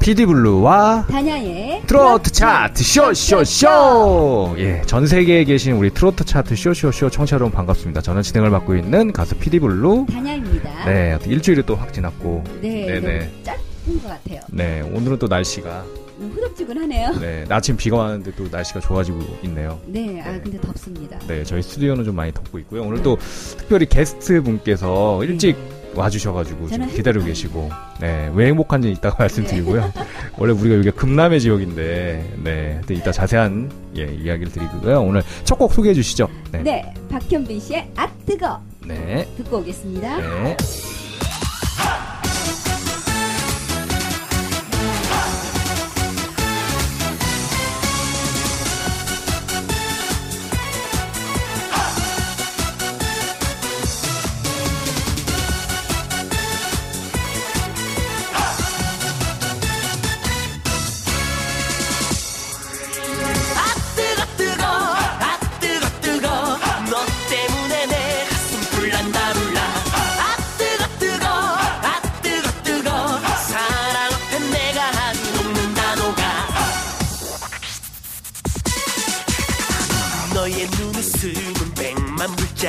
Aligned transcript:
PD블루와 0.00 1.06
단야의 1.10 1.82
트로트 1.86 2.32
차트 2.32 2.82
쇼쇼쇼 2.82 4.54
예, 4.58 4.82
전 4.86 5.06
세계에 5.06 5.44
계신 5.44 5.74
우리 5.74 5.90
트로트 5.90 6.24
차트 6.24 6.56
쇼쇼쇼 6.56 7.10
청취자 7.10 7.36
여러분 7.36 7.52
반갑습니다. 7.52 8.00
저는 8.00 8.22
진행을 8.22 8.50
맡고 8.50 8.74
있는 8.76 9.12
가수 9.12 9.36
PD블루 9.36 10.06
단야입니다. 10.10 10.84
네, 10.86 11.18
일주일이 11.26 11.62
또 11.64 11.74
확 11.74 11.92
지났고 11.92 12.42
네, 12.60 12.86
네, 12.86 13.00
네. 13.00 13.18
너무 13.18 13.44
짧은 13.44 14.02
것 14.02 14.08
같아요. 14.08 14.40
네, 14.50 14.80
오늘은 14.92 15.18
또 15.18 15.26
날씨가 15.28 15.84
음, 16.18 16.32
후덥지근하네요. 16.34 17.12
네, 17.20 17.44
아침 17.48 17.76
비가 17.76 17.96
왔는데 17.98 18.32
또 18.36 18.46
날씨가 18.50 18.80
좋아지고 18.80 19.18
있네요. 19.44 19.78
네, 19.86 20.22
아 20.24 20.32
네. 20.32 20.40
근데 20.42 20.60
덥습니다. 20.60 21.18
네, 21.26 21.44
저희 21.44 21.62
스튜디오는 21.62 22.04
좀 22.04 22.16
많이 22.16 22.32
덥고 22.32 22.58
있고요. 22.60 22.82
오늘 22.82 23.02
또 23.02 23.18
특별히 23.58 23.86
게스트 23.86 24.42
분께서 24.42 25.22
일찍 25.24 25.56
와주셔가지고 25.94 26.68
지금 26.68 26.88
기다리고 26.88 27.24
계시고, 27.24 27.70
네, 28.00 28.30
왜 28.34 28.46
행복한지 28.46 28.90
이따가 28.90 29.16
말씀드리고요. 29.24 29.92
원래 30.38 30.52
우리가 30.52 30.76
여기가 30.76 30.96
금남의 30.96 31.40
지역인데, 31.40 32.34
네, 32.44 32.80
이따 32.90 33.12
자세한 33.12 33.70
예, 33.96 34.04
이야기를 34.04 34.52
드리고요. 34.52 35.00
오늘 35.02 35.22
첫 35.44 35.58
곡 35.60 35.74
소개해 35.74 35.94
주시죠. 35.94 36.26
네. 36.52 36.62
네, 36.62 36.94
박현빈 37.10 37.60
씨의 37.60 37.90
아 37.96 38.08
뜨거 38.24 38.58
네. 38.86 39.28
듣고 39.36 39.58
오겠습니다. 39.58 40.16
네. 40.16 40.56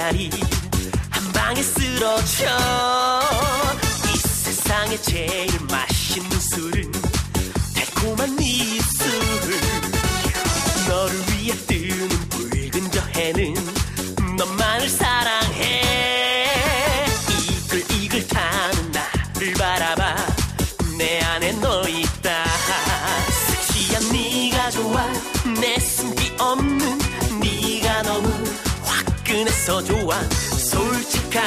불짜리 0.01 0.29
한 1.11 1.31
방에 1.31 1.61
쓰러져. 1.61 2.45
이 4.11 4.17
세상에 4.17 4.97
제일 4.97 5.47
맛 5.69 5.90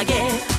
솔 0.06 0.53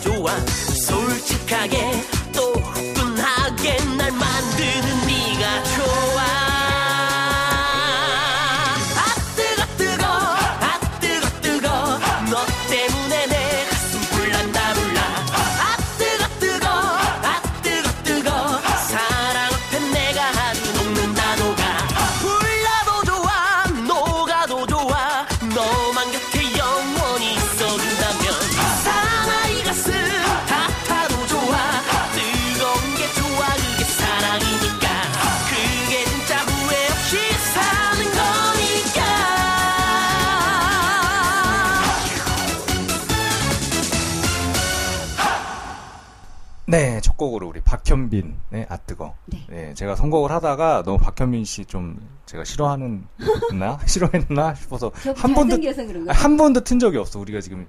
좋아. 0.00 0.30
솔직하게 0.46 2.19
박현빈의 47.94 48.66
아 48.68 48.76
뜨거. 48.78 49.14
네. 49.26 49.44
네, 49.48 49.74
제가 49.74 49.96
선곡을 49.96 50.30
하다가 50.30 50.82
너무 50.84 50.98
박현빈 50.98 51.44
씨 51.44 51.64
좀 51.64 51.98
제가 52.26 52.44
싫어하는 52.44 53.04
나 53.58 53.78
싫어했나 53.86 54.54
싶어서 54.54 54.90
저한 55.02 55.34
번도? 55.34 55.56
한 56.12 56.36
번도 56.36 56.60
튼 56.62 56.78
적이 56.78 56.98
없어. 56.98 57.18
우리가 57.18 57.40
지금 57.40 57.66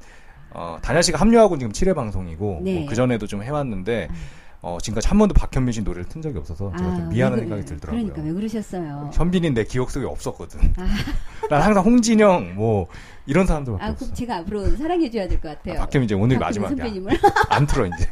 어, 0.51 0.77
다냐 0.81 1.01
씨가 1.01 1.19
합류하고 1.19 1.57
지금 1.57 1.71
7회 1.71 1.95
방송이고 1.95 2.61
네. 2.63 2.85
그 2.85 2.93
전에도 2.95 3.25
좀 3.25 3.41
해왔는데 3.43 4.09
어, 4.63 4.77
지금까지 4.79 5.07
한 5.07 5.17
번도 5.17 5.33
박현빈 5.33 5.72
씨 5.72 5.81
노래를 5.81 6.05
튼 6.07 6.22
적이 6.22 6.38
없어서 6.38 6.72
제가 6.77 6.95
좀 6.95 7.05
아, 7.05 7.09
미안한 7.09 7.39
왜 7.39 7.44
그- 7.45 7.49
생각이 7.49 7.66
들더라고요. 7.66 8.03
그러니까 8.03 8.22
왜 8.27 8.33
그러셨어요? 8.33 9.09
현빈이 9.13 9.49
내 9.51 9.63
기억 9.63 9.89
속에 9.89 10.06
없었거든. 10.06 10.59
아. 10.77 10.88
난 11.50 11.62
항상 11.63 11.83
홍진영 11.83 12.53
뭐 12.56 12.88
이런 13.25 13.47
사람들밖에 13.47 13.83
아, 13.83 13.89
없어. 13.89 14.06
그럼 14.06 14.15
제가 14.15 14.36
앞으로 14.38 14.69
사랑해줘야 14.75 15.27
될 15.27 15.39
것 15.41 15.50
같아요. 15.50 15.75
아, 15.81 15.86
박현빈 15.86 16.03
이제 16.03 16.13
오늘 16.15 16.38
마지막이야. 16.38 16.77
선배님을. 16.77 17.18
안 17.50 17.65
틀어 17.65 17.88
이제. 17.88 18.07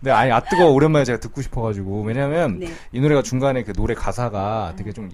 근데 0.00 0.10
아니 0.12 0.32
아 0.32 0.40
뜨거 0.40 0.70
오랜만에 0.70 1.04
제가 1.04 1.20
듣고 1.20 1.42
싶어가지고 1.42 2.02
왜냐면 2.02 2.58
네. 2.60 2.68
이 2.92 3.00
노래가 3.00 3.22
중간에 3.22 3.62
그 3.64 3.74
노래 3.74 3.94
가사가 3.94 4.74
되게 4.76 4.92
좀 4.92 5.10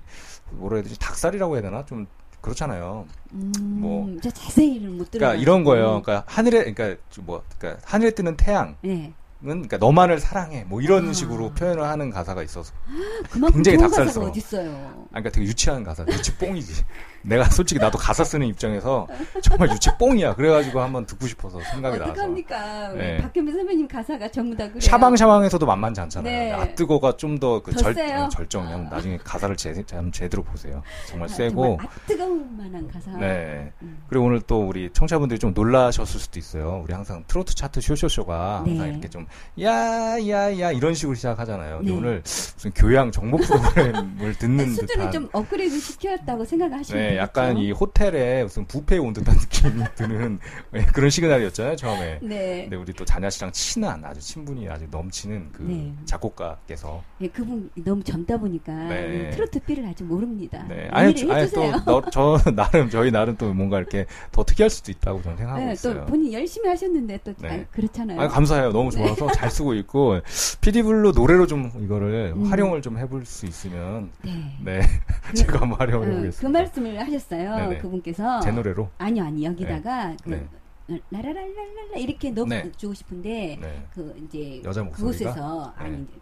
뭐라 0.52 0.76
해야 0.76 0.82
되지 0.84 0.96
닭살이라고 1.00 1.54
해야 1.54 1.62
되나 1.62 1.84
좀 1.84 2.06
그렇잖아요. 2.40 3.06
음, 3.32 3.52
뭐. 3.58 4.16
저 4.22 4.30
자세히는 4.30 4.96
못 4.98 5.10
들어. 5.10 5.18
그러니까 5.26 5.42
이런 5.42 5.64
거예요. 5.64 6.00
그러니까 6.02 6.22
하늘에 6.28 6.72
그러니까 6.72 7.02
좀뭐 7.10 7.42
그러니까 7.58 7.82
하늘에 7.84 8.12
뜨는 8.12 8.36
태양 8.36 8.76
네. 8.82 9.12
그러니까 9.40 9.76
너만을 9.76 10.18
사랑해 10.18 10.64
뭐 10.64 10.80
이런 10.80 11.10
아. 11.10 11.12
식으로 11.12 11.52
표현을 11.52 11.82
하는 11.82 12.10
가사가 12.10 12.42
있어서 12.42 12.72
굉장히 13.52 13.78
닭살스러워. 13.78 14.30
어딨어요. 14.30 14.70
아, 15.12 15.20
그러니까 15.20 15.30
되게 15.30 15.46
유치한 15.46 15.84
가사, 15.84 16.04
유치 16.08 16.34
뽕이지. 16.36 16.84
내가 17.26 17.44
솔직히 17.50 17.80
나도 17.80 17.98
가사 17.98 18.22
쓰는 18.24 18.46
입장에서 18.46 19.06
정말 19.42 19.68
유치 19.70 19.90
뽕이야. 19.98 20.34
그래가지고 20.34 20.80
한번 20.80 21.04
듣고 21.06 21.26
싶어서 21.26 21.60
생각이 21.72 21.98
나서. 21.98 22.12
어떡합니까? 22.12 22.92
네. 22.94 23.18
박현빈 23.18 23.52
선배님 23.52 23.88
가사가 23.88 24.30
전부 24.30 24.56
다 24.56 24.64
그래요. 24.66 24.80
샤방샤방에서도 24.80 25.66
만만치 25.66 26.00
않잖아요. 26.02 26.32
네. 26.32 26.52
아뜨거가 26.52 27.16
좀 27.16 27.38
더그더 27.38 27.78
절, 27.78 27.94
세요? 27.94 28.20
어, 28.24 28.28
절정이 28.28 28.68
면 28.68 28.88
나중에 28.88 29.16
가사를 29.18 29.56
제, 29.56 29.74
제, 29.74 29.84
제대로 30.12 30.42
보세요. 30.44 30.82
정말 31.08 31.28
아, 31.28 31.32
세고. 31.32 31.62
정말 31.78 31.86
아 31.86 31.88
뜨거운 32.06 32.56
만한 32.56 32.88
가사. 32.88 33.10
네. 33.18 33.72
음. 33.82 34.02
그리고 34.08 34.26
오늘 34.26 34.40
또 34.42 34.60
우리 34.66 34.88
청취자분들이 34.92 35.38
좀 35.40 35.52
놀라셨을 35.52 36.20
수도 36.20 36.38
있어요. 36.38 36.80
우리 36.84 36.94
항상 36.94 37.24
트로트 37.26 37.54
차트 37.54 37.80
쇼쇼쇼가 37.80 38.62
네. 38.64 38.70
항상 38.70 38.88
이렇게 38.90 39.08
좀, 39.08 39.26
야, 39.62 40.16
야, 40.28 40.60
야, 40.60 40.70
이런 40.70 40.94
식으로 40.94 41.14
시작하잖아요. 41.16 41.80
네. 41.82 41.92
오늘 41.92 42.22
무슨 42.22 42.70
교양 42.72 43.10
정보 43.10 43.36
프로그램을 43.38 44.34
듣는 44.38 44.70
수준을 44.70 44.86
듯한. 45.06 45.12
좀 45.12 45.28
업그레이드 45.32 45.78
시켰다고 45.80 46.44
생각하시면 46.44 47.02
네, 47.02 47.15
되겠죠? 47.16 47.22
약간 47.22 47.58
이 47.58 47.72
호텔에 47.72 48.42
무슨 48.44 48.66
뷔페에 48.66 48.98
온 48.98 49.12
듯한 49.12 49.36
느낌이 49.36 49.84
드는 49.96 50.38
네, 50.70 50.84
그런 50.86 51.10
시그널이었잖아요, 51.10 51.76
처음에. 51.76 52.18
네. 52.22 52.62
근데 52.62 52.76
우리 52.76 52.92
또 52.92 53.04
다냐 53.04 53.30
씨랑 53.30 53.52
친한 53.52 54.04
아주 54.04 54.20
친분이 54.20 54.68
아주 54.68 54.86
넘치는 54.90 55.50
그 55.52 55.62
네. 55.62 55.92
작곡가께서 56.04 57.02
네, 57.18 57.28
그분 57.28 57.70
너무 57.74 58.02
젊다 58.02 58.36
보니까 58.36 58.72
네. 58.72 59.30
트로트 59.30 59.60
feel을 59.60 59.86
아직 59.86 60.04
모릅니다. 60.04 60.64
네. 60.68 60.88
아니, 60.90 61.14
아니. 61.30 61.50
또저 61.84 62.38
나름 62.54 62.90
저희 62.90 63.10
나름 63.10 63.36
또 63.36 63.52
뭔가 63.52 63.78
이렇게 63.78 64.06
더 64.32 64.44
특이할 64.44 64.70
수도 64.70 64.90
있다고 64.90 65.22
저는 65.22 65.36
생각하고 65.38 65.66
네, 65.66 65.72
있어요. 65.72 66.00
또 66.00 66.06
본인 66.06 66.32
열심히 66.32 66.68
하셨는데 66.68 67.20
또 67.24 67.34
네. 67.40 67.48
아, 67.48 67.64
그렇잖아요. 67.72 68.20
아, 68.20 68.28
감사해요. 68.28 68.72
너무 68.72 68.90
좋아서 68.90 69.30
잘 69.32 69.50
쓰고 69.50 69.74
있고 69.74 70.20
피디블루 70.60 71.12
노래로 71.14 71.46
좀 71.46 71.70
이거를 71.80 72.34
음. 72.36 72.46
활용을 72.46 72.82
좀 72.82 72.98
해볼 72.98 73.24
수 73.24 73.46
있으면 73.46 74.10
네. 74.22 74.56
네 74.62 74.80
그, 75.28 75.34
제가 75.34 75.60
한번 75.60 75.78
활용을 75.78 76.08
어, 76.08 76.10
해보겠습니다. 76.10 76.46
그 76.46 76.52
말씀을 76.52 77.00
하셨어요. 77.06 77.56
네네. 77.56 77.78
그분께서 77.78 78.40
제 78.40 78.50
노래로. 78.50 78.88
아니요, 78.98 79.24
아니 79.24 79.44
여기다가 79.44 80.16
네. 80.24 80.46
그 80.86 81.00
라라랄랄라 81.10 81.96
이렇게 81.96 82.30
넣어주고 82.30 82.94
싶은데 82.94 83.58
네. 83.60 83.86
그 83.92 84.14
이제 84.24 84.62
여자 84.64 84.82
목소리가? 84.82 84.94
그곳에서 84.96 85.74
네. 85.78 85.84
아니 85.84 86.02
이제 86.02 86.12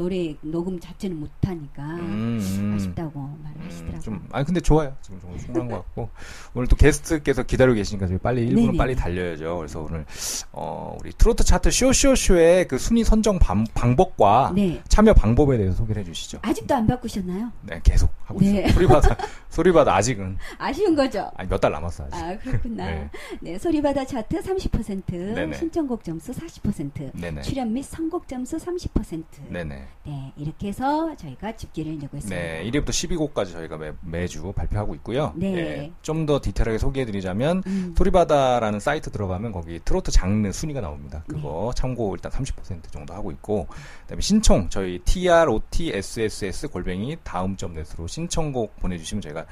노래 0.00 0.34
녹음 0.40 0.80
자체는 0.80 1.20
못하니까 1.20 1.82
음, 1.82 2.40
음. 2.40 2.74
아쉽다고 2.74 3.20
말을 3.20 3.56
음, 3.60 3.66
하시더라고요. 3.66 4.00
좀, 4.00 4.26
아니, 4.32 4.46
근데 4.46 4.58
좋아요. 4.60 4.96
지금 5.02 5.20
좀 5.20 5.36
충분한 5.36 5.68
것 5.68 5.76
같고. 5.76 6.08
오늘 6.54 6.66
또 6.68 6.76
게스트께서 6.76 7.42
기다리고 7.42 7.74
계시니까 7.74 8.06
저희 8.06 8.16
빨리 8.16 8.48
1분 8.48 8.54
네네. 8.68 8.78
빨리 8.78 8.96
달려야죠. 8.96 9.58
그래서 9.58 9.80
오늘, 9.82 10.06
어, 10.52 10.96
우리 11.00 11.12
트로트 11.12 11.44
차트 11.44 11.70
쇼쇼쇼의 11.70 12.66
그 12.68 12.78
순위 12.78 13.04
선정 13.04 13.38
방, 13.38 13.64
방법과 13.74 14.52
네. 14.56 14.80
참여 14.88 15.12
방법에 15.12 15.58
대해서 15.58 15.76
소개를 15.76 16.00
해주시죠. 16.02 16.38
아직도 16.40 16.74
안 16.74 16.86
바꾸셨나요? 16.86 17.52
네, 17.60 17.80
계속 17.84 18.10
하고 18.24 18.40
네. 18.40 18.60
있어요. 18.60 18.68
소리바다, 18.72 19.16
소리바다 19.50 19.94
아직은, 19.96 20.38
아쉬운 20.56 20.96
거죠? 20.96 21.30
아니, 21.36 21.46
몇 21.50 21.60
달 21.60 21.72
남았어, 21.72 22.04
아직. 22.04 22.14
아 22.16 22.38
그렇구나. 22.38 22.86
네. 22.86 23.10
네. 23.42 23.58
소리바다 23.58 24.06
차트 24.06 24.40
30%, 24.40 25.34
네네. 25.34 25.58
신청곡 25.58 26.02
점수 26.04 26.32
40%, 26.32 27.12
네네. 27.20 27.42
출연 27.42 27.70
및 27.74 27.82
선곡 27.82 28.26
점수 28.26 28.56
30%. 28.56 29.24
네네. 29.50 29.88
네, 30.06 30.32
이렇게 30.36 30.68
해서 30.68 31.14
저희가 31.16 31.56
집계를 31.56 31.98
내고 31.98 32.16
있습니다. 32.16 32.34
네, 32.34 32.64
1위부터 32.70 32.88
12곡까지 32.88 33.52
저희가 33.52 33.76
매, 33.76 33.92
매주 34.02 34.52
발표하고 34.52 34.94
있고요. 34.96 35.32
네. 35.36 35.92
좀더 36.02 36.40
디테일하게 36.42 36.78
소개해드리자면, 36.78 37.62
음, 37.66 37.94
소리바다라는 37.96 38.80
사이트 38.80 39.10
들어가면 39.10 39.52
거기 39.52 39.78
트로트 39.84 40.10
장르 40.10 40.50
순위가 40.50 40.80
나옵니다. 40.80 41.24
네. 41.28 41.36
그거 41.36 41.72
참고 41.76 42.14
일단 42.14 42.32
30% 42.32 42.90
정도 42.90 43.12
하고 43.12 43.30
있고, 43.30 43.66
그다음에 44.02 44.20
신청 44.20 44.68
저희 44.70 45.00
trotSSS 45.04 46.68
골뱅이 46.68 47.16
다음 47.22 47.56
점 47.56 47.74
넷으로 47.74 48.06
신청곡 48.06 48.76
보내주시면 48.80 49.20
저희가 49.20 49.46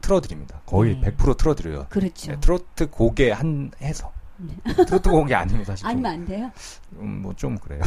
틀어드립니다. 0.00 0.62
거의 0.64 0.98
네. 1.00 1.10
100% 1.10 1.36
틀어드려요. 1.36 1.86
그렇죠. 1.88 2.32
네, 2.32 2.40
트로트 2.40 2.90
곡에 2.90 3.32
한 3.32 3.72
해서 3.82 4.12
트로트 4.86 5.10
곡이 5.10 5.34
아니면 5.34 5.64
사실 5.64 5.82
좀, 5.82 5.90
아니면 5.90 6.12
안 6.12 6.24
돼요? 6.24 6.50
음, 6.98 7.22
뭐 7.22 7.34
좀 7.34 7.56
그래요. 7.58 7.80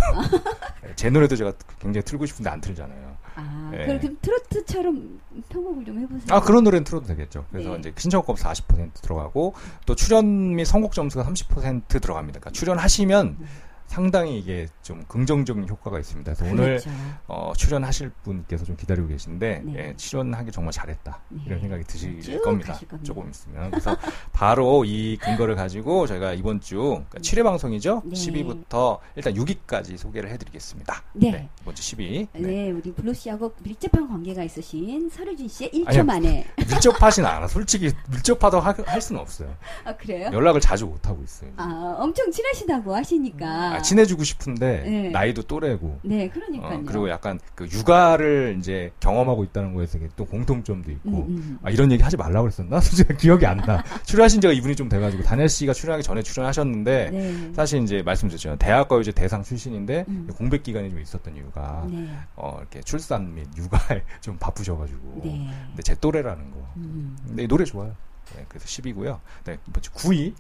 네, 0.84 0.92
제 0.96 1.10
노래도 1.10 1.36
제가 1.36 1.54
굉장히 1.80 2.04
틀고 2.04 2.26
싶은데 2.26 2.50
안 2.50 2.60
틀잖아요. 2.62 3.18
아, 3.36 3.70
네. 3.72 3.86
그럼, 3.86 4.00
그럼 4.00 4.18
트로트처럼 4.22 5.20
편곡을 5.50 5.86
좀 5.86 6.00
해보세요. 6.00 6.28
아 6.36 6.42
그런 6.42 6.64
노래는 6.64 6.84
틀어도 6.84 7.08
되겠죠. 7.08 7.46
그래서 7.52 7.72
네. 7.74 7.80
이제 7.80 7.94
신청곡 7.98 8.38
40% 8.38 8.94
들어가고 9.02 9.54
또 9.86 9.96
출연 9.96 10.56
및 10.56 10.66
선곡 10.66 10.94
점수가 10.94 11.24
30% 11.24 12.02
들어갑니다. 12.02 12.40
그러니까 12.40 12.52
출연하시면 12.52 13.28
음. 13.40 13.48
상당히 13.96 14.40
이게 14.40 14.68
좀 14.82 15.04
긍정적인 15.10 15.68
효과가 15.68 16.00
있습니다. 16.00 16.34
그래서 16.34 16.46
오늘 16.54 16.66
그렇죠. 16.80 16.90
어, 17.28 17.52
출연하실 17.58 18.10
분께서 18.24 18.64
좀 18.64 18.78
기다리고 18.78 19.06
계신데 19.10 19.64
네. 19.66 19.74
예, 19.90 19.94
출연하기 19.98 20.50
정말 20.54 20.72
잘했다 20.72 21.20
네. 21.28 21.42
이런 21.46 21.60
생각이 21.60 21.84
드실 21.84 22.22
쭉 22.22 22.42
겁니다. 22.42 22.72
겁니다. 22.74 22.98
조금 23.04 23.30
있으면 23.30 23.70
그래서 23.70 23.98
바로 24.32 24.86
이 24.86 25.18
근거를 25.18 25.56
가지고 25.56 26.08
저희가 26.08 26.32
이번 26.34 26.62
주 26.62 26.78
그러니까 27.10 27.18
7회 27.20 27.44
방송이죠. 27.44 28.04
네. 28.06 28.14
10위부터 28.16 29.00
일단 29.18 29.34
6위까지 29.34 29.98
소개를 29.98 30.30
해드리겠습니다. 30.32 31.04
네. 31.12 31.50
이번 31.62 31.76
주 31.76 31.84
10위. 31.98 32.28
네. 32.32 32.72
우리 32.72 32.94
블루 32.94 33.14
씨하고 33.14 33.54
밀접한 33.62 34.08
관계가 34.08 34.42
있으신 34.44 35.10
서류진 35.10 35.50
씨의 35.50 35.72
1초 35.72 35.88
아니요. 35.90 36.04
만에. 36.06 36.48
밀접하진 36.58 37.26
않아. 37.26 37.46
솔직히 37.50 37.92
밀접하도 38.10 38.62
하- 38.62 38.74
할 38.86 39.02
수는 39.02 39.20
없어요. 39.20 39.54
아, 39.84 39.94
그래요? 39.98 40.30
연락을 40.32 40.62
자주 40.62 40.86
못 40.86 41.06
하고 41.10 41.22
있어요. 41.24 41.52
아, 41.58 41.98
엄청 42.00 42.32
친하시다고 42.32 42.96
하시니까. 42.96 43.46
아, 43.76 43.81
친해지고 43.82 44.24
싶은데 44.24 44.84
네. 44.86 45.10
나이도 45.10 45.44
또래고 45.44 46.00
네, 46.04 46.30
그러니까요. 46.30 46.80
어, 46.80 46.84
그리고 46.86 47.10
약간 47.10 47.40
그 47.56 47.68
육아를 47.72 48.58
이제 48.60 48.92
경험하고 49.00 49.44
있다는 49.44 49.74
거에서 49.74 49.98
이게 49.98 50.08
또 50.16 50.26
공통점도 50.26 50.92
있고 50.92 51.10
음, 51.10 51.26
음. 51.30 51.60
아 51.64 51.70
이런 51.70 51.92
얘기 51.92 52.04
하지 52.04 52.18
말라고 52.18 52.44
그랬었나? 52.44 52.80
솔직히 52.82 53.16
기억이 53.18 53.46
안 53.46 53.58
나. 53.58 53.84
출연하신 54.06 54.42
지가 54.42 54.54
이분이 54.54 54.76
좀 54.76 54.90
돼가지고 54.90 55.24
다니엘 55.24 55.50
씨가 55.50 55.74
출연하기 55.74 56.04
전에 56.04 56.22
출연하셨는데 56.22 57.10
네. 57.12 57.54
사실 57.54 57.82
이제 57.84 58.02
말씀드렸죠 58.02 58.56
대학가요제 58.58 59.12
대상 59.12 59.44
출신인데 59.44 60.06
음. 60.08 60.30
공백 60.36 60.64
기간이 60.64 60.90
좀 60.90 61.00
있었던 61.00 61.36
이유가 61.36 61.86
네. 61.90 62.08
어 62.36 62.58
이렇게 62.60 62.82
출산 62.82 63.34
및 63.34 63.48
육아에 63.58 64.02
좀 64.22 64.38
바쁘셔가지고 64.38 65.22
네. 65.24 65.48
근데 65.68 65.84
제 65.84 65.96
또래라는 65.96 66.52
거. 66.52 66.58
음. 66.78 67.18
근데 67.28 67.44
이 67.44 67.48
노래 67.48 67.66
좋아요. 67.66 67.96
네, 68.36 68.46
그래서 68.48 68.66
10위고요. 68.66 69.20
네, 69.46 69.58
이번 69.68 69.82
주 69.82 69.92
9위. 69.92 70.34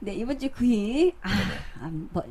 네, 0.00 0.14
이번 0.14 0.38
주 0.38 0.48
9위. 0.48 1.12
아, 1.22 1.30
아, 1.80 1.90
뭐, 2.10 2.22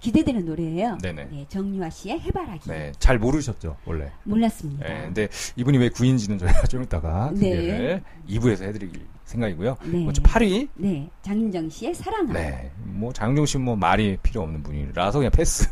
기대되는 0.00 0.44
노래예요. 0.44 0.98
네네. 1.02 1.24
네, 1.30 1.46
정유아 1.48 1.90
씨의 1.90 2.20
해바라기. 2.20 2.68
네, 2.68 2.92
잘 2.98 3.18
모르셨죠, 3.18 3.76
원래. 3.84 4.10
몰랐습니다. 4.24 4.86
네, 4.86 5.00
근데 5.02 5.28
이분이 5.56 5.78
왜 5.78 5.88
9위인지는 5.88 6.38
저희가 6.38 6.62
좀 6.68 6.82
이따가 6.82 7.30
네. 7.32 7.38
소개를 7.38 8.02
2부에서 8.28 8.62
해드릴 8.64 8.90
생각이고요. 9.24 9.76
네. 9.84 10.02
이번 10.02 10.14
주 10.14 10.22
8위. 10.22 10.68
네, 10.74 11.08
장윤정 11.22 11.70
씨의 11.70 11.94
사랑아. 11.94 12.32
네, 12.32 12.70
뭐 12.84 13.12
장용종 13.12 13.46
씨는 13.46 13.64
뭐 13.64 13.76
말이 13.76 14.16
필요 14.22 14.42
없는 14.42 14.62
분이라서 14.62 15.18
그냥 15.18 15.30
패스. 15.32 15.68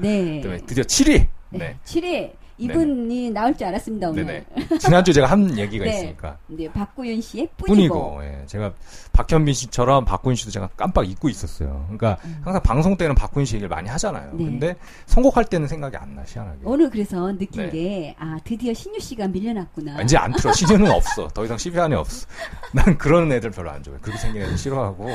네. 0.00 0.40
그다음에 0.42 0.58
드디어 0.66 0.84
7위. 0.84 1.26
네. 1.50 1.58
네. 1.58 1.78
7위. 1.84 2.32
이분이 2.56 3.30
나올 3.30 3.56
줄 3.56 3.66
알았습니다, 3.66 4.10
오늘. 4.10 4.24
네네. 4.26 4.44
지난주에 4.78 5.12
제가 5.12 5.26
한 5.26 5.58
얘기가 5.58 5.84
네. 5.84 5.96
있으니까. 5.96 6.38
네, 6.46 6.70
박구윤 6.70 7.20
씨의 7.20 7.48
뿐이고. 7.56 7.94
뿐이고, 7.94 8.24
예. 8.24 8.46
제가 8.46 8.72
박현민 9.12 9.54
씨처럼 9.54 10.04
박구인 10.04 10.36
씨도 10.36 10.50
제가 10.50 10.68
깜빡 10.76 11.08
잊고 11.08 11.28
있었어요. 11.28 11.84
그러니까 11.86 12.18
음. 12.24 12.40
항상 12.44 12.62
방송 12.62 12.96
때는 12.96 13.14
박구인 13.14 13.46
씨 13.46 13.56
얘기를 13.56 13.68
많이 13.68 13.88
하잖아요. 13.88 14.32
네. 14.34 14.44
근데 14.44 14.76
선곡할 15.06 15.46
때는 15.46 15.66
생각이 15.66 15.96
안 15.96 16.14
나, 16.14 16.22
희한하게. 16.26 16.60
오늘 16.64 16.90
그래서 16.90 17.32
느낀 17.36 17.62
네. 17.64 17.70
게, 17.70 18.16
아, 18.18 18.38
드디어 18.44 18.72
신유 18.72 19.00
씨가 19.00 19.28
밀려났구나. 19.28 19.98
아, 19.98 20.02
이제 20.02 20.16
안 20.16 20.32
틀어. 20.32 20.52
시즌은 20.54 20.90
없어. 20.90 21.28
더 21.28 21.44
이상 21.44 21.56
10위 21.56 21.78
안에 21.78 21.96
없어. 21.96 22.26
난 22.72 22.96
그런 22.98 23.30
애들 23.32 23.50
별로 23.50 23.70
안 23.70 23.82
좋아해. 23.82 23.98
그렇게 24.00 24.18
생긴 24.18 24.42
애들 24.42 24.56
싫어하고. 24.56 25.08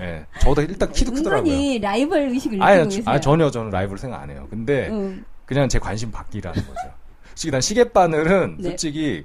예. 0.00 0.26
저보다 0.40 0.62
일단 0.62 0.90
키도 0.90 1.12
크더라고요. 1.12 1.78
라이벌 1.80 2.28
의식을 2.30 2.58
계세요. 2.58 3.02
아, 3.06 3.20
전혀 3.20 3.50
저는 3.50 3.70
라이브를 3.70 3.98
생각 3.98 4.20
안 4.20 4.30
해요. 4.30 4.46
근데 4.50 4.88
음, 4.88 5.24
그냥 5.46 5.68
제 5.68 5.78
관심 5.78 6.10
받기라는 6.10 6.66
거죠. 6.66 6.92
솔직히 7.28 7.50
난 7.52 7.60
시계바늘은 7.60 8.56
네. 8.58 8.68
솔직히 8.70 9.24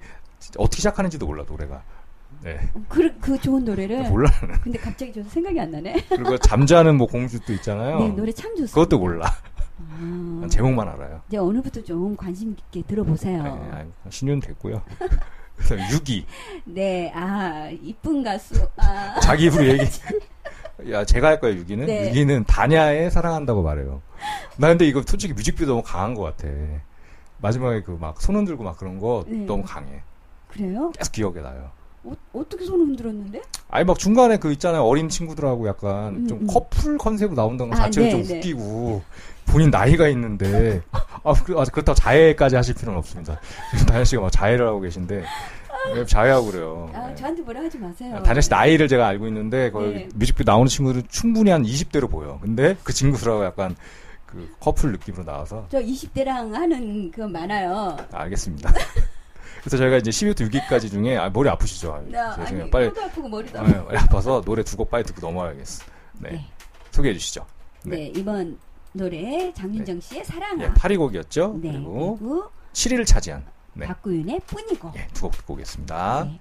어떻게 0.58 0.78
시작하는지도 0.78 1.26
몰라, 1.26 1.44
노래가. 1.48 1.84
네. 2.44 2.60
그, 2.88 3.14
그 3.20 3.40
좋은 3.40 3.66
노래를. 3.66 4.10
몰라. 4.10 4.32
근데 4.64 4.80
갑자기 4.80 5.12
저도 5.14 5.30
생각이 5.30 5.60
안 5.60 5.72
나네. 5.72 6.06
그리고 6.10 6.38
잠자는 6.38 6.96
뭐 6.96 7.08
공주도 7.08 7.54
있잖아요. 7.54 8.00
네, 8.00 8.10
노래 8.10 8.32
참 8.32 8.52
좋습니다. 8.52 8.74
그것도 8.74 9.00
몰라. 9.00 9.26
아, 9.80 9.98
난 10.42 10.50
제목만 10.50 10.88
알아요. 10.88 11.22
이제 11.28 11.38
오늘부터 11.38 11.84
좀 11.84 12.16
관심 12.16 12.56
깊게 12.56 12.84
들어보세요. 12.88 13.44
네, 13.44 13.72
아유, 13.74 13.88
신윤 14.10 14.40
됐고요. 14.40 14.82
그래서 15.56 15.76
6위. 15.76 16.24
네, 16.66 17.12
아, 17.14 17.70
이쁜 17.82 18.24
가수. 18.24 18.68
아, 18.78 19.20
자기 19.20 19.46
입으로 19.46 19.68
얘기. 19.68 19.84
야, 20.90 21.06
제가 21.06 21.28
할 21.28 21.40
거예요, 21.40 21.62
6위는. 21.64 21.86
네. 21.86 22.12
6위는 22.12 22.46
다냐에 22.48 23.10
사랑한다고 23.10 23.62
말해요. 23.62 24.02
나 24.58 24.68
근데 24.70 24.88
이거 24.88 25.02
솔직히 25.06 25.34
뮤직비디오 25.34 25.68
너무 25.76 25.84
강한 25.84 26.14
것 26.16 26.24
같아. 26.24 26.48
마지막에 27.40 27.82
그 27.82 27.98
막 28.00 28.22
손 28.22 28.36
흔들고 28.36 28.64
막 28.64 28.78
그런 28.78 29.00
거 29.00 29.24
네. 29.28 29.46
너무 29.46 29.64
강해. 29.66 30.02
그래요? 30.48 30.92
계속 30.98 31.12
기억에 31.12 31.42
나요. 31.42 31.72
어, 32.04 32.14
어떻게 32.34 32.66
손을 32.66 32.88
흔들었는데? 32.88 33.42
아니 33.70 33.86
막 33.86 33.98
중간에 34.00 34.38
그 34.38 34.52
있잖아요 34.54 34.84
어린 34.84 35.08
친구들하고 35.08 35.68
약간 35.68 36.16
음, 36.16 36.28
좀 36.28 36.40
음. 36.42 36.48
커플 36.48 36.98
컨셉으로 36.98 37.36
나온다는 37.36 37.72
것 37.72 37.80
아, 37.80 37.84
자체가 37.86 38.06
네, 38.06 38.12
좀 38.12 38.24
네. 38.24 38.38
웃기고 38.38 39.02
본인 39.46 39.70
나이가 39.70 40.08
있는데 40.08 40.82
아, 40.92 41.34
그, 41.34 41.60
아, 41.60 41.64
그 41.72 41.80
렇다고 41.80 41.94
자해까지 41.94 42.56
하실 42.56 42.74
필요는 42.74 42.98
없습니다. 43.00 43.40
지금 43.72 43.86
다현 43.94 44.06
씨가 44.06 44.22
막 44.24 44.32
자해를 44.32 44.68
하고 44.68 44.80
계신데 44.82 45.16
왜 45.16 45.24
자해하고 46.08 46.48
그래요. 46.52 46.90
아, 46.94 47.08
네. 47.08 47.16
저한테 47.16 47.42
뭐라 47.42 47.62
하지 47.62 47.78
마세요. 47.78 48.16
아, 48.18 48.24
다현 48.24 48.42
씨 48.42 48.50
나이를 48.50 48.88
제가 48.88 49.08
알고 49.08 49.28
있는데 49.28 49.72
거의 49.72 49.94
네. 49.94 50.10
뮤직비디오 50.16 50.54
나오는 50.54 50.68
친구들은 50.68 51.08
충분히 51.10 51.52
한 51.52 51.64
20대로 51.64 52.10
보여. 52.10 52.40
근데 52.42 52.76
그 52.84 52.94
친구들하고 52.94 53.44
약간 53.46 53.76
그 54.26 54.50
커플 54.60 54.92
느낌으로 54.94 55.24
나와서 55.26 55.66
저 55.70 55.80
20대랑 55.80 56.52
하는 56.54 57.12
그 57.12 57.22
많아요. 57.22 57.98
아, 58.12 58.22
알겠습니다. 58.22 58.72
그래서 59.62 59.78
저희가 59.78 59.98
이제 59.98 60.10
12부터 60.10 60.50
6기까지 60.50 60.90
중에 60.90 61.18
아, 61.18 61.30
머리 61.30 61.48
아프시죠? 61.50 61.94
아, 61.94 62.02
나. 62.10 62.34
아니 62.36 62.70
빨리 62.72 62.88
코도 62.90 63.02
아프고 63.04 63.30
머리도 63.30 63.60
아, 63.60 63.62
아프고. 63.62 63.84
머리 63.86 63.98
아파서 63.98 64.42
노래 64.42 64.64
두 64.64 64.76
곡 64.78 64.90
빨리 64.90 65.04
듣고 65.04 65.22
넘어가야겠어. 65.22 65.84
네. 66.20 66.30
네. 66.32 66.46
소개해 66.92 67.14
주시죠. 67.14 67.46
네. 67.84 67.96
네. 67.98 68.12
이번 68.16 68.58
노래 68.94 69.54
장윤정 69.54 70.00
씨의 70.02 70.26
사랑아. 70.26 70.64
예, 70.64 70.70
8위 70.70 70.98
곡이었죠. 70.98 71.60
네. 71.62 71.72
그리고 71.72 72.18
그리고 72.18 72.50
7위를 72.74 73.06
차지한 73.06 73.46
네. 73.74 73.88
박구윤의 73.88 74.42
뿐이고. 74.48 74.92
예, 74.96 75.08
두곡 75.14 75.32
듣고 75.34 75.54
오겠습니다. 75.54 76.26
네. 76.26 76.40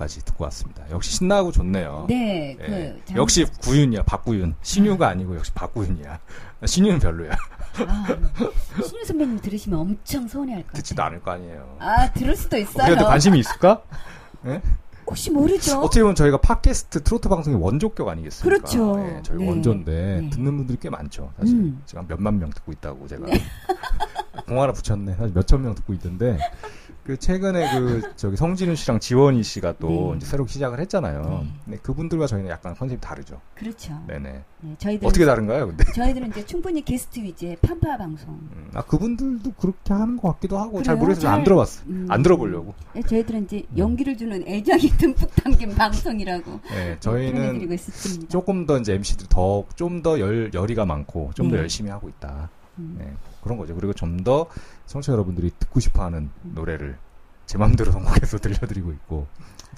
뿐이고까지 0.00 0.24
듣고 0.24 0.44
왔습니다. 0.44 0.84
역시 0.90 1.12
신나고 1.16 1.52
좋네요. 1.52 2.06
네, 2.08 2.56
예, 2.60 2.64
그 2.96 3.02
장- 3.04 3.16
역시 3.18 3.44
구윤이야, 3.62 4.02
박구윤. 4.04 4.54
신유가 4.62 5.08
아 5.08 5.14
니고 5.14 5.36
역시 5.36 5.52
박구윤이야. 5.52 6.18
신유는 6.64 6.98
별로야. 6.98 7.32
아, 7.86 8.06
신유 8.82 9.04
선배님 9.04 9.40
들으시면 9.40 9.78
엄청 9.78 10.26
서운해할 10.26 10.62
것 10.62 10.66
같아요. 10.68 10.82
듣지도 10.82 11.02
않을 11.04 11.20
거 11.22 11.30
아니에요. 11.32 11.76
아, 11.78 12.10
들을 12.12 12.34
수도 12.36 12.56
있어요. 12.56 12.84
우리한테 12.84 13.04
관심이 13.04 13.38
있을까? 13.38 13.82
예? 14.46 14.60
혹시 15.06 15.30
모르죠? 15.30 15.80
어떻게 15.80 16.00
보면 16.02 16.14
저희가 16.14 16.36
팟캐스트 16.40 17.02
트로트 17.02 17.28
방송의 17.28 17.60
원조격 17.60 18.08
아니겠습니까? 18.08 18.44
그렇죠. 18.58 19.00
예, 19.04 19.20
저희 19.22 19.38
네. 19.38 19.48
원조인데 19.48 20.20
네. 20.22 20.30
듣는 20.30 20.56
분들이 20.56 20.78
꽤 20.80 20.88
많죠. 20.88 21.32
사실 21.38 21.56
음. 21.56 21.74
네. 21.78 21.82
지금 21.84 22.00
한 22.02 22.08
몇만 22.08 22.38
명 22.38 22.50
듣고 22.50 22.70
있다고 22.72 23.08
제가 23.08 23.26
공 24.46 24.60
하나 24.62 24.72
붙였네. 24.72 25.14
사실 25.14 25.32
몇천 25.34 25.62
명 25.62 25.74
듣고 25.74 25.92
있던데 25.94 26.38
그 27.04 27.16
최근에 27.18 27.78
그 27.80 28.02
저기 28.16 28.36
성진우 28.36 28.76
씨랑 28.76 29.00
지원이 29.00 29.42
씨가 29.42 29.74
또 29.78 29.88
네. 30.12 30.18
이제 30.18 30.26
새로 30.26 30.46
시작을 30.46 30.78
했잖아요. 30.80 31.22
네. 31.44 31.52
근데 31.64 31.78
그분들과 31.78 32.26
저희는 32.26 32.50
약간 32.50 32.74
컨셉이 32.74 33.00
다르죠. 33.00 33.40
그렇죠. 33.54 33.98
네네. 34.06 34.44
네, 34.60 34.74
저희들은 34.78 35.08
어떻게 35.08 35.24
다른가요, 35.24 35.68
근데? 35.68 35.84
저희들은 35.92 36.28
이제 36.28 36.44
충분히 36.46 36.84
게스트 36.84 37.18
위주의 37.20 37.56
편파 37.62 37.96
방송. 37.96 38.28
음, 38.34 38.70
아 38.74 38.82
그분들도 38.82 39.52
그렇게 39.52 39.92
하는 39.94 40.16
것 40.18 40.32
같기도 40.34 40.58
하고 40.58 40.82
잘 40.82 40.94
그래요? 40.96 40.98
모르겠어요. 41.06 41.30
안 41.30 41.36
잘- 41.38 41.44
들어봤어. 41.44 41.82
음. 41.88 42.06
안 42.10 42.22
들어보려고. 42.22 42.74
네, 42.92 43.02
저희들은 43.02 43.44
이제 43.44 43.62
음. 43.72 43.78
연기를 43.78 44.16
주는 44.16 44.46
애정이 44.46 44.82
듬뿍 44.98 45.34
담긴 45.36 45.74
방송이라고 45.74 46.60
네, 46.70 46.96
저희는. 47.00 47.68
조금 48.28 48.66
더 48.66 48.78
이제 48.78 48.94
MC들이 48.94 49.28
더좀 49.30 50.02
더 50.02 50.20
열 50.20 50.50
열의가 50.52 50.84
많고 50.84 51.30
좀더 51.34 51.56
네. 51.56 51.62
열심히 51.62 51.90
하고 51.90 52.08
있다. 52.08 52.50
음. 52.78 52.96
네, 52.98 53.12
그런 53.42 53.58
거죠. 53.58 53.74
그리고 53.74 53.92
좀 53.94 54.22
더 54.24 54.46
청취자 54.86 55.12
여러분들이 55.12 55.50
듣고 55.58 55.80
싶어하는 55.80 56.30
노래를 56.42 56.98
제 57.46 57.56
마음대로 57.58 57.90
선곡해서 57.92 58.38
들려드리고 58.38 58.92
있고 58.92 59.26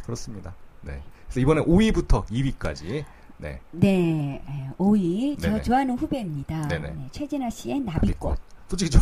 그렇습니다. 0.05 0.55
네. 0.81 1.01
그래서 1.27 1.41
이번에 1.41 1.63
5위부터 1.63 2.25
2위까지 2.27 3.05
네, 3.39 3.61
네, 3.73 4.43
5위 4.79 5.41
저 5.41 5.49
네네. 5.51 5.63
좋아하는 5.63 5.97
후배입니다. 5.99 6.69
네네. 6.69 6.91
네, 6.91 7.09
최진아 7.13 7.51
씨의 7.51 7.81
나비꽃. 7.81 8.03
나비꽃. 8.03 8.39
솔직히 8.69 8.91
저 8.91 9.01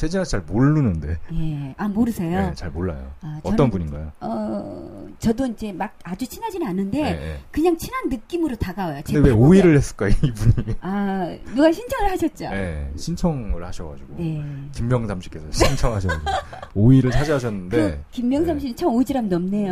최진아 0.00 0.24
씨잘 0.24 0.40
모르는데 0.46 1.18
예, 1.34 1.74
아 1.76 1.86
모르세요? 1.86 2.48
네, 2.48 2.54
잘 2.54 2.70
몰라요. 2.70 3.12
아, 3.20 3.38
어떤 3.42 3.56
저는, 3.58 3.70
분인가요? 3.70 4.12
어, 4.20 5.06
저도 5.18 5.44
이제 5.48 5.74
막 5.74 5.94
아주 6.04 6.26
친하지는 6.26 6.66
않은데 6.66 7.02
네, 7.02 7.12
네. 7.12 7.38
그냥 7.50 7.76
친한 7.76 8.08
느낌으로 8.08 8.56
다가와요. 8.56 9.02
제 9.04 9.12
근데 9.12 9.28
왜. 9.28 9.36
5위를 9.36 9.76
했을까요, 9.76 10.14
이분이? 10.22 10.76
아, 10.80 11.36
누가 11.54 11.70
신청을 11.70 12.12
하셨죠? 12.12 12.48
네, 12.48 12.90
신청을 12.96 13.62
하셔가지고 13.62 14.14
네. 14.16 14.42
김명삼 14.72 15.20
씨께서 15.20 15.44
신청하셔가지고 15.50 16.30
5위를 16.74 17.12
차지하셨는데 17.12 17.76
그 17.76 18.02
김명삼 18.10 18.54
네. 18.54 18.60
씨는 18.60 18.76
참 18.76 18.88
오지랖. 18.88 19.50
네. 19.50 19.68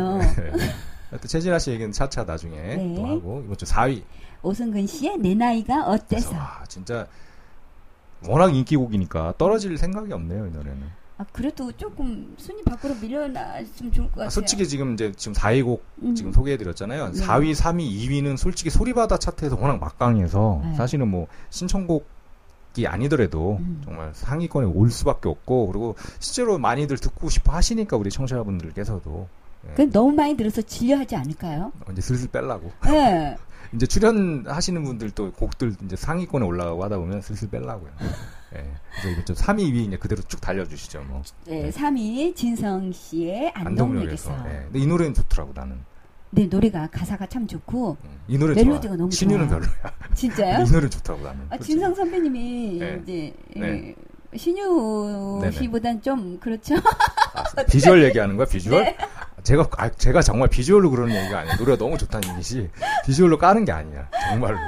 하여튼 1.09 1.27
최진아 1.27 1.57
씨 1.57 1.71
얘기는 1.71 1.91
차차 1.91 2.25
나중에 2.25 2.55
네. 2.55 2.93
또 2.95 3.07
하고 3.07 3.41
이번 3.45 3.57
주 3.57 3.65
4위. 3.65 4.03
오승근 4.43 4.85
씨의 4.85 5.17
내 5.17 5.33
나이가 5.33 5.85
그래서 5.85 5.91
어때서? 5.91 6.31
와 6.35 6.63
진짜 6.67 7.07
워낙 8.27 8.55
인기곡이니까 8.55 9.35
떨어질 9.37 9.77
생각이 9.77 10.11
없네요 10.11 10.47
이 10.47 10.51
노래는. 10.51 10.99
아, 11.19 11.25
그래도 11.33 11.69
조금 11.73 12.33
순위 12.37 12.63
밖으로 12.63 12.95
밀려나면 12.95 13.65
좋을 13.91 14.07
것 14.07 14.11
같아요. 14.11 14.27
아, 14.27 14.29
솔직히 14.29 14.65
지금 14.65 14.93
이제 14.93 15.11
지금 15.17 15.33
4위 15.33 15.65
곡 15.65 15.83
음. 16.01 16.15
지금 16.15 16.31
소개해드렸잖아요. 16.31 17.11
네. 17.11 17.21
4위, 17.21 17.53
3위, 17.53 17.91
2위는 17.91 18.37
솔직히 18.37 18.69
소리바다 18.69 19.17
차트에서 19.17 19.57
워낙 19.59 19.79
막강해서 19.79 20.61
네. 20.63 20.75
사실은 20.75 21.09
뭐 21.09 21.27
신청곡 21.49 22.07
이 22.77 22.85
아니더라도 22.85 23.57
음. 23.59 23.81
정말 23.83 24.11
상위권에 24.13 24.67
올 24.67 24.91
수밖에 24.91 25.27
없고 25.27 25.67
그리고 25.67 25.95
실제로 26.19 26.57
많이들 26.57 26.97
듣고 26.97 27.27
싶어 27.29 27.51
하시니까 27.51 27.97
우리 27.97 28.09
청취자분들께서도 28.11 29.27
예, 29.67 29.73
그 29.73 29.91
너무 29.91 30.13
많이 30.13 30.37
들어서 30.37 30.61
질려하지 30.61 31.15
않을까요? 31.17 31.73
이제 31.91 31.99
슬슬 31.99 32.29
빼려고 32.29 32.71
네. 32.85 33.35
이제 33.73 33.85
출연하시는 33.85 34.83
분들도 34.83 35.33
곡들 35.33 35.75
이제 35.85 35.95
상위권에 35.95 36.45
올라가고 36.45 36.83
하다 36.83 36.97
보면 36.97 37.21
슬슬 37.21 37.49
빼려고요. 37.49 37.91
예. 38.55 38.65
그래서 38.91 39.09
이거 39.09 39.25
좀 39.25 39.35
3위, 39.35 39.59
2위 39.59 39.87
이제 39.87 39.97
그대로 39.97 40.21
쭉 40.23 40.41
달려주시죠. 40.41 41.03
뭐. 41.03 41.21
네, 41.45 41.69
3위 41.69 42.35
진성 42.35 42.91
씨의 42.91 43.51
안동역에서. 43.53 44.31
예. 44.47 44.63
근데 44.63 44.79
이 44.79 44.87
노래는 44.87 45.13
좋더라고 45.13 45.53
나는. 45.53 45.77
네, 46.31 46.45
노래가 46.45 46.87
가사가 46.91 47.25
참 47.27 47.47
좋고 47.47 47.97
음. 48.03 48.19
이 48.27 48.37
노래 48.37 48.53
멜로디가 48.55 48.89
좋아. 48.89 48.97
너무 48.97 49.11
신유는. 49.11 49.47
별로야. 49.49 49.71
진짜요? 50.13 50.65
이 50.65 50.71
노래 50.71 50.89
좋더라고 50.89 51.23
나는. 51.23 51.45
아. 51.49 51.57
진성 51.57 51.93
선배님이 51.93 52.77
네. 52.79 52.99
이제 53.03 53.33
네. 53.55 53.95
예, 54.33 54.37
신유. 54.37 55.41
씨보단 55.51 56.01
좀 56.01 56.39
그렇죠. 56.39 56.75
아, 56.75 57.63
비주얼 57.63 58.03
얘기하는 58.05 58.35
거야 58.37 58.45
비주얼? 58.47 58.83
네. 58.83 58.97
제가 59.49 59.67
아, 59.77 59.89
제가 59.89 60.21
정말 60.21 60.47
비주얼로 60.47 60.91
그러는 60.91 61.15
얘기가 61.15 61.39
아니야. 61.39 61.55
노래가 61.55 61.75
너무 61.75 61.97
좋다는 61.97 62.35
얘기지 62.35 62.69
비주얼로 63.05 63.39
까는 63.39 63.65
게 63.65 63.71
아니야. 63.71 64.07
정말로. 64.29 64.59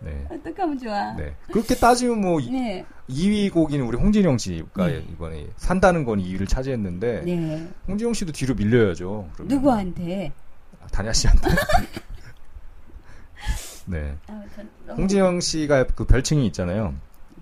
네. 0.00 0.26
어떡하면 0.30 0.78
좋아. 0.78 1.12
네. 1.12 1.34
그렇게 1.52 1.74
따지면 1.74 2.22
뭐 2.22 2.40
이- 2.40 2.50
네. 2.50 2.86
2위 3.10 3.48
2위 3.48 3.52
곡인 3.52 3.82
우리 3.82 3.98
홍진영 3.98 4.38
씨가 4.38 4.86
네. 4.86 5.04
이번에 5.12 5.46
산다는 5.56 6.06
건 6.06 6.18
2위를 6.18 6.48
차지했는데 6.48 7.22
네. 7.26 7.68
홍진영 7.88 8.14
씨도 8.14 8.32
뒤로 8.32 8.54
밀려야죠. 8.54 9.28
그러면. 9.34 9.54
누구한테? 9.54 10.32
아, 10.82 10.86
다냐 10.86 11.12
씨한테. 11.12 11.50
네. 13.84 14.16
아, 14.28 14.42
홍진영 14.96 15.40
씨가 15.40 15.84
그 15.94 16.06
별칭이 16.06 16.46
있잖아요. 16.46 16.94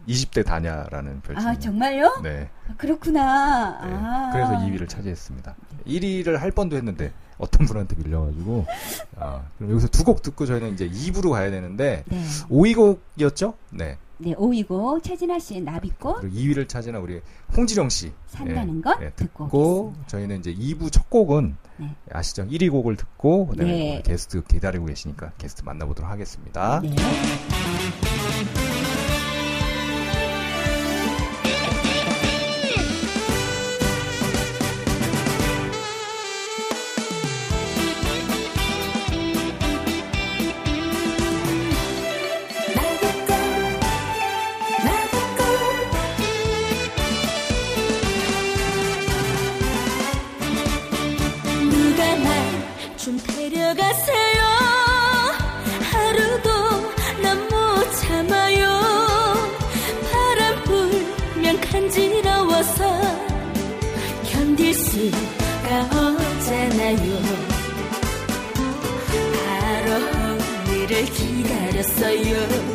20대 0.09 0.45
다냐라는 0.45 1.21
별칭. 1.23 1.49
아, 1.49 1.59
정말요? 1.59 2.21
네. 2.23 2.51
아, 2.69 2.75
그렇구나. 2.77 3.81
네. 3.85 3.90
아. 3.95 4.31
그래서 4.33 4.53
2위를 4.53 4.88
차지했습니다. 4.88 5.55
1위를 5.87 6.38
할 6.38 6.51
뻔도 6.51 6.77
했는데 6.77 7.12
어떤 7.38 7.67
분한테 7.67 7.97
밀려가지고 7.97 8.64
아, 9.19 9.43
그럼 9.59 9.73
여기서 9.73 9.88
두 9.88 10.05
곡 10.05 10.23
듣고 10.23 10.47
저희는 10.47 10.75
이제 10.75 10.88
2부로 10.88 11.31
가야 11.33 11.51
되는데 11.51 12.05
네. 12.07 12.23
5위 12.49 12.75
곡이었죠? 12.77 13.55
네. 13.71 13.99
네, 14.19 14.33
5위고 14.35 15.03
최진아 15.03 15.40
씨의 15.40 15.62
나비꽃 15.62 16.21
그리고 16.21 16.37
2위를 16.37 16.69
차지한 16.69 17.03
우리 17.03 17.21
홍지령 17.57 17.88
씨 17.88 18.12
산다는 18.29 18.79
예, 18.79 18.81
것 18.81 19.03
예, 19.03 19.11
듣고 19.11 19.45
듣고 19.47 19.79
오겠습니다. 19.81 20.07
저희는 20.07 20.38
이제 20.38 20.55
2부 20.55 20.93
첫 20.93 21.11
곡은 21.11 21.57
네. 21.79 21.95
아시죠? 22.12 22.47
1위 22.47 22.71
곡을 22.71 22.97
듣고 22.97 23.49
그다음에 23.49 23.73
네. 23.73 24.03
게스트 24.07 24.43
기다리고 24.45 24.87
계시니까 24.87 25.33
게스트 25.37 25.64
만나보도록 25.64 26.09
하겠습니다. 26.09 26.81
기 72.12 72.74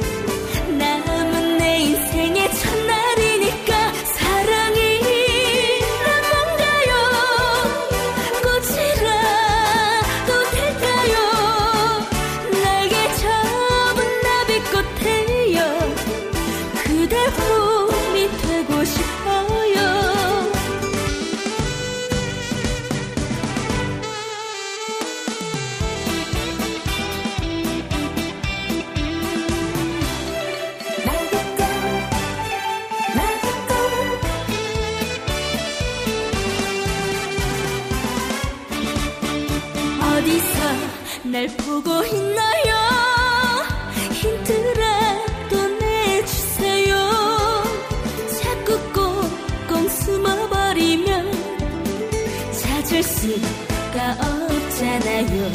없잖아요. 54.80 55.52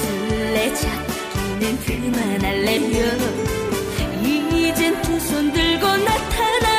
술래잡기는 0.00 1.78
그만할래요. 1.84 3.06
이젠 4.22 5.00
두 5.02 5.18
손 5.18 5.52
들고 5.52 5.84
나타나 5.96 6.77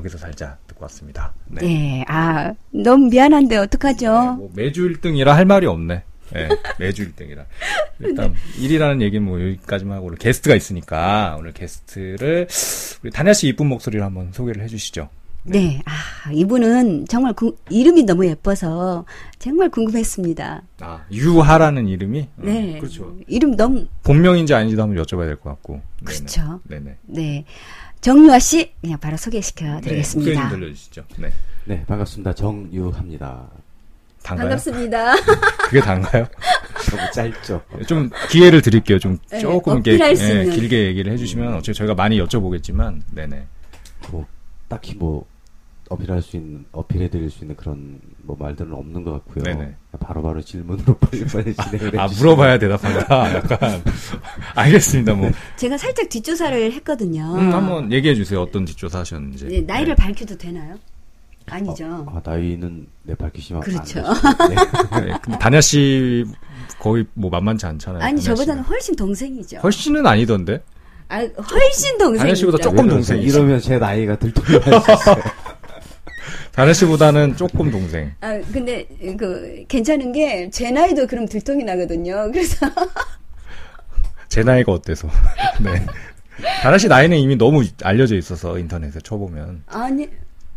여기서 0.00 0.18
살자 0.18 0.56
듣고 0.66 0.82
왔습니다. 0.84 1.32
네. 1.46 1.60
네. 1.62 2.04
아, 2.08 2.52
너무 2.70 3.08
미안한데 3.08 3.56
어떡하죠? 3.56 4.06
네, 4.12 4.36
뭐 4.36 4.50
매주 4.54 4.88
1등이라 4.88 5.26
할 5.26 5.44
말이 5.44 5.66
없네. 5.66 6.02
네, 6.32 6.48
매주 6.78 7.10
1등이라. 7.12 7.44
일단 8.00 8.32
네. 8.32 8.66
1위라는 8.68 9.02
얘기는 9.02 9.24
뭐 9.24 9.40
여기까지만 9.40 9.96
하고 9.98 10.06
오늘 10.06 10.16
게스트가 10.18 10.54
있으니까 10.54 11.36
오늘 11.38 11.52
게스트를 11.52 12.46
우리 13.02 13.10
다냐 13.10 13.32
씨 13.32 13.48
이쁜 13.48 13.66
목소리로 13.66 14.04
한번 14.04 14.32
소개를 14.32 14.62
해 14.62 14.68
주시죠. 14.68 15.08
네. 15.42 15.58
네. 15.58 15.82
아, 15.86 16.30
이분은 16.32 17.06
정말 17.08 17.32
구, 17.32 17.56
이름이 17.70 18.04
너무 18.04 18.26
예뻐서 18.26 19.04
정말 19.38 19.70
궁금했습니다. 19.70 20.62
아, 20.80 21.04
유하라는 21.10 21.88
이름이? 21.88 22.28
아, 22.38 22.42
네. 22.44 22.74
음, 22.74 22.78
그렇죠. 22.78 23.16
이름 23.26 23.56
너무. 23.56 23.86
본명인지 24.02 24.52
아닌지도 24.54 24.82
한번 24.82 25.02
여쭤봐야 25.02 25.24
될 25.26 25.36
것 25.36 25.50
같고. 25.50 25.80
그렇죠. 26.04 26.60
네네. 26.64 26.96
네. 27.06 27.44
정유아 28.00 28.38
씨 28.38 28.72
그냥 28.80 28.98
바로 28.98 29.16
소개시켜 29.16 29.80
드리겠습니다. 29.82 30.30
네, 30.30 30.36
목소리 30.36 30.50
좀 30.50 30.60
들려주시죠. 30.60 31.04
네. 31.18 31.32
네, 31.64 31.84
반갑습니다. 31.86 32.34
정유합니다. 32.34 33.48
단가요? 34.22 34.48
반갑습니다. 34.48 35.14
그게 35.68 35.80
단가요? 35.80 36.26
너무 36.90 37.10
짧죠? 37.12 37.62
좀 37.86 38.10
기회를 38.30 38.62
드릴게요. 38.62 38.98
좀 38.98 39.18
네, 39.30 39.38
조금 39.40 39.82
수 39.82 40.24
예. 40.24 40.44
길게 40.44 40.86
얘기를 40.86 41.12
해주시면 41.12 41.54
어차피 41.54 41.76
저희가 41.76 41.94
많이 41.94 42.20
여쭤보겠지만, 42.22 43.00
네네. 43.12 43.46
뭐, 44.10 44.26
딱히 44.68 44.94
뭐, 44.94 45.26
어필할 45.90 46.22
수 46.22 46.36
있는, 46.36 46.64
어필해드릴 46.70 47.30
수 47.30 47.42
있는 47.44 47.56
그런 47.56 47.98
뭐 48.22 48.36
말들은 48.38 48.72
없는 48.72 49.02
것 49.02 49.12
같고요. 49.12 49.42
네네. 49.42 49.74
바로 49.98 50.22
바로 50.22 50.40
질문으로 50.40 50.96
빨리빨리 51.02 51.52
진행을 51.54 51.98
아 51.98 52.04
해주시면. 52.04 52.08
물어봐야 52.16 52.58
대답한다. 52.60 53.34
약간 53.34 53.82
알겠습니다. 54.54 55.14
뭐 55.14 55.30
제가 55.56 55.76
살짝 55.76 56.08
뒷조사를 56.08 56.72
했거든요. 56.74 57.34
음, 57.34 57.52
한번 57.52 57.92
얘기해 57.92 58.14
주세요. 58.14 58.40
어떤 58.40 58.64
뒷조사 58.64 59.00
하셨는지. 59.00 59.46
네, 59.46 59.60
나이를 59.62 59.96
밝혀도 59.96 60.38
되나요? 60.38 60.76
아니죠. 61.46 62.06
아, 62.08 62.20
나이는 62.24 62.86
내 63.02 63.14
밝히시면 63.16 63.62
그렇죠. 63.62 64.00
네. 64.48 64.54
네, 65.06 65.12
근데 65.20 65.38
다냐 65.40 65.60
씨 65.60 66.24
거의 66.78 67.04
뭐 67.14 67.28
만만치 67.30 67.66
않잖아요. 67.66 68.00
아니 68.00 68.22
저보다는. 68.22 68.62
훨씬 68.62 68.94
동생이죠. 68.94 69.58
훨씬은 69.58 70.06
아니던데. 70.06 70.62
아, 71.08 71.16
훨씬 71.18 71.98
동생이죠. 71.98 72.18
다냐 72.22 72.34
씨보다 72.36 72.58
왜 72.58 72.62
조금? 72.62 72.88
동생이죠. 72.88 73.28
이러면 73.38 73.58
제 73.58 73.78
나이가 73.78 74.16
들통날 74.16 74.62
수 74.62 74.92
있어요. 74.92 75.22
다냐 76.52 76.72
씨보다는 76.72 77.36
조금 77.36 77.70
동생. 77.70 78.12
아, 78.20 78.38
근데 78.52 78.86
그 79.18 79.64
괜찮은 79.68 80.12
게 80.12 80.50
제 80.50 80.70
나이도 80.70 81.06
그럼 81.06 81.26
들통이 81.26 81.64
나거든요. 81.64 82.30
그래서 82.32 82.66
제 84.28 84.42
나이가 84.42 84.72
어때서? 84.72 85.08
네. 85.62 85.86
다냐 86.62 86.78
씨 86.78 86.88
나이는 86.88 87.16
이미 87.18 87.36
너무 87.36 87.62
알려져 87.82 88.16
있어서 88.16 88.58
인터넷에 88.58 88.98
쳐보면 89.00 89.64
아니 89.66 90.08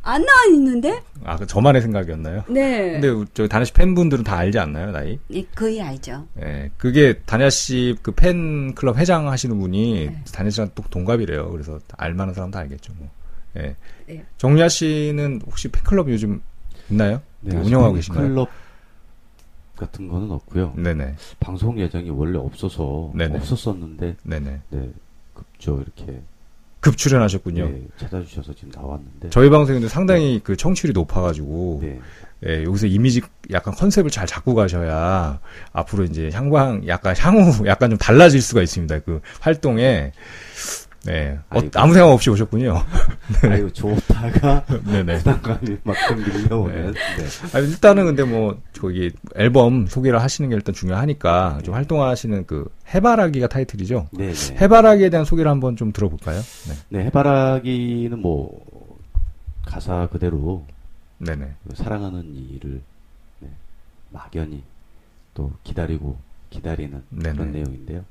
안 0.02 0.24
나와 0.26 0.46
있는데? 0.54 1.02
아 1.24 1.38
그 1.38 1.48
저만의 1.48 1.82
생각이었나요? 1.82 2.44
네. 2.50 3.00
근데 3.00 3.32
저 3.34 3.48
다냐 3.48 3.66
씨 3.66 3.74
팬분들은 3.74 4.24
다 4.24 4.38
알지 4.38 4.60
않나요 4.60 4.92
나이? 4.92 5.18
네, 5.30 5.46
거의 5.56 5.82
알죠. 5.82 6.28
예, 6.42 6.70
그게 6.78 7.20
다냐 7.26 7.50
씨 7.50 7.96
그 8.02 8.12
팬클럽 8.12 8.98
회장 8.98 9.30
하시는 9.30 9.58
분이 9.60 10.08
네. 10.08 10.24
다냐 10.34 10.50
씨랑 10.50 10.72
또 10.76 10.84
동갑이래요. 10.90 11.52
그래서 11.52 11.80
알만한 11.98 12.34
사람 12.36 12.52
다 12.52 12.60
알겠죠. 12.60 12.94
뭐. 12.98 13.10
예. 13.58 13.76
네. 14.08 14.26
정리아 14.38 14.68
씨는 14.68 15.42
혹시 15.46 15.70
팬클럽 15.70 16.10
요즘 16.10 16.42
있나요? 16.90 17.22
네, 17.42 17.56
운영하고 17.56 17.96
계신가요? 17.96 18.28
클럽 18.28 18.50
같은 19.76 20.08
거는 20.08 20.32
없고요. 20.32 20.74
네네, 20.78 21.16
방송 21.40 21.80
예정이 21.80 22.10
원래 22.10 22.38
없어서 22.38 23.12
네네. 23.16 23.38
없었었는데 23.38 24.16
네네. 24.24 24.62
네 24.70 24.90
급조 25.34 25.82
이렇게 25.82 26.22
급 26.80 26.98
출연하셨군요. 26.98 27.70
네, 27.70 27.82
찾아주셔서 27.98 28.54
지금 28.54 28.72
나왔는데 28.76 29.30
저희 29.30 29.50
방송인데 29.50 29.88
상당히 29.88 30.42
그 30.44 30.56
청취율이 30.56 30.94
높아가지고 30.94 31.80
네. 31.82 32.00
예, 32.46 32.64
여기서 32.64 32.88
이미지 32.88 33.22
약간 33.52 33.74
컨셉을 33.74 34.12
잘 34.12 34.28
잡고 34.28 34.54
가셔야 34.54 35.40
앞으로 35.72 36.04
이제 36.04 36.30
향방 36.34 36.86
약간 36.88 37.16
향후 37.18 37.66
약간 37.68 37.90
좀 37.90 37.98
달라질 37.98 38.42
수가 38.42 38.62
있습니다. 38.62 39.00
그 39.00 39.22
활동에 39.40 40.12
네 41.06 41.38
어, 41.50 41.60
아이고. 41.60 41.70
아무 41.76 41.94
생각 41.94 42.10
없이 42.12 42.30
오셨군요. 42.30 42.82
아유 43.44 43.72
좋다가 43.74 44.66
네네. 44.86 45.18
부담감이 45.18 45.78
막좀 45.84 46.18
밀려오는 46.18 46.94
네. 46.94 46.98
아, 47.54 47.60
일단은 47.60 48.06
근데 48.06 48.24
뭐 48.24 48.58
저기 48.72 49.12
앨범 49.36 49.86
소개를 49.88 50.22
하시는 50.22 50.50
게 50.50 50.56
일단 50.56 50.74
중요하니까 50.74 51.60
좀 51.64 51.74
활동하시는 51.76 52.46
그 52.46 52.70
해바라기가 52.94 53.48
타이틀이죠. 53.48 54.08
네, 54.12 54.32
네. 54.34 54.56
해바라기에 54.62 55.10
대한 55.10 55.26
소개를 55.26 55.52
한번 55.52 55.76
좀 55.76 55.92
들어볼까요? 55.92 56.40
네. 56.40 56.74
네, 57.00 57.06
해바라기는 57.06 58.20
뭐 58.20 58.66
가사 59.66 60.08
그대로 60.08 60.66
네네. 61.18 61.52
그 61.70 61.76
사랑하는 61.76 62.34
일을 62.34 62.82
네, 63.40 63.50
막연히 64.10 64.64
또 65.34 65.52
기다리고 65.64 66.18
기다리는 66.50 67.04
네네. 67.10 67.34
그런 67.36 67.52
내용인데요. 67.52 68.06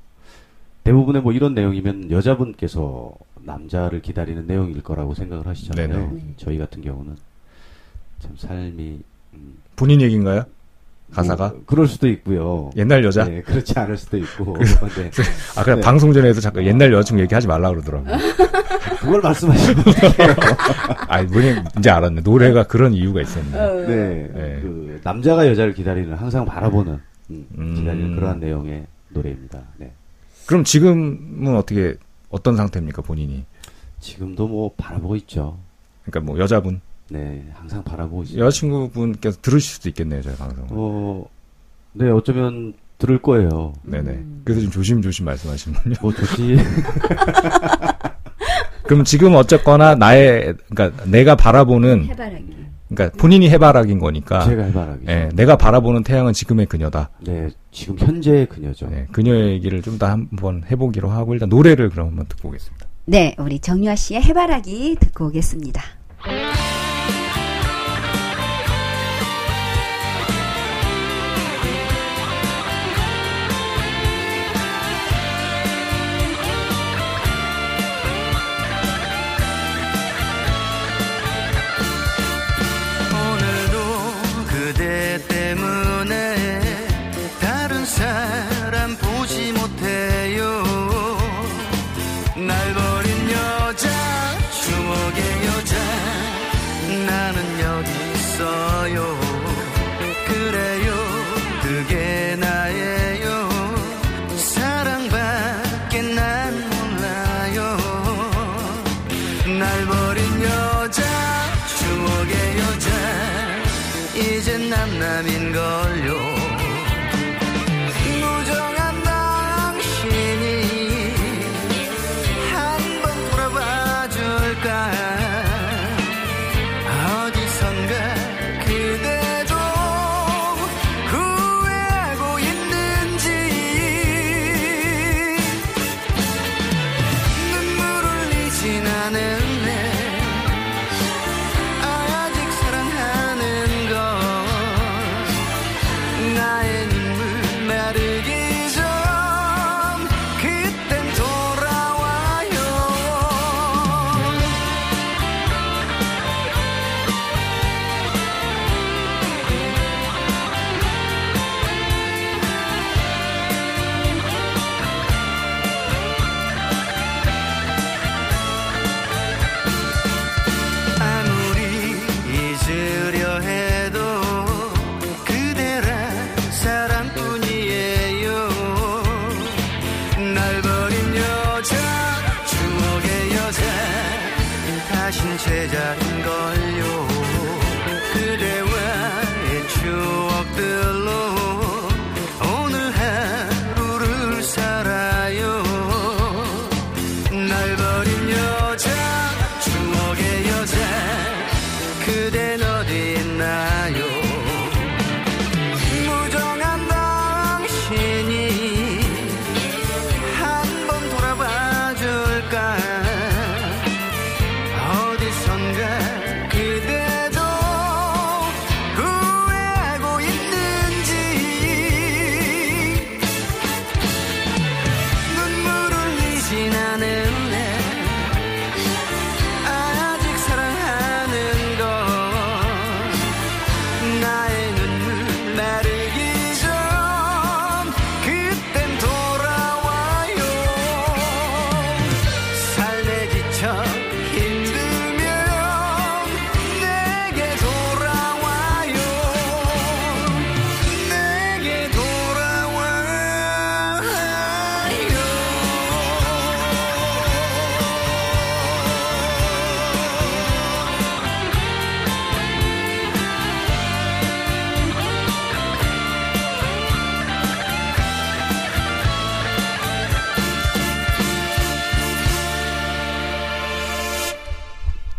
대부분의 0.83 1.21
뭐 1.21 1.31
이런 1.31 1.53
내용이면 1.53 2.11
여자분께서 2.11 3.13
남자를 3.41 4.01
기다리는 4.01 4.45
내용일 4.47 4.81
거라고 4.81 5.13
생각을 5.13 5.47
하시잖아요. 5.47 5.87
네네. 5.87 6.07
네. 6.13 6.33
저희 6.37 6.57
같은 6.57 6.81
경우는 6.81 7.15
참 8.19 8.31
삶이 8.37 8.99
음, 9.33 9.57
본인 9.75 10.01
얘기인가요? 10.01 10.43
가사가? 11.11 11.49
뭐 11.49 11.61
그럴 11.65 11.87
수도 11.87 12.07
있고요. 12.09 12.71
옛날 12.75 13.03
여자? 13.03 13.25
네, 13.25 13.41
그렇지 13.41 13.77
않을 13.77 13.97
수도 13.97 14.17
있고. 14.17 14.57
네. 14.97 15.11
아, 15.55 15.63
그냥 15.63 15.79
네. 15.79 15.85
방송 15.85 16.11
전에도 16.11 16.39
자꾸 16.39 16.65
옛날 16.65 16.91
여자친구 16.91 17.21
얘기하지 17.23 17.47
말라 17.47 17.69
그러더라고요. 17.69 18.17
그걸 18.99 19.21
말씀하시면 19.21 19.79
어떡해요. 19.79 20.35
아니, 21.07 21.27
뭐냐, 21.27 21.63
이제 21.77 21.89
알았네. 21.89 22.21
노래가 22.21 22.63
그런 22.63 22.93
이유가 22.93 23.21
있었네. 23.21 23.59
어, 23.59 23.73
네, 23.85 24.29
네. 24.33 24.59
그 24.61 24.99
남자가 25.03 25.47
여자를 25.47 25.73
기다리는 25.73 26.13
항상 26.13 26.45
바라보는 26.45 26.99
음, 27.29 27.45
음. 27.57 27.75
기다리는 27.75 28.15
그러한 28.15 28.39
내용의 28.39 28.85
노래입니다. 29.09 29.61
네. 29.77 29.91
그럼 30.45 30.63
지금은 30.63 31.55
어떻게, 31.55 31.95
어떤 32.29 32.55
상태입니까, 32.55 33.01
본인이? 33.01 33.45
지금도 33.99 34.47
뭐 34.47 34.71
바라보고 34.75 35.15
있죠. 35.17 35.57
그러니까 36.03 36.31
뭐 36.31 36.39
여자분, 36.39 36.81
네, 37.09 37.45
항상 37.53 37.83
바라보고 37.83 38.23
있어요. 38.23 38.45
여자친구분께서 38.45 39.39
들으실 39.41 39.75
수도 39.75 39.89
있겠네요, 39.89 40.21
저희 40.21 40.35
방송을. 40.35 40.69
어, 40.71 41.25
네, 41.93 42.09
어쩌면 42.09 42.73
들을 42.97 43.21
거예요. 43.21 43.73
네네. 43.83 44.11
음. 44.11 44.41
그래서 44.45 44.61
좀 44.61 44.71
조심조심 44.71 45.25
말씀하시는군요. 45.25 45.95
뭐 46.01 46.13
좋지. 46.13 46.57
그럼 48.83 49.03
지금 49.03 49.35
어쨌거나 49.35 49.95
나의, 49.95 50.55
그러니까 50.69 51.03
내가 51.05 51.35
바라보는, 51.35 52.05
해바라기. 52.05 52.53
그러니까 52.95 53.17
본인이 53.17 53.49
해바라기인 53.49 53.99
거니까. 53.99 54.41
제가 54.41 54.63
해바라기. 54.63 55.05
예, 55.07 55.29
내가 55.33 55.55
바라보는 55.57 56.03
태양은 56.03 56.33
지금의 56.33 56.65
그녀다. 56.67 57.09
네, 57.21 57.49
지금 57.71 57.97
현재의 57.99 58.45
그녀죠. 58.47 58.87
네, 58.89 59.07
그녀의 59.11 59.53
얘기를 59.53 59.81
좀 59.81 59.97
더 59.97 60.07
한번 60.07 60.63
해보기로 60.69 61.09
하고 61.09 61.33
일단 61.33 61.49
노래를 61.49 61.89
그럼 61.89 62.07
한번 62.09 62.25
듣고 62.27 62.49
오겠습니다. 62.49 62.87
네, 63.05 63.35
우리 63.37 63.59
정유아 63.59 63.95
씨의 63.95 64.21
해바라기 64.23 64.97
듣고 64.99 65.25
오겠습니다. 65.27 65.81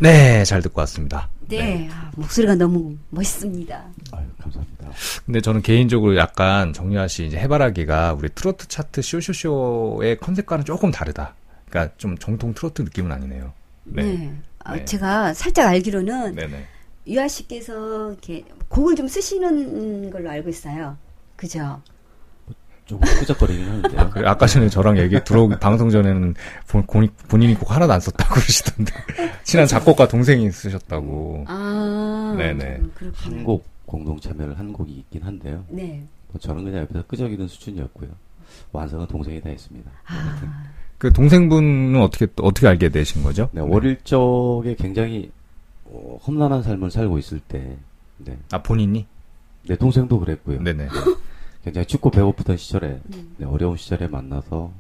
네, 0.04 0.44
잘 0.44 0.60
듣고 0.60 0.80
왔습니다. 0.82 1.30
네, 1.48 1.88
아, 1.90 2.10
목소리가 2.14 2.56
너무 2.56 2.94
멋있습니다. 3.08 3.84
아유, 4.12 4.26
감사합니다. 4.38 4.90
근데 5.24 5.40
저는 5.40 5.62
개인적으로 5.62 6.18
약간 6.18 6.74
정유아 6.74 7.08
씨 7.08 7.24
이제 7.24 7.38
해바라기가 7.38 8.12
우리 8.12 8.28
트로트 8.28 8.68
차트 8.68 9.00
쇼쇼쇼의 9.00 10.18
컨셉과는 10.18 10.66
조금 10.66 10.90
다르다. 10.90 11.34
그러니까 11.70 11.94
좀 11.96 12.18
정통 12.18 12.52
트로트 12.52 12.82
느낌은 12.82 13.12
아니네요. 13.12 13.54
네. 13.84 14.02
네. 14.02 14.34
아, 14.58 14.76
네. 14.76 14.84
제가 14.84 15.32
살짝 15.32 15.68
알기로는 15.68 16.34
네네. 16.34 16.66
유아 17.06 17.26
씨께서 17.26 18.10
이렇게 18.10 18.44
곡을 18.68 18.96
좀 18.96 19.08
쓰시는 19.08 20.10
걸로 20.10 20.28
알고 20.28 20.50
있어요. 20.50 20.98
그죠? 21.34 21.80
조금 22.86 23.06
끄적거리긴 23.18 23.66
하는데요. 23.66 24.10
그래, 24.10 24.28
아까 24.28 24.46
전에 24.46 24.68
저랑 24.68 24.98
얘기 24.98 25.18
들어오기 25.24 25.56
방송 25.58 25.88
전에는 25.90 26.34
본, 26.68 26.82
본인- 26.86 27.10
본인이 27.28 27.54
곡 27.54 27.70
하나도 27.70 27.92
안 27.92 28.00
썼다고 28.00 28.34
그러시던데 28.34 28.92
친한 29.42 29.66
작곡가 29.66 30.06
동생이 30.06 30.50
쓰셨다고. 30.50 31.44
아, 31.48 32.34
네네. 32.36 32.64
음, 32.80 32.92
그렇구나. 32.94 33.36
한곡 33.36 33.64
공동 33.86 34.20
참여를 34.20 34.58
한 34.58 34.72
곡이 34.72 34.92
있긴 34.92 35.22
한데요. 35.22 35.64
네. 35.68 36.04
뭐 36.28 36.38
저는 36.40 36.64
그냥 36.64 36.82
옆에서 36.82 37.04
끄적이는 37.06 37.48
수준이었고요. 37.48 38.08
완성은 38.72 39.06
동생이 39.06 39.40
다 39.40 39.48
했습니다. 39.48 39.90
아, 40.06 40.64
그 40.98 41.12
동생분은 41.12 42.00
어떻게 42.02 42.26
또 42.36 42.44
어떻게 42.44 42.68
알게 42.68 42.90
되신 42.90 43.22
거죠? 43.22 43.48
네, 43.52 43.60
어릴 43.60 43.98
적에 44.04 44.74
굉장히 44.78 45.30
어, 45.86 46.18
험난한 46.26 46.62
삶을 46.62 46.90
살고 46.90 47.18
있을 47.18 47.40
때, 47.40 47.76
네, 48.18 48.36
아 48.52 48.62
본인이? 48.62 49.06
내 49.66 49.76
동생도 49.76 50.18
그랬고요. 50.20 50.60
네네. 50.62 50.88
굉장히 51.64 51.86
춥고 51.86 52.10
배고프던 52.10 52.58
시절에 52.58 53.00
음. 53.14 53.34
네, 53.38 53.46
어려운 53.46 53.76
시절에 53.76 54.06
만나서 54.06 54.70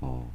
어, 0.00 0.30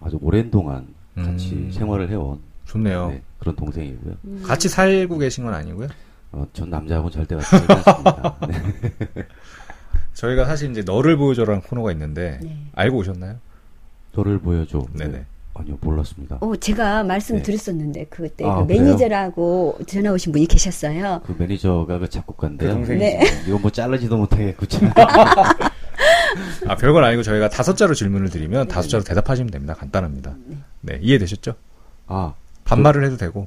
아주 0.00 0.18
오랜 0.22 0.50
동안 0.50 0.86
같이 1.16 1.54
음. 1.54 1.72
생활을 1.72 2.08
해온 2.10 2.40
좋네요. 2.64 3.08
네, 3.08 3.22
그런 3.40 3.56
동생이고요. 3.56 4.14
음. 4.24 4.42
같이 4.46 4.68
살고 4.68 5.18
계신 5.18 5.44
건 5.44 5.52
아니고요. 5.54 5.88
어, 6.32 6.46
전 6.52 6.70
남자하고는 6.70 7.12
절대 7.12 7.34
같이 7.34 7.48
살지 7.50 7.72
않습니다. 7.72 8.36
네. 8.46 9.26
저희가 10.14 10.44
사실 10.44 10.70
이제 10.70 10.82
너를 10.82 11.16
보여줘라는 11.16 11.62
코너가 11.62 11.90
있는데 11.92 12.38
네. 12.40 12.56
알고 12.74 12.98
오셨나요? 12.98 13.36
너를 14.12 14.38
보여줘. 14.38 14.86
네네. 14.92 15.26
네. 15.54 15.60
아니요, 15.62 15.78
몰랐습니다. 15.80 16.38
어, 16.40 16.56
제가 16.56 17.04
말씀 17.04 17.36
네. 17.36 17.42
드렸었는데 17.42 18.06
그때 18.10 18.44
아, 18.44 18.56
그 18.60 18.66
그래요? 18.66 18.82
매니저라고 18.82 19.78
전화 19.86 20.12
오신 20.12 20.32
분이 20.32 20.46
계셨어요. 20.46 21.22
그 21.24 21.34
매니저가 21.38 21.98
그 21.98 22.08
작곡가인데요. 22.08 22.70
그 22.70 22.74
동생이시죠. 22.76 23.18
네. 23.18 23.42
이거 23.48 23.58
뭐 23.58 23.70
자르지도 23.70 24.16
못하겠고, 24.16 24.66
참. 24.66 24.90
아 26.66 26.76
별건 26.76 27.04
아니고 27.04 27.22
저희가 27.22 27.48
다섯 27.48 27.76
자로 27.76 27.94
질문을 27.94 28.28
드리면 28.28 28.66
다섯 28.66 28.88
자로 28.88 29.04
대답하시면 29.04 29.50
됩니다. 29.52 29.74
간단합니다. 29.74 30.34
네 30.80 30.98
이해되셨죠? 31.00 31.54
아, 32.06 32.34
반말을 32.64 33.04
해도 33.04 33.16
되고. 33.16 33.46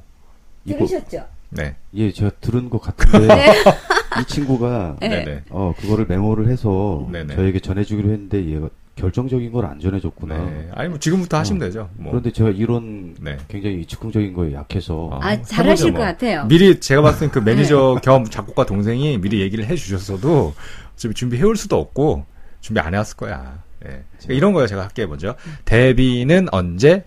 들으셨죠? 0.66 1.24
네. 1.50 1.76
예, 1.94 2.12
제가 2.12 2.30
들은 2.40 2.68
것 2.68 2.80
같은데, 2.80 3.28
이 4.20 4.24
친구가, 4.26 4.96
네. 5.00 5.42
어, 5.50 5.72
그거를 5.78 6.06
메모를 6.06 6.48
해서, 6.48 7.06
네네. 7.10 7.36
저에게 7.36 7.60
전해주기로 7.60 8.10
했는데, 8.10 8.44
얘가 8.46 8.68
결정적인 8.98 9.52
걸 9.52 9.64
안 9.64 9.78
전해줬구나. 9.80 10.36
네. 10.38 10.68
아니 10.74 10.88
뭐 10.88 10.98
지금부터 10.98 11.38
하시면 11.38 11.62
어. 11.62 11.64
되죠. 11.66 11.90
뭐. 11.94 12.10
그런데 12.12 12.30
제가 12.32 12.50
이런 12.50 13.14
네. 13.20 13.36
굉장히 13.48 13.84
즉흥적인 13.86 14.32
거에 14.34 14.52
약해서, 14.52 15.10
아, 15.12 15.28
아, 15.28 15.42
잘하실 15.42 15.86
해보죠, 15.88 15.92
것 15.92 15.98
뭐. 15.98 16.06
같아요. 16.06 16.44
미리 16.46 16.80
제가 16.80 17.02
봤을 17.02 17.20
땐그 17.30 17.38
매니저 17.48 18.00
겸 18.02 18.24
작곡가 18.24 18.64
동생이 18.66 19.18
미리 19.18 19.40
얘기를 19.40 19.64
해주셨어도 19.66 20.54
지금 20.96 21.14
준비해올 21.14 21.56
수도 21.56 21.78
없고 21.78 22.24
준비 22.60 22.80
안 22.80 22.94
해왔을 22.94 23.16
거야. 23.16 23.62
예. 23.84 23.88
그러니까 24.18 24.34
이런 24.34 24.52
거예요. 24.52 24.66
제가 24.66 24.82
할게요. 24.82 25.06
먼저 25.08 25.36
데뷔는 25.64 26.48
언제? 26.50 27.04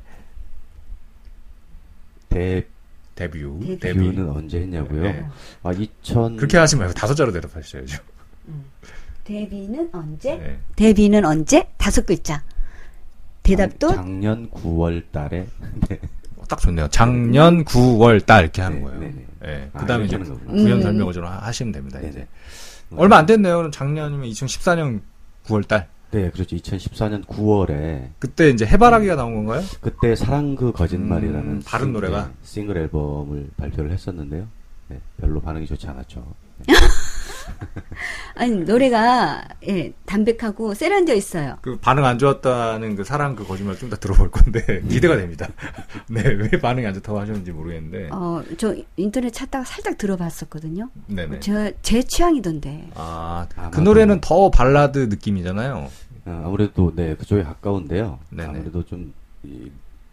데, 2.30 2.66
데뷔. 3.16 3.42
데뷔. 3.42 3.80
데뷔. 3.80 3.80
데뷔는 3.80 4.30
언제 4.30 4.60
했냐고요? 4.62 5.02
네. 5.04 5.26
아, 5.64 5.72
2000. 5.74 6.38
그렇게 6.38 6.58
하지 6.58 6.78
말고 6.78 6.94
다섯 6.94 7.14
자로 7.16 7.32
대답하셔야죠. 7.34 8.02
데뷔는 9.32 9.90
언제? 9.94 10.36
네. 10.38 10.60
데뷔는 10.76 11.24
언제? 11.26 11.70
다섯 11.78 12.06
글자. 12.06 12.44
대답도 13.44 13.88
작- 13.90 13.96
작년 13.96 14.50
9월 14.50 15.04
달에. 15.12 15.48
네. 15.90 16.00
어, 16.38 16.44
딱 16.48 16.60
좋네요. 16.60 16.88
작년 16.90 17.64
9월 17.64 18.26
달 18.26 18.44
이렇게 18.44 18.62
하는 18.62 18.80
네, 18.80 18.84
거예요. 18.84 19.00
네, 19.00 19.14
네. 19.16 19.26
예. 19.46 19.70
아, 19.74 19.80
그다음에 19.80 20.06
이제. 20.06 20.18
구현 20.18 20.40
음. 20.50 20.82
설명을 20.82 21.14
좀 21.14 21.26
하- 21.26 21.38
하시면 21.38 21.72
됩니다. 21.72 22.00
네네. 22.00 22.12
이제 22.12 22.28
얼마 22.96 23.18
안 23.18 23.26
됐네요. 23.26 23.72
작년이면 23.72 24.28
2014년 24.30 25.02
9월 25.46 25.66
달. 25.68 25.88
네, 26.12 26.30
그렇죠. 26.30 26.58
2014년 26.58 27.26
9월에 27.26 28.10
그때 28.20 28.50
이제 28.50 28.66
해바라기가 28.66 29.16
나온 29.16 29.34
건가요? 29.34 29.64
그때 29.80 30.14
사랑 30.14 30.56
그 30.56 30.74
거짓말이라는 30.74 31.40
음, 31.40 31.62
다른 31.66 31.86
싱- 31.86 31.94
노래가? 31.94 32.28
네, 32.28 32.34
싱글 32.44 32.78
앨범을 32.78 33.50
발표를 33.56 33.92
했었는데요. 33.92 34.46
네, 34.90 35.00
별로 35.22 35.40
반응이 35.40 35.66
좋지 35.68 35.88
않았죠. 35.88 36.22
네. 37.48 37.82
아니 38.36 38.56
노래가 38.58 39.48
예, 39.68 39.94
담백하고 40.06 40.74
세련되어 40.74 41.16
있어요. 41.16 41.58
그 41.62 41.78
반응 41.78 42.06
안 42.06 42.18
좋았다는 42.18 42.96
그 42.96 43.04
사랑 43.04 43.36
그 43.36 43.46
거짓말 43.46 43.78
좀더 43.78 43.98
들어볼 43.98 44.32
건데 44.32 44.82
기대가 44.90 45.16
됩니다. 45.18 45.48
네, 46.10 46.24
왜 46.24 46.50
반응이 46.50 46.86
안 46.86 46.94
좋다고 46.96 47.20
하셨는지 47.20 47.52
모르겠는데. 47.52 48.10
어, 48.12 48.44
저 48.58 48.76
인터넷 48.98 49.32
찾다가 49.32 49.66
살짝 49.66 49.98
들어봤었거든요. 49.98 50.90
네네. 51.08 51.40
저제 51.40 52.04
취향이던데. 52.04 52.90
아, 52.96 53.48
그 53.50 53.60
아마도. 53.60 53.82
노래는 53.82 54.22
더 54.22 54.50
발라드 54.50 55.00
느낌이잖아요. 55.10 55.90
아, 56.26 56.44
아무래도 56.46 56.94
네 56.96 57.16
그쪽에 57.16 57.44
가까운데요. 57.44 58.20
네네. 58.30 58.50
아무래도 58.50 58.84
좀 58.86 59.14
이, 59.44 59.72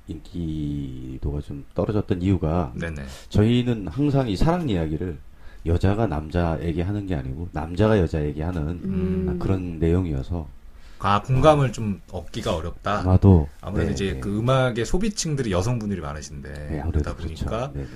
인기도가 0.09 1.41
좀 1.41 1.64
떨어졌던 1.74 2.22
이유가 2.22 2.72
네네. 2.74 3.03
저희는 3.29 3.89
항상 3.89 4.29
이 4.29 4.37
사랑 4.37 4.68
이야기를 4.68 5.18
여자가 5.66 6.06
남자에게 6.06 6.82
하는 6.82 7.06
게 7.06 7.14
아니고 7.14 7.48
남자가 7.52 7.98
여자에게 7.98 8.42
하는 8.42 8.62
음. 8.84 9.26
아, 9.28 9.42
그런 9.42 9.78
내용이어서 9.78 10.48
아, 11.00 11.22
공감을 11.22 11.72
좀 11.72 12.00
얻기가 12.11 12.56
어렵다. 12.56 13.00
아마도 13.00 13.48
아무래도 13.61 13.88
네, 13.88 13.94
이제 13.94 14.12
네. 14.14 14.20
그 14.20 14.38
음악의 14.38 14.84
소비층들이 14.84 15.52
여성분들이 15.52 16.00
많으신데 16.00 16.52
네, 16.52 16.80
아무래도 16.80 17.04
그러다 17.04 17.16
보니까 17.16 17.70
그렇죠. 17.70 17.72
네, 17.74 17.82
네. 17.82 17.88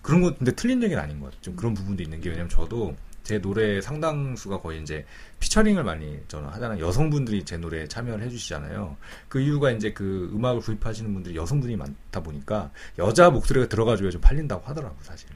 그런 0.00 0.22
거 0.22 0.34
근데 0.34 0.52
틀린 0.52 0.82
얘기는 0.82 1.02
아닌 1.02 1.20
것 1.20 1.26
같아요. 1.26 1.40
좀 1.42 1.56
그런 1.56 1.74
부분도 1.74 2.02
있는 2.02 2.20
게 2.20 2.30
왜냐면 2.30 2.48
저도 2.48 2.94
제 3.22 3.40
노래 3.40 3.80
상당수가 3.80 4.60
거의 4.60 4.82
이제 4.82 5.04
피처링을 5.40 5.84
많이 5.84 6.18
저는 6.28 6.48
하잖아요. 6.50 6.84
여성분들이 6.84 7.44
제 7.44 7.56
노래에 7.56 7.86
참여를 7.86 8.24
해주시잖아요. 8.24 8.96
그 9.28 9.40
이유가 9.40 9.70
이제 9.70 9.92
그 9.92 10.30
음악을 10.34 10.60
구입하시는 10.60 11.12
분들이 11.12 11.36
여성분이 11.36 11.76
많다 11.76 12.20
보니까 12.20 12.70
여자 12.98 13.30
목소리가 13.30 13.68
들어가지고 13.68 14.10
좀 14.10 14.20
팔린다고 14.20 14.66
하더라고요, 14.66 14.98
사실. 15.02 15.28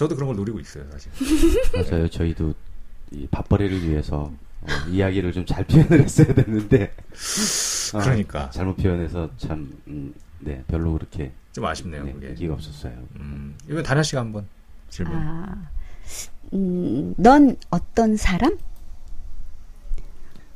저도 0.00 0.14
그런 0.14 0.28
걸 0.28 0.36
노리고 0.36 0.58
있어요, 0.60 0.86
사실. 0.90 1.12
맞아요. 1.76 2.08
저희도 2.08 2.54
이 3.10 3.26
밥벌이를 3.26 3.86
위해서 3.86 4.32
어, 4.62 4.66
이야기를 4.88 5.30
좀 5.32 5.44
잘 5.44 5.62
표현을 5.64 6.00
했어야 6.02 6.32
됐는데 6.32 6.94
아, 7.92 7.98
그러니까 7.98 8.48
잘못 8.48 8.76
표현해서 8.76 9.28
참 9.36 9.70
음, 9.88 10.14
네, 10.38 10.64
별로 10.68 10.94
그렇게 10.94 11.32
좀 11.52 11.66
아쉽네요, 11.66 12.04
네, 12.04 12.14
그게. 12.14 12.28
인기가 12.28 12.54
없었어요. 12.54 12.94
음, 13.16 13.54
이번 13.68 13.82
다냐 13.82 14.02
씨가 14.02 14.22
한번 14.22 14.46
질문. 14.88 15.14
아, 15.14 15.68
음, 16.54 17.14
넌 17.18 17.56
어떤 17.68 18.16
사람? 18.16 18.56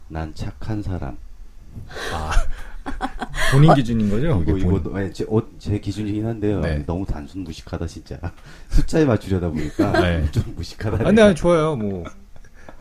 난 0.08 0.34
착한 0.34 0.82
사람. 0.82 1.18
본인 3.52 3.74
기준인 3.74 4.10
거죠? 4.10 4.42
이거 4.42 4.56
이거 4.58 4.80
본- 4.80 4.94
네, 4.94 5.12
제, 5.12 5.24
어, 5.28 5.40
제 5.58 5.78
기준이긴 5.78 6.26
한데요. 6.26 6.60
네. 6.60 6.84
너무 6.86 7.04
단순 7.06 7.44
무식하다 7.44 7.86
진짜. 7.86 8.18
숫자에 8.68 9.04
맞추려다 9.04 9.48
보니까 9.50 9.92
네. 10.00 10.30
좀 10.30 10.42
무식하다. 10.56 10.96
아, 10.96 11.04
근데 11.04 11.22
아니, 11.22 11.34
좋아요. 11.34 11.76
뭐, 11.76 12.04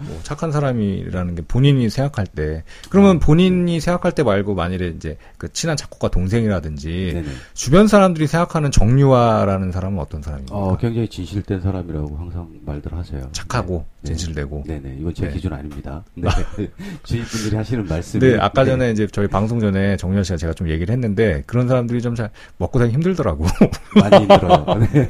뭐 0.05 0.19
착한 0.23 0.51
사람이라는 0.51 1.35
게 1.35 1.41
본인이 1.43 1.89
생각할 1.89 2.25
때 2.27 2.63
그러면 2.89 3.19
본인이 3.19 3.79
생각할 3.79 4.13
때 4.13 4.23
말고 4.23 4.55
만일에 4.55 4.87
이제 4.87 5.17
그 5.37 5.51
친한 5.51 5.75
작곡가 5.75 6.09
동생이라든지 6.09 7.11
네네. 7.13 7.27
주변 7.53 7.87
사람들이 7.87 8.27
생각하는 8.27 8.71
정유화라는 8.71 9.71
사람은 9.71 9.99
어떤 9.99 10.21
사람입니까? 10.21 10.55
어, 10.55 10.77
굉장히 10.77 11.09
진실된 11.09 11.61
사람이라고 11.61 12.17
항상 12.17 12.47
말들 12.65 12.93
하세요. 12.93 13.27
착하고 13.33 13.85
네. 14.01 14.09
진실되고. 14.13 14.63
네네. 14.65 14.97
이건 14.99 15.13
제 15.13 15.27
네. 15.27 15.33
기준 15.33 15.51
아닙니다. 15.53 16.03
네. 16.15 16.29
주위 17.03 17.21
분들이 17.23 17.55
하시는 17.55 17.85
말씀이. 17.85 18.19
근데 18.21 18.39
아까 18.41 18.63
네. 18.63 18.71
전에 18.71 18.91
이제 18.91 19.07
저희 19.11 19.27
방송 19.27 19.59
전에 19.59 19.97
정유화 19.97 20.23
씨가 20.23 20.37
제가 20.37 20.53
좀 20.53 20.69
얘기를 20.69 20.93
했는데 20.93 21.43
그런 21.45 21.67
사람들이 21.67 22.01
좀 22.01 22.13
잘 22.13 22.29
먹고 22.57 22.79
살기 22.79 22.93
힘들더라고. 22.93 23.45
많이 23.95 24.17
힘들어요. 24.17 24.65
네. 24.91 25.09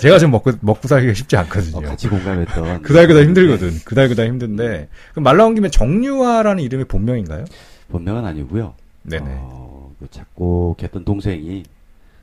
제가 0.00 0.18
좀 0.18 0.30
먹고 0.30 0.52
먹고 0.60 0.88
살기가 0.88 1.14
쉽지 1.14 1.36
어, 1.36 1.40
않거든요. 1.40 1.80
같이 1.80 2.08
공감했던. 2.08 2.82
그달 2.82 3.06
그달 3.06 3.24
힘들거든. 3.24 3.80
그달 3.84 4.08
그달 4.08 4.26
힘 4.28 4.33
든데 4.38 4.88
그럼 5.12 5.24
말 5.24 5.36
나온 5.36 5.54
김에 5.54 5.68
정유화라는 5.68 6.62
이름이 6.62 6.84
본명인가요? 6.84 7.44
본명은 7.88 8.24
아니고요. 8.24 8.74
네네. 9.02 9.24
어, 9.28 9.92
그 9.98 10.08
작곡했던 10.10 11.04
동생이 11.04 11.64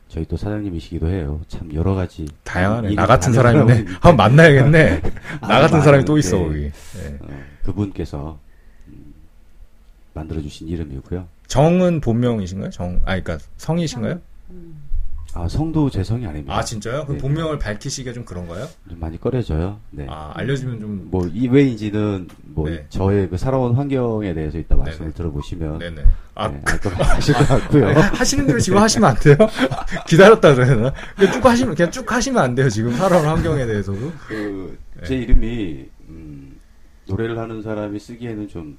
저희 0.08 0.26
또 0.26 0.36
사장님이시기도 0.36 1.08
해요. 1.08 1.40
참 1.48 1.74
여러 1.74 1.96
가지 1.96 2.28
다양하네. 2.44 2.88
일이 2.88 2.96
나 2.96 3.06
같은. 3.06 3.32
사람이 3.32 3.60
한번 4.02 4.18
만나야겠네. 4.18 5.02
나 5.42 5.58
아주 5.58 5.62
같은 5.62 5.82
사람이 5.82 6.04
또. 6.04 6.18
있어 6.18 6.38
거기. 6.38 6.64
네. 6.64 7.18
어, 7.22 7.28
그분께서 7.64 8.38
음, 8.90 9.14
만들어주신 10.14 10.68
이름이고요. 10.68 11.28
정은 11.48 12.02
본명이신가요? 12.02 12.72
정, 12.72 12.96
아, 13.06 13.20
그러니까 13.20 13.38
성이신가요? 13.58 14.20
아 15.34 15.48
성도 15.48 15.90
제 15.90 16.04
성이 16.04 16.26
아닙니다. 16.28 16.58
아 16.58 16.62
진짜요? 16.62 17.04
그럼 17.06 17.16
네. 17.18 17.22
본명을 17.22 17.58
밝히시기가 17.58 18.12
좀 18.14 18.26
그런가요? 18.26 18.68
좀 18.90 19.00
많이 19.00 19.18
꺼려져요. 19.20 19.80
네. 19.92 20.06
아 20.10 20.34
알려주면 20.36 20.80
좀. 20.82 21.08
뭐 21.10 21.22
이 21.34 21.48
왜인지는 21.48 22.28
뭐 22.48 22.70
네. 22.70 22.86
저의 22.90 23.30
그 23.30 23.38
살아온 23.38 23.76
환경에 23.76 24.34
대해서 24.34 24.58
이따 24.58 24.76
말씀을 24.76 25.06
네네. 25.08 25.14
들어보시면 25.14 25.80
네. 25.80 25.90
네네. 25.90 26.08
아 26.36 26.46
알것 26.66 26.94
하실 27.00 27.34
것 27.36 27.48
같고요. 27.48 27.88
아니, 27.88 28.00
하시는 28.02 28.46
대로 28.46 28.60
지금 28.60 28.80
하시면 28.80 29.10
안 29.10 29.16
돼요? 29.18 29.36
기다렸다 30.08 30.54
그래야 30.54 30.76
되나? 30.76 30.94
그냥 31.16 31.32
쭉 31.34 31.46
하시면 31.46 31.76
그냥 31.76 31.92
쭉 31.92 32.12
하시면 32.12 32.44
안 32.44 32.56
돼요. 32.56 32.70
지금 32.70 32.92
살아온 32.94 33.26
환경에 33.26 33.66
대해서도. 33.66 34.12
그, 34.28 34.78
네. 35.00 35.08
제 35.08 35.16
이름이, 35.16 35.86
음, 36.10 36.60
노래를 37.08 37.38
하는 37.38 37.62
사람이 37.62 38.00
쓰기에는 38.00 38.48
좀, 38.50 38.78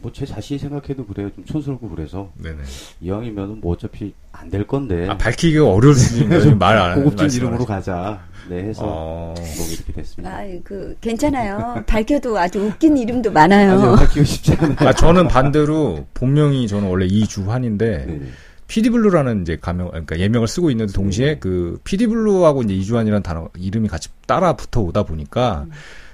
뭐, 0.00 0.12
제 0.12 0.24
자신이 0.24 0.58
생각해도 0.60 1.04
그래요. 1.06 1.30
좀 1.34 1.44
촌스럽고 1.44 1.88
그래서. 1.88 2.30
네네. 2.36 2.58
이왕이면은 3.00 3.60
뭐 3.60 3.72
어차피 3.72 4.14
안 4.32 4.48
될 4.50 4.66
건데. 4.66 5.08
아 5.08 5.16
밝히기가 5.18 5.64
어려울 5.64 5.94
거예요. 5.94 6.40
지금 6.40 6.58
말안 6.58 6.92
하는 6.92 7.04
고급진 7.04 7.30
이름으로 7.40 7.64
가자. 7.64 8.20
네, 8.48 8.62
해서. 8.62 8.82
어. 8.84 9.34
뭐 9.36 9.66
이렇게 9.72 9.92
됐습니다. 9.92 10.36
아, 10.36 10.42
그 10.64 10.96
괜찮아요. 11.00 11.82
밝혀도 11.86 12.38
아주 12.38 12.60
웃긴 12.60 12.96
이름도 12.96 13.30
많아요. 13.32 13.72
아니요, 13.72 13.96
밝히고 13.96 14.24
싶지 14.24 14.52
않아요. 14.54 14.76
아 14.88 14.92
저는 14.92 15.26
반대로 15.28 16.06
본명이 16.14 16.68
저는 16.68 16.88
원래 16.88 17.04
이주환인데 17.06 18.06
네네. 18.06 18.20
피디블루라는 18.68 19.42
이제 19.42 19.56
가명, 19.60 19.88
그러니까 19.88 20.18
예명을 20.18 20.46
쓰고 20.46 20.70
있는데 20.70 20.92
동시에 20.92 21.38
그 21.38 21.78
피디블루하고 21.84 22.62
이제 22.62 22.74
이주환이라는 22.74 23.22
단어 23.22 23.48
이름이 23.56 23.88
같이 23.88 24.08
따라 24.26 24.52
붙어 24.54 24.80
오다 24.80 25.02
보니까 25.04 25.66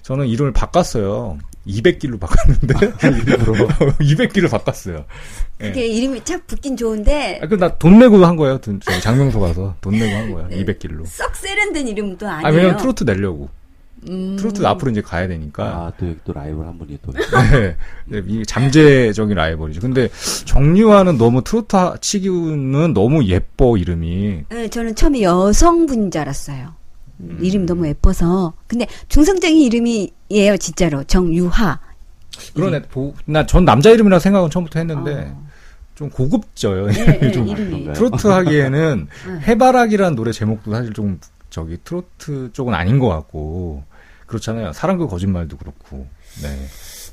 저는 0.03 0.27
이름을 0.29 0.53
바꿨어요. 0.53 1.39
200길로 1.67 2.21
바꿨는데 2.21 2.75
일부러 3.33 3.67
200길을 3.99 4.51
바꿨어요. 4.51 5.05
예. 5.63 5.69
그게 5.69 5.87
이름이 5.87 6.25
착 6.25 6.47
붙긴 6.47 6.77
좋은데 6.77 7.41
아, 7.43 7.47
그나 7.47 7.69
돈 7.79 7.99
내고 7.99 8.25
한 8.25 8.37
거예요. 8.37 8.59
돈, 8.59 8.81
장명소 9.01 9.41
가서 9.41 9.75
돈 9.81 9.95
내고 9.95 10.15
한 10.15 10.31
거예요. 10.33 10.49
200길로. 10.49 11.07
썩 11.07 11.35
세련된 11.37 11.89
이름도 11.89 12.29
아, 12.29 12.41
아니에요. 12.45 12.55
왜냐면 12.55 12.77
트로트 12.79 13.05
내려고. 13.05 13.49
음. 14.09 14.37
트로트 14.37 14.67
앞으로 14.67 14.91
이제 14.91 15.01
가야 15.01 15.27
되니까. 15.27 15.65
아, 15.65 15.93
또 15.99 16.07
여기 16.07 16.19
또 16.25 16.33
라이벌 16.35 16.67
한 16.67 16.79
분이 16.79 16.99
또. 17.03 17.13
네. 17.53 17.77
네, 18.05 18.23
이게 18.27 18.45
잠재적인 18.45 19.35
라이벌이죠. 19.35 19.81
근데 19.81 20.11
정유화는 20.45 21.17
너무 21.17 21.43
트로트 21.43 21.77
치기는 22.03 22.93
너무 22.93 23.25
예뻐 23.25 23.79
이름이. 23.79 24.45
네, 24.51 24.69
저는 24.69 24.95
처음에 24.95 25.23
여성분인 25.23 26.11
줄 26.11 26.21
알았어요. 26.21 26.75
음. 27.21 27.39
이름이 27.41 27.67
너무 27.67 27.87
예뻐서. 27.87 28.55
근데 28.67 28.87
중성적인 29.09 29.57
이름이에요, 29.61 30.57
진짜로. 30.59 31.05
정유하. 31.05 31.81
그러네. 32.55 32.83
나 33.27 33.47
전 33.47 33.65
남자 33.65 33.91
이름이라 33.91 34.19
생각은 34.19 34.51
처음부터 34.51 34.81
했는데 34.81 35.33
어. 35.33 35.47
좀 35.95 36.11
고급져요. 36.11 36.87
네, 36.91 37.19
네, 37.21 37.31
좀 37.33 37.47
이름이. 37.47 37.71
그런가요? 37.71 37.93
트로트 37.95 38.27
하기에는 38.27 39.07
네. 39.29 39.41
해바라기라는 39.47 40.17
노래 40.17 40.33
제목도 40.33 40.73
사실 40.73 40.93
좀 40.93 41.21
저기 41.51 41.79
트로트 41.85 42.51
쪽은 42.53 42.75
아닌 42.75 42.99
것 42.99 43.09
같고 43.09 43.85
그렇잖아요. 44.27 44.73
사랑 44.73 44.99
그 44.99 45.07
거짓말도 45.07 45.57
그렇고. 45.57 46.07
네. 46.43 46.49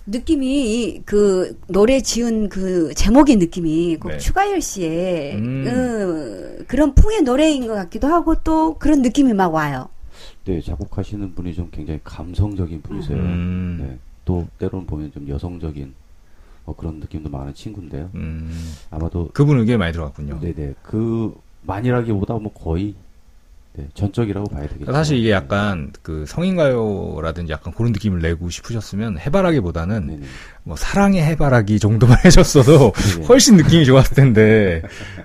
느낌이 0.06 0.84
이- 0.84 1.02
그 1.06 1.60
노래 1.68 2.02
지은 2.02 2.50
그 2.50 2.94
제목의 2.96 3.36
느낌이 3.38 3.98
꼭 3.98 4.10
네. 4.10 4.18
추가열 4.18 4.62
씨의 4.62 5.36
음. 5.36 5.64
그, 5.64 6.66
그런 6.68 6.96
풍의 6.96 7.22
노래인 7.22 7.68
것 7.68 7.74
같기도 7.76 8.08
하고 8.08 8.36
또 8.44 8.76
그런 8.78 9.02
느낌이 9.02 9.34
막 9.34 9.54
와요. 9.54 9.90
네, 10.46 10.60
작곡하시는 10.62 11.36
분이 11.36 11.54
좀 11.54 11.70
굉장히 11.72 12.00
감성적인 12.04 12.82
분이세요. 12.82 13.18
음. 13.18 13.78
네. 13.82 14.00
또 14.26 14.48
때로는 14.60 14.86
보면 14.88 15.12
좀 15.14 15.28
여성적인 15.28 15.94
어, 16.66 16.76
그런 16.76 17.00
느낌도 17.00 17.30
많은 17.30 17.54
친구인데요. 17.54 18.10
음. 18.16 18.52
아마도 18.92 19.30
그분 19.34 19.60
의견이 19.60 19.78
많이 19.78 19.94
들어갔군요. 19.94 20.40
네네 20.40 20.76
그 20.84 21.34
많이라기보다 21.64 22.36
뭐 22.36 22.52
거의 22.54 22.96
네, 23.74 23.88
전적이라고 23.94 24.48
봐야 24.50 24.64
되겠죠. 24.64 24.80
그러니까 24.80 24.94
사실 24.94 25.18
이게 25.18 25.32
약간 25.32 25.94
그 26.02 26.26
성인가요라든지 26.26 27.54
약간 27.54 27.74
그런 27.74 27.94
느낌을 27.94 28.20
내고 28.20 28.50
싶으셨으면 28.50 29.18
해바라기보다는 29.20 30.08
네네. 30.08 30.22
뭐 30.64 30.76
사랑의 30.76 31.24
해바라기 31.24 31.80
정도만 31.80 32.18
해줬어도 32.26 32.92
네. 32.92 33.26
훨씬 33.28 33.56
느낌이 33.56 33.86
좋았을 33.86 34.16
텐데 34.16 34.82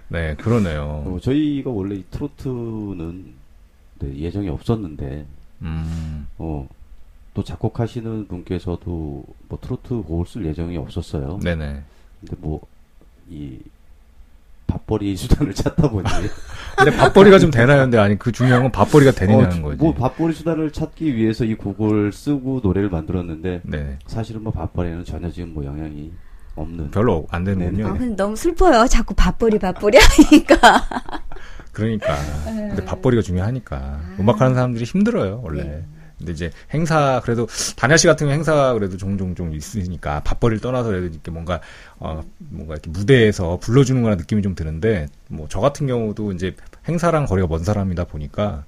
네 0.08 0.36
그러네요. 0.36 1.04
어, 1.06 1.18
저희가 1.20 1.70
원래 1.70 1.96
이 1.96 2.04
트로트는 2.10 3.24
네, 3.98 4.16
예정이 4.16 4.48
없었는데 4.48 5.26
음, 5.62 6.26
어, 6.38 6.68
또 7.34 7.42
작곡하시는 7.42 8.28
분께서도 8.28 9.24
뭐 9.48 9.58
트로트 9.60 10.02
곡을 10.02 10.26
쓸 10.26 10.46
예정이 10.46 10.76
없었어요. 10.76 11.40
네네. 11.42 11.82
근데 12.20 12.36
뭐 12.38 12.60
이 13.28 13.58
밥벌이 14.66 15.16
수단을 15.16 15.54
찾다 15.54 15.90
보니 15.90 16.04
근데 16.76 16.94
밥벌이가 16.96 17.38
좀 17.38 17.50
되나요? 17.50 17.82
근데 17.82 17.96
아니 17.98 18.18
그 18.18 18.32
중요한 18.32 18.62
건 18.62 18.70
밥벌이가 18.72 19.12
되느냐는 19.12 19.60
어, 19.60 19.68
거지. 19.68 19.78
뭐 19.78 19.94
밥벌이 19.94 20.34
수단을 20.34 20.70
찾기 20.72 21.16
위해서 21.16 21.44
이 21.44 21.54
곡을 21.54 22.12
쓰고 22.12 22.60
노래를 22.62 22.90
만들었는데 22.90 23.62
네, 23.64 23.98
사실은 24.06 24.42
뭐 24.42 24.52
밥벌이는 24.52 25.04
전혀 25.04 25.30
지금 25.30 25.54
뭐 25.54 25.64
영향이 25.64 26.12
없는 26.54 26.90
별로 26.90 27.26
안 27.30 27.42
아, 27.42 27.44
되는군요. 27.44 27.96
근데 27.96 28.14
너무 28.16 28.36
슬퍼요. 28.36 28.86
자꾸 28.88 29.14
밥벌이 29.14 29.58
밥벌이 29.58 29.98
하니까. 29.98 30.82
그러니까. 31.72 32.16
네. 32.46 32.68
근데 32.68 32.84
밥벌이가 32.84 33.22
중요하니까. 33.22 34.00
음악하는 34.18 34.54
사람들이 34.54 34.84
힘들어요, 34.84 35.42
원래. 35.44 35.62
네. 35.64 35.84
근데 36.18 36.32
이제 36.32 36.50
행사, 36.72 37.20
그래도, 37.24 37.46
다냐 37.76 37.96
씨 37.96 38.06
같은 38.06 38.26
경우 38.26 38.34
행사 38.34 38.72
그래도 38.72 38.96
종종 38.96 39.34
좀 39.34 39.54
있으니까, 39.54 40.20
밥벌이를 40.20 40.60
떠나서 40.60 40.88
그래도 40.88 41.06
이렇게 41.06 41.30
뭔가, 41.30 41.60
어, 41.98 42.22
뭔가 42.38 42.74
이렇게 42.74 42.90
무대에서 42.90 43.58
불러주는 43.58 44.02
거나 44.02 44.16
느낌이 44.16 44.42
좀 44.42 44.54
드는데, 44.54 45.08
뭐, 45.28 45.46
저 45.50 45.60
같은 45.60 45.86
경우도 45.86 46.32
이제 46.32 46.54
행사랑 46.88 47.26
거리가 47.26 47.48
먼 47.48 47.62
사람이다 47.64 48.04
보니까, 48.04 48.64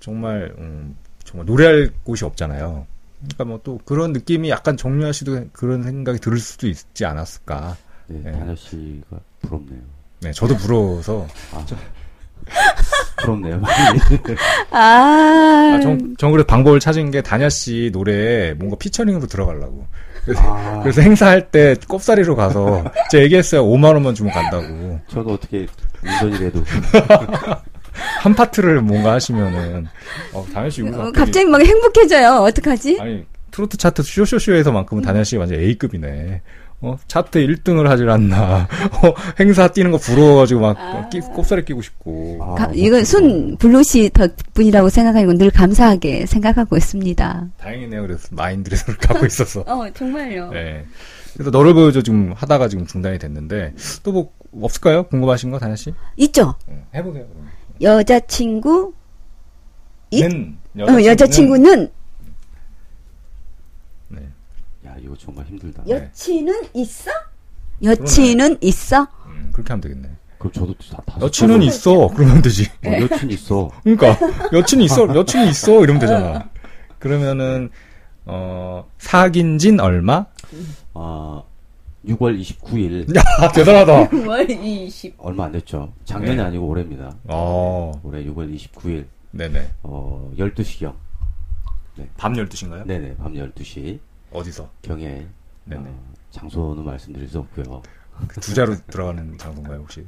정말, 0.00 0.54
음, 0.58 0.96
정말 1.24 1.46
노래할 1.46 1.90
곳이 2.04 2.24
없잖아요. 2.24 2.86
그러니까 3.22 3.44
뭐 3.44 3.60
또 3.62 3.78
그런 3.84 4.12
느낌이 4.12 4.50
약간 4.50 4.76
정유아 4.76 5.12
씨도 5.12 5.46
그런 5.52 5.84
생각이 5.84 6.18
들을 6.18 6.38
수도 6.38 6.66
있지 6.66 7.04
않았을까. 7.04 7.76
네, 8.08 8.20
네. 8.24 8.32
다녀 8.32 8.54
씨가 8.56 9.20
부럽네요. 9.42 9.80
네, 10.20 10.32
저도 10.32 10.56
부러워서. 10.56 11.26
아, 11.52 11.64
부럽네요. 13.22 13.62
아, 14.70 14.78
아, 14.78 15.80
전, 15.80 16.14
전 16.18 16.30
그래서 16.30 16.46
방법을 16.46 16.80
찾은 16.80 17.10
게 17.10 17.22
다냐 17.22 17.48
씨 17.48 17.90
노래에 17.92 18.54
뭔가 18.54 18.76
피처링으로 18.78 19.26
들어가려고. 19.26 19.86
그래서, 20.24 20.40
아, 20.44 20.80
그래서 20.82 21.00
행사할 21.02 21.50
때 21.50 21.74
꼽사리로 21.88 22.36
가서 22.36 22.84
제가 23.10 23.24
얘기했어요. 23.24 23.64
5만 23.64 23.94
원만 23.94 24.14
주면 24.14 24.32
간다고. 24.32 25.00
저도 25.08 25.34
어떻게 25.34 25.66
운전이라도 26.04 26.62
한 28.20 28.34
파트를 28.34 28.80
뭔가 28.80 29.12
하시면은 29.12 29.86
어, 30.32 30.46
다냐 30.52 30.70
씨 30.70 30.82
이거 30.82 31.08
어, 31.08 31.12
갑자기 31.12 31.46
막 31.46 31.60
행복해져요. 31.60 32.36
어떡하지? 32.42 32.98
아니 33.00 33.24
트로트 33.50 33.76
차트 33.76 34.02
쇼쇼쇼에서만큼은 34.02 35.02
다냐 35.02 35.24
씨가 35.24 35.40
완전 35.40 35.60
A급이네. 35.60 36.40
어, 36.82 36.98
차트 37.06 37.38
1등을 37.38 37.86
하질 37.86 38.10
않나. 38.10 38.66
어, 39.04 39.14
행사 39.38 39.68
뛰는 39.68 39.90
거 39.92 39.98
부러워가지고 39.98 40.60
막 40.60 41.10
끼, 41.10 41.20
꼽사리 41.20 41.64
끼고 41.64 41.80
싶고. 41.80 42.38
아, 42.42 42.54
가- 42.56 42.66
뭐 42.66 42.74
이건 42.74 43.04
순 43.04 43.56
블루 43.56 43.82
씨 43.84 44.10
덕분이라고 44.10 44.88
생각하고 44.88 45.32
늘 45.34 45.50
감사하게 45.50 46.26
생각하고 46.26 46.76
있습니다. 46.76 47.46
다행이네요. 47.58 48.02
그래서 48.02 48.28
마인드를 48.32 48.78
갖고 49.00 49.24
있어서. 49.26 49.60
어, 49.60 49.88
정말요. 49.94 50.50
네. 50.50 50.84
그래서 51.34 51.50
너를 51.50 51.72
보여줘 51.72 52.02
지금 52.02 52.32
하다가 52.34 52.68
지금 52.68 52.84
중단이 52.86 53.18
됐는데 53.18 53.74
또 54.02 54.12
뭐 54.12 54.30
없을까요? 54.66 55.04
궁금하신 55.04 55.50
거 55.50 55.58
다현 55.58 55.76
씨? 55.76 55.94
있죠? 56.16 56.54
네, 56.68 56.84
해보세요. 56.94 57.24
그럼. 57.26 57.48
여자친구, 57.80 58.92
이- 60.10 60.20
는 60.22 60.58
어, 60.78 61.02
여자친구는 61.04 61.88
네. 64.08 64.20
야, 64.86 64.94
이거 65.12 65.16
정말 65.18 65.44
힘들다. 65.46 65.84
여친은 65.86 66.54
있어? 66.74 67.10
여친은 67.82 68.58
있어? 68.62 69.06
음, 69.26 69.50
그렇게 69.52 69.68
하면 69.72 69.80
되겠네. 69.80 70.08
그럼 70.38 70.52
저도 70.52 70.74
다, 70.90 71.02
다 71.06 71.18
여친은 71.20 71.62
있어. 71.62 72.08
그러면 72.08 72.42
되지. 72.42 72.68
어, 72.84 72.90
여친 73.00 73.30
있어. 73.30 73.70
그러니까 73.84 74.16
여친이 74.52 74.84
있어. 74.86 75.14
여친이 75.14 75.50
있어. 75.50 75.82
이러면 75.82 76.00
되잖아. 76.00 76.48
그러면은 76.98 77.70
어 78.24 78.88
사귄 78.98 79.58
진 79.58 79.80
얼마? 79.80 80.26
아, 80.94 81.42
6월 82.06 82.40
29일 82.40 83.14
야 83.16 83.52
대단하다. 83.52 84.16
월 84.26 84.50
20. 84.50 85.14
얼마 85.18 85.44
안 85.46 85.52
됐죠. 85.52 85.92
작년이 86.04 86.36
네. 86.36 86.42
아니고 86.42 86.66
올해입니다. 86.66 87.16
어 87.28 87.92
올해 88.02 88.24
6월 88.24 88.54
29일 88.56 89.06
네네. 89.32 89.68
어 89.82 90.32
12시경. 90.38 90.94
밤 92.16 92.32
12시인가요? 92.32 92.86
네네. 92.86 93.16
밤 93.16 93.34
12시 93.34 93.98
어디서? 94.32 94.68
경에 94.82 95.26
네네. 95.64 95.88
어, 95.88 96.12
장소는 96.30 96.84
말씀드릴 96.84 97.28
수 97.28 97.38
없고요. 97.40 97.82
그 98.28 98.40
두자로 98.40 98.76
들어가는 98.88 99.38
장소인가요 99.38 99.80
혹시? 99.80 100.04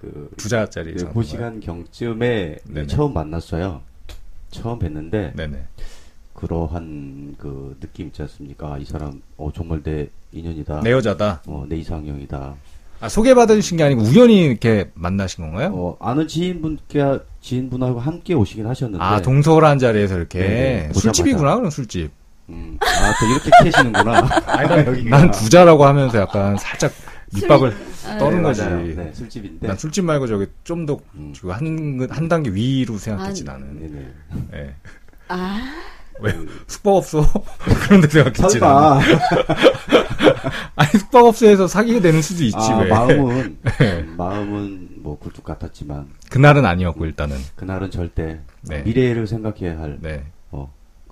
그 0.00 0.30
두자짜리 0.36 0.92
네, 0.92 0.98
장소인가요? 0.98 1.14
그 1.14 1.22
시간 1.22 1.60
경쯤에 1.60 2.58
네네. 2.64 2.86
처음 2.86 3.14
만났어요. 3.14 3.82
처음 4.50 4.78
뵀는데 4.78 5.36
네네. 5.36 5.64
그러한 6.34 7.34
그 7.38 7.76
느낌 7.80 8.06
있지 8.06 8.22
않습니까? 8.22 8.74
아, 8.74 8.78
이 8.78 8.84
사람 8.84 9.20
어 9.36 9.50
정말 9.54 9.82
내 9.82 10.08
인연이다. 10.32 10.82
내 10.82 10.92
여자다. 10.92 11.42
어, 11.46 11.66
내 11.68 11.76
이상형이다. 11.76 12.54
아 13.00 13.08
소개받으신 13.08 13.76
게 13.76 13.84
아니고 13.84 14.02
우연히 14.02 14.44
이렇게 14.44 14.90
만나신 14.94 15.44
건가요? 15.44 15.70
어, 15.72 15.96
아는 16.00 16.26
지인분께 16.26 17.20
지인분하고 17.40 18.00
함께 18.00 18.34
오시긴 18.34 18.66
하셨는데 18.66 19.02
아 19.04 19.20
동서울한 19.22 19.78
자리에서 19.78 20.16
이렇게 20.16 20.38
네네. 20.38 20.92
술집이구나 20.94 21.56
그럼 21.56 21.70
술집. 21.70 22.10
음, 22.50 22.78
아, 22.80 23.14
또 23.20 23.26
이렇게 23.26 23.50
캐시는구나. 23.62 24.28
아니 24.46 24.68
난, 24.68 25.04
난 25.10 25.30
두자라고 25.30 25.84
하면서 25.84 26.18
약간 26.18 26.56
살짝 26.56 26.92
밑밥을 27.34 27.76
떠는 28.18 28.42
거지. 28.42 28.62
맞아요. 28.62 28.86
네, 28.86 29.12
술집인데. 29.12 29.66
난 29.66 29.76
술집 29.76 30.04
말고 30.04 30.26
저기 30.26 30.46
좀더 30.64 30.98
음. 31.14 31.32
한, 31.48 32.08
한 32.10 32.28
단계 32.28 32.50
위로 32.50 32.96
생각했지 32.96 33.44
아, 33.46 33.52
나는. 33.52 33.78
네네. 33.80 34.08
예. 34.54 34.74
아, 35.28 35.60
왜 36.20 36.34
숙박업소 36.66 37.22
그런 37.86 38.00
데 38.00 38.08
생각했지 38.08 38.58
나는. 38.58 39.00
설마. 39.00 39.00
아니 40.76 40.90
숙박업소에서 40.98 41.68
사귀게 41.68 42.00
되는 42.00 42.22
수도 42.22 42.44
있지 42.44 42.56
아, 42.56 42.78
왜. 42.78 42.88
마음은 42.88 43.58
네. 43.78 44.02
마음은 44.16 44.88
뭐 45.02 45.18
굴뚝 45.18 45.44
같았지만 45.44 46.08
그날은 46.30 46.64
아니었고 46.64 47.04
일단은. 47.04 47.36
그날은 47.56 47.90
절대 47.90 48.40
네. 48.62 48.82
미래를 48.82 49.26
생각해야 49.26 49.78
할 49.78 49.98
네. 50.00 50.24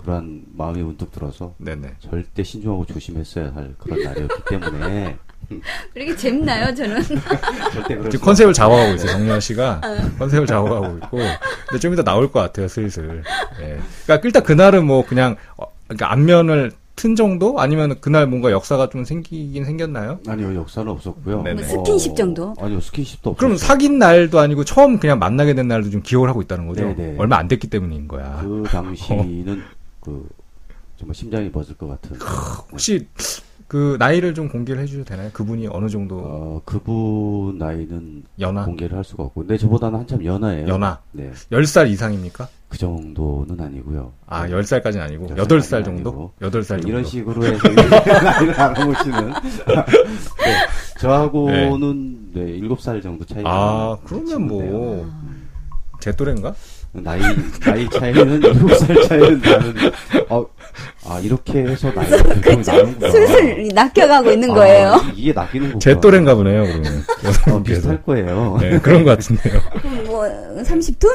어, 0.06 0.16
그러한 0.16 0.42
마음이 0.56 0.82
문득 0.82 1.10
들어서 1.10 1.54
네네. 1.58 1.94
절대 2.00 2.42
신중하고 2.44 2.86
조심했어야 2.86 3.52
할 3.54 3.74
그런 3.78 4.02
날이었기 4.02 4.42
때문에 4.48 5.16
그렇게 5.94 6.16
재밌나요, 6.16 6.74
저는? 6.74 7.02
지금 8.10 8.20
컨셉을. 8.20 8.52
잡아가고 8.52 8.94
있어요 8.94 9.10
정유아 9.12 9.40
씨가 9.40 9.80
어. 9.84 10.18
컨셉을 10.18 10.46
잡아가고 10.46 10.96
있고 10.98 11.18
근데 11.68 11.80
좀 11.80 11.92
이따 11.92 12.02
나올 12.02 12.30
것 12.30 12.40
같아요 12.40 12.68
슬슬. 12.68 13.22
예. 13.60 13.78
그러니까 14.04 14.20
일단 14.26 14.42
그날은 14.42 14.86
뭐 14.86 15.04
그냥 15.04 15.36
어, 15.56 15.66
그러니까 15.88 16.12
안면을 16.12 16.72
튼 16.96 17.14
정도 17.14 17.60
아니면 17.60 18.00
그날 18.00 18.26
뭔가 18.26 18.50
역사가 18.50 18.88
좀 18.88 19.04
생기긴 19.04 19.66
생겼나요? 19.66 20.18
아니요 20.26 20.54
역사는 20.54 20.90
없었고요. 20.90 21.42
네네. 21.42 21.62
뭐 21.62 21.84
스킨십 21.84 22.16
정도? 22.16 22.54
아니요 22.58 22.80
스킨십도 22.80 23.30
없었어요. 23.30 23.36
그럼 23.48 23.58
사귄 23.58 23.98
날도 23.98 24.38
아니고 24.40 24.64
처음 24.64 24.98
그냥 24.98 25.18
만나게 25.18 25.52
된 25.54 25.68
날도 25.68 25.90
좀 25.90 26.00
기억을 26.00 26.30
하고 26.30 26.40
있다는 26.40 26.66
거죠. 26.66 26.84
네네. 26.96 27.16
얼마 27.18 27.36
안 27.36 27.48
됐기 27.48 27.68
때문인 27.68 28.08
거야. 28.08 28.40
그 28.42 28.64
당시는 28.70 29.62
그 30.06 30.26
정말 30.96 31.14
심장이 31.16 31.50
멎을 31.52 31.74
것 31.76 31.88
같은. 31.88 32.16
혹시 32.70 33.08
그 33.66 33.96
나이를 33.98 34.32
좀 34.32 34.48
공개를 34.48 34.80
해주셔도 34.82 35.04
되나요? 35.04 35.28
그분이 35.32 35.66
어느 35.66 35.88
정도 35.88 36.18
어, 36.20 36.62
그분 36.64 37.58
나이는 37.58 38.22
연하? 38.38 38.64
공개를 38.64 38.96
할 38.96 39.02
수가 39.04 39.24
없고, 39.24 39.40
근데 39.40 39.58
저보다는 39.58 39.98
한참 39.98 40.24
연하예요. 40.24 40.68
연하? 40.68 41.00
네, 41.10 41.32
10살 41.50 41.90
이상입니까? 41.90 42.48
그 42.68 42.78
정도는 42.78 43.60
아니고요. 43.60 44.12
아, 44.26 44.46
네. 44.46 44.54
10살까지는 44.54 45.00
아니고 45.00 45.28
열 45.30 45.36
8살 45.36 45.60
살까지는 45.62 45.84
정도? 46.04 46.32
아니고. 46.40 46.58
8살 46.58 46.66
정도. 46.68 46.88
이런 46.88 47.04
식으로 47.04 47.44
해서 47.44 47.68
나이를 47.68 48.60
알아보시는. 48.60 49.32
네, 49.66 50.98
저하고는 51.00 52.32
네, 52.32 52.60
7살 52.60 53.02
정도 53.02 53.24
차이가. 53.24 53.50
아, 53.50 53.98
그러면 54.04 54.26
친구인데요. 54.26 55.10
뭐제 55.92 56.12
또래인가? 56.16 56.54
나이, 57.02 57.20
나이 57.60 57.88
차이는 57.90 58.40
7살 58.40 59.08
차이는 59.08 59.40
나는, 59.40 59.74
어, 60.28 60.44
아, 61.08 61.20
이렇게 61.20 61.60
해서 61.60 61.90
나이가 61.92 62.22
결정이 62.40 62.62
나는구나. 62.78 63.10
슬슬 63.10 63.68
낚여가고 63.74 64.30
있는 64.32 64.48
거예요. 64.48 64.92
아, 64.92 65.12
이게 65.14 65.32
낚이는 65.32 65.66
거구나. 65.68 65.78
제 65.80 66.00
또래인가 66.00 66.34
보네요, 66.34 66.62
그러면. 66.64 67.04
어. 67.52 67.62
비슷할 67.62 68.02
거예요. 68.02 68.58
네, 68.60 68.78
그런 68.78 69.04
것 69.04 69.10
같은데요. 69.18 69.60
뭐, 70.06 70.24
30둘? 70.62 71.08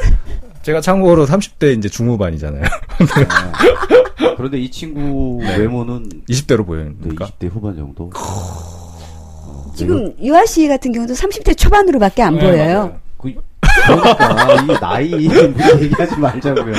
제가 0.62 0.80
참고로 0.80 1.26
30대 1.26 1.76
이제 1.76 1.88
중후반이잖아요. 1.88 2.62
아, 2.64 4.34
그런데 4.36 4.58
이 4.58 4.70
친구 4.70 5.38
네. 5.42 5.56
외모는 5.56 6.08
20대로 6.28 6.58
네, 6.58 6.64
보이니까. 6.64 7.26
20대 7.26 7.50
후반 7.52 7.76
정도. 7.76 8.10
어, 8.14 9.72
지금 9.74 10.14
유아 10.22 10.46
씨 10.46 10.68
같은 10.68 10.92
경우도 10.92 11.14
30대 11.14 11.56
초반으로밖에 11.56 12.22
안 12.22 12.34
네, 12.36 12.40
보여요. 12.40 12.56
맞아요. 12.78 12.96
그, 13.18 13.34
그러니까 13.62 15.00
이 15.00 15.28
나이 15.28 15.82
얘기하지 15.82 16.18
말자고요. 16.18 16.74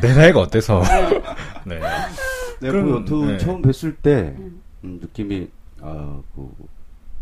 내 0.00 0.14
나이가 0.14 0.40
어때서. 0.40 0.82
네. 1.64 1.80
네, 2.60 2.70
그럼, 2.70 3.04
그 3.04 3.14
여튼 3.14 3.26
네. 3.26 3.38
처음 3.38 3.62
뵀을 3.62 3.96
때 4.02 4.34
음, 4.84 4.98
느낌이 5.00 5.48
아, 5.80 6.20
그 6.34 6.48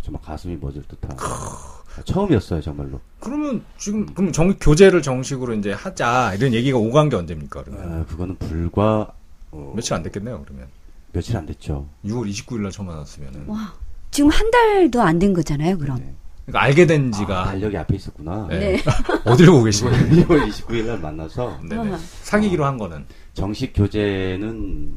정말 0.03 0.21
가슴이 0.23 0.57
멎을 0.57 0.83
듯한 0.87 1.17
아, 1.19 2.03
처음이었어요 2.05 2.61
정말로. 2.61 3.01
그러면 3.21 3.63
지금, 3.79 4.07
그럼 4.15 4.33
정, 4.33 4.55
교제를 4.59 5.01
정식으로 5.03 5.55
이제 5.55 5.73
하자. 5.73 6.35
이런 6.35 6.53
얘기가 6.55 6.79
오간 6.79 7.09
게 7.09 7.17
언제입니까, 7.17 7.65
그러면? 7.65 8.01
아, 8.01 8.05
그거는 8.07 8.37
불과 8.37 9.13
어, 9.51 9.73
며칠 9.75 9.95
안 9.95 10.03
됐겠네요, 10.03 10.43
그러면. 10.45 10.69
며칠 11.13 11.37
안 11.37 11.45
됐죠. 11.47 11.87
6월 12.05 12.31
29일 12.31 12.61
날 12.61 12.71
처음 12.71 12.87
만났으면은. 12.89 13.45
와, 13.49 13.73
지금 14.11 14.31
한 14.31 14.51
달도 14.51 15.03
안 15.03 15.19
된 15.19 15.33
거잖아요, 15.35 15.77
그럼. 15.79 15.99
네. 15.99 16.15
그러니까 16.51 16.63
알게 16.63 16.87
된 16.87 17.09
아, 17.15 17.17
지가. 17.17 17.45
달력이 17.45 17.77
앞에 17.77 17.97
있었구나. 17.97 18.47
네. 18.49 18.59
네. 18.59 18.83
어딜 19.25 19.47
보고 19.47 19.65
계시나요? 19.65 19.95
2월 20.27 20.49
29일 20.49 20.87
날 20.87 20.99
만나서 20.99 21.61
네네. 21.69 21.93
어. 21.93 21.99
사귀기로 22.23 22.65
한 22.65 22.77
거는. 22.77 23.07
정식 23.35 23.73
교제는 23.73 24.97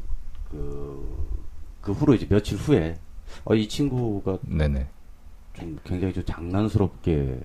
그, 0.50 1.28
그 1.80 1.92
후로 1.92 2.14
이제 2.14 2.26
며칠 2.28 2.58
후에 2.58 2.98
어, 3.44 3.54
이 3.54 3.68
친구가 3.68 4.38
네네. 4.42 4.86
좀 5.58 5.78
굉장히 5.84 6.12
좀 6.12 6.24
장난스럽게 6.24 7.40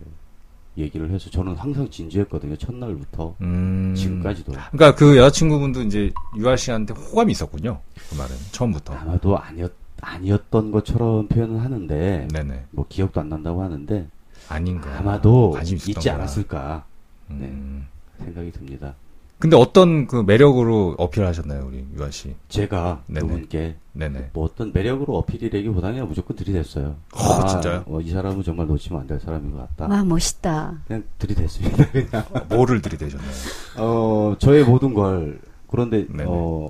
얘기를 0.78 1.10
해서 1.12 1.30
저는 1.30 1.56
항상 1.56 1.90
진지했거든요. 1.90 2.56
첫날부터 2.56 3.36
음. 3.42 3.94
지금까지도 3.96 4.54
그러니까 4.72 4.96
그 4.96 5.18
여자친구분도 5.18 5.82
이제 5.84 6.10
유아 6.38 6.56
씨한테 6.56 6.94
호감이 6.94 7.32
있었군요. 7.32 7.82
그 8.10 8.16
말은. 8.16 8.36
처음부터. 8.52 8.94
아마도 8.94 9.38
아니었 9.38 9.72
아니었던 10.02 10.72
것처럼 10.72 11.28
표현을 11.28 11.62
하는데 11.64 12.28
네네. 12.32 12.66
뭐 12.72 12.86
기억도 12.88 13.20
안 13.22 13.30
난다고 13.30 13.62
하는데 13.64 14.08
아닌 14.48 14.80
거야. 14.82 15.00
아마도 15.00 15.58
있지. 15.64 16.10
않았을까 16.10 16.86
음. 17.30 17.88
생각이 18.24 18.52
듭니다. 18.52 18.96
근데 19.38 19.56
어떤 19.56 20.06
그 20.06 20.18
매력으로 20.18 20.96
어필하셨나요, 20.98 21.66
우리 21.66 21.86
유아 21.98 22.12
씨? 22.12 22.36
제가 22.50 23.04
네네. 23.08 23.22
그분께 23.26 23.76
네네. 23.94 24.32
뭐 24.34 24.44
어떤 24.44 24.74
매력으로 24.74 25.16
어필이라기보다는 25.20 26.06
무조건 26.10 26.36
들이댔어요. 26.36 26.98
어, 27.16 27.46
진짜요? 27.48 27.86
어, 27.88 28.02
이 28.02 28.10
사람은 28.10 28.44
정말 28.44 28.68
놓치면 28.68 29.02
안 29.02 29.08
될 29.08 29.18
사람인 29.22 29.52
것 29.52 29.60
같다. 29.78 29.88
와, 29.94 30.04
멋있다. 30.04 30.82
그냥 30.88 31.04
들이댔습니다. 31.20 31.90
그냥. 31.90 32.26
뭐를 32.50 32.82
들이대셨나요? 32.82 33.32
어, 33.78 34.36
저의 34.40 34.66
모든 34.66 34.94
걸 34.94 35.40
그런데 35.68 36.06
네네. 36.08 36.26
어 36.28 36.70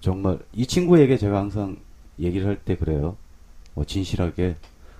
정말 0.00 0.38
이 0.54 0.64
친구에게 0.66 1.18
제가 1.18 1.36
항상 1.38 1.76
얘기를 2.20 2.46
할 2.46 2.56
때 2.64 2.76
그래요. 2.76 3.16
어, 3.74 3.84
진실하게 3.84 4.56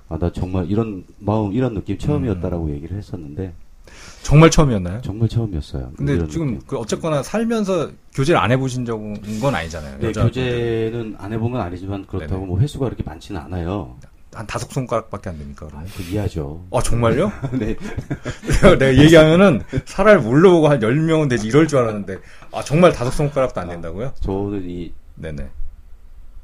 아 0.08 0.16
나 0.18 0.32
정말 0.32 0.70
이런 0.70 1.04
마음 1.18 1.52
이런 1.52 1.74
느낌 1.74 1.98
처음이었다라고 1.98 2.70
얘기를 2.70 2.96
했었는데 2.96 3.52
정말 4.22 4.50
처음이었나요? 4.50 5.00
정말 5.02 5.28
처음이었어요. 5.28 5.92
근데 5.96 6.26
지금. 6.28 6.58
그 6.66 6.76
어쨌거나 6.76 7.22
살면서 7.22 7.90
교제를 8.14 8.40
안 8.40 8.50
해보신 8.52 8.84
적은 8.86 9.40
건 9.40 9.54
아니잖아요. 9.54 9.98
네, 9.98 10.12
교제는 10.12 11.16
안 11.18 11.32
해본 11.32 11.52
건 11.52 11.60
아니지만 11.60 12.06
그렇다고 12.06 12.34
네네. 12.36 12.46
뭐 12.46 12.58
횟수가 12.60 12.84
그렇게 12.86 13.02
많지는 13.02 13.40
않아요. 13.40 13.96
한 14.32 14.46
다섯 14.46 14.70
손가락밖에 14.70 15.30
안 15.30 15.38
됩니까? 15.38 15.66
아, 15.66 15.68
그러면? 15.70 15.88
그 15.96 16.02
이해하죠. 16.02 16.62
아 16.70 16.80
정말요? 16.82 17.32
네. 17.58 17.74
내가, 18.78 18.94
얘기하면은 18.96 19.62
사람을 19.86 20.22
몰라보고 20.22 20.68
한 20.68 20.80
10명은 20.80 21.28
되지 21.30 21.48
이럴 21.48 21.66
줄 21.66 21.78
알았는데 21.78 22.18
아 22.52 22.62
정말 22.62 22.92
다섯 22.92 23.10
손가락도 23.10 23.60
안 23.60 23.68
된다고요? 23.68 24.12
저는 24.20 24.68
이 24.68 24.92
네네 25.16 25.48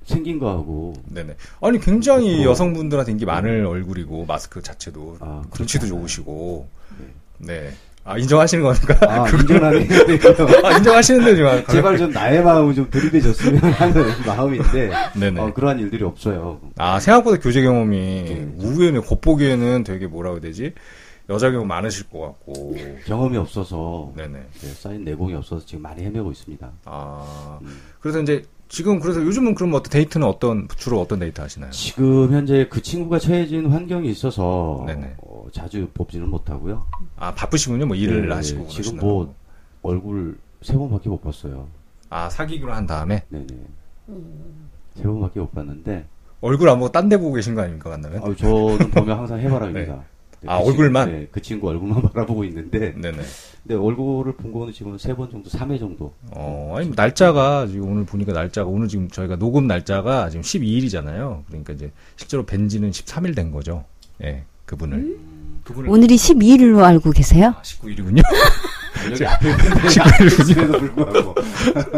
생긴 0.05 0.39
거하고 0.39 0.95
네네 1.07 1.37
아니 1.61 1.81
굉장히 1.81 2.45
어. 2.45 2.51
여성분들한테 2.51 3.13
인기 3.13 3.25
많을 3.25 3.65
얼굴이고 3.67 4.27
마스크 4.27 4.63
자체도 4.63 5.19
아, 5.21 5.43
눈치도 5.59 5.87
그렇지 5.87 5.89
좋으시고 5.89 6.69
네. 7.39 7.71
아 8.07 8.19
인정하시는 8.19 8.63
겁니까? 8.63 8.99
아, 9.09 9.27
인정하네요. 9.31 9.89
아, 10.63 10.77
인정하시는데 10.77 11.37
지금 11.37 11.65
제발 11.71 11.97
좀 11.97 12.11
나의 12.11 12.43
마음을 12.43 12.75
좀 12.75 12.91
들이대줬으면 12.91 13.61
하는 13.73 14.05
마음인데 14.27 14.91
네네. 15.19 15.41
어, 15.41 15.55
그러한 15.55 15.79
일들이 15.81 16.05
없어요. 16.05 16.61
아 16.77 17.01
생각보다 17.01 17.39
교제 17.39 17.63
경험이 17.63 17.97
네. 17.97 18.55
우에는 18.59 19.01
겉보기에는 19.01 19.85
되게 19.85 20.07
뭐라고 20.07 20.37
해야 20.37 20.43
되지 20.43 20.75
여자 21.31 21.51
경험 21.51 21.67
많으실 21.69 22.11
것 22.11 22.21
같고 22.21 22.77
경험이 23.07 23.39
없어서 23.39 24.13
네네 24.15 24.39
네, 24.39 24.69
쌓인 24.75 25.05
내공이 25.05 25.35
없어서 25.35 25.65
지금 25.65 25.83
많이 25.83 26.05
헤매고 26.05 26.31
있습니다. 26.31 26.71
아 26.85 27.59
음. 27.63 27.81
그래서 28.01 28.21
이제 28.21 28.45
지금 28.69 28.99
그래서 28.99 29.23
요즘은 29.23 29.55
그럼 29.55 29.75
어떤 29.75 29.91
데이트는 29.91 30.27
어떤 30.27 30.67
주로 30.77 31.01
어떤 31.01 31.19
데이트 31.21 31.41
하시나요? 31.41 31.71
지금 31.71 32.33
현재 32.33 32.67
그 32.69 32.83
친구가 32.83 33.19
처해진 33.19 33.67
환경이 33.67 34.09
있어서 34.11 34.83
네네. 34.87 35.15
어, 35.19 35.47
자주 35.53 35.89
뽑지는 35.95 36.29
못하고요. 36.29 36.87
아 37.17 37.35
바쁘시군요 37.35 37.87
뭐 37.87 37.95
일을 37.97 38.29
네, 38.29 38.35
하시고 38.35 38.67
지금 38.69 38.83
그러시나 38.97 39.03
뭐. 39.03 39.35
얼굴 39.83 40.39
세 40.63 40.75
번밖에 40.75 41.09
못 41.09 41.23
봤어요. 41.23 41.69
아 42.11 42.29
사귀기로 42.31 42.73
한 42.73 42.87
다음에 42.87 43.23
네네. 43.29 43.47
세 44.97 45.03
번밖에 45.05 45.41
못 45.41 45.53
봤는데 45.53 46.07
얼굴 46.41 46.69
안 46.69 46.79
보고 46.79 46.91
딴 46.91 47.09
데 47.09 47.17
보고 47.17 47.33
계신 47.35 47.55
거 47.55 47.63
아닙니까 47.63 47.91
만나면? 47.91 48.23
아, 48.23 48.35
저는 48.37 48.91
보면 48.91 49.19
항상 49.19 49.39
해바라기입니다. 49.41 49.95
네, 49.95 50.01
아, 50.47 50.59
그 50.63 50.69
얼굴만? 50.69 51.07
친구, 51.07 51.21
네, 51.21 51.29
그 51.31 51.43
친구 51.43 51.69
얼굴만 51.69 52.03
바라보고 52.13 52.45
있는데 52.45 52.95
네네. 52.97 53.19
근데 53.67 53.75
얼굴을 53.83 54.33
본 54.35 54.53
거는 54.53 54.73
지금 54.73 54.97
세 54.99 55.15
번 55.15 55.31
정도, 55.31 55.49
3회 55.49 55.79
정도. 55.79 56.13
어, 56.33 56.75
아니, 56.77 56.87
뭐 56.87 56.95
날짜가, 56.97 57.67
지금 57.69 57.91
오늘 57.93 58.05
보니까 58.05 58.33
날짜가, 58.33 58.69
오늘 58.69 58.89
지금 58.89 59.09
저희가 59.09 59.37
녹음 59.37 59.67
날짜가 59.67 60.29
지금 60.31 60.43
12일이잖아요. 60.43 61.43
그러니까 61.49 61.73
이제 61.73 61.91
실제로 62.17 62.45
뵌 62.45 62.69
지는 62.69 62.91
13일 62.91 63.35
된 63.35 63.51
거죠. 63.51 63.85
예, 64.23 64.45
그분을. 64.67 65.19
그분을. 65.65 65.89
오늘이 65.89 66.17
12일로 66.17 66.83
알고 66.85 67.11
계세요? 67.13 67.55
아, 67.57 67.63
19일이군요. 67.63 68.23
여기 69.11 69.27
앞에 69.27 69.49
있는데도 70.51 70.79
불구하고. 70.79 71.35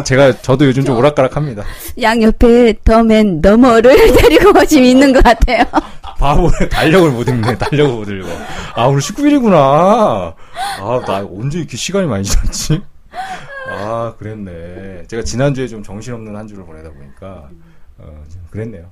제가, 0.05 0.41
저도 0.41 0.67
요즘 0.67 0.85
좀 0.85 0.97
오락가락 0.97 1.37
합니다. 1.37 1.63
양 2.01 2.23
옆에 2.23 2.75
더맨 2.85 3.41
너머를 3.43 4.13
데리고 4.17 4.65
지금 4.67 4.85
있는 4.85 5.13
것 5.13 5.23
같아요. 5.23 5.65
바보네. 6.19 6.69
달력을 6.71 7.11
못 7.11 7.29
읽네. 7.29 7.59
달력을 7.59 7.95
못 7.95 8.09
읽어. 8.09 8.29
아, 8.75 8.87
오늘 8.87 9.01
19일이구나. 9.01 9.55
아, 9.55 11.03
나 11.07 11.27
언제 11.31 11.59
이렇게 11.59 11.77
시간이 11.77 12.07
많이 12.07 12.25
지났지? 12.25 12.81
아, 13.69 14.15
그랬네. 14.19 15.05
제가 15.09 15.23
지난주에 15.23 15.67
좀 15.69 15.83
정신없는 15.83 16.35
한 16.35 16.47
주를 16.47 16.65
보내다 16.65 16.91
보니까, 16.91 17.49
어, 17.99 18.23
좀 18.31 18.41
그랬네요. 18.51 18.91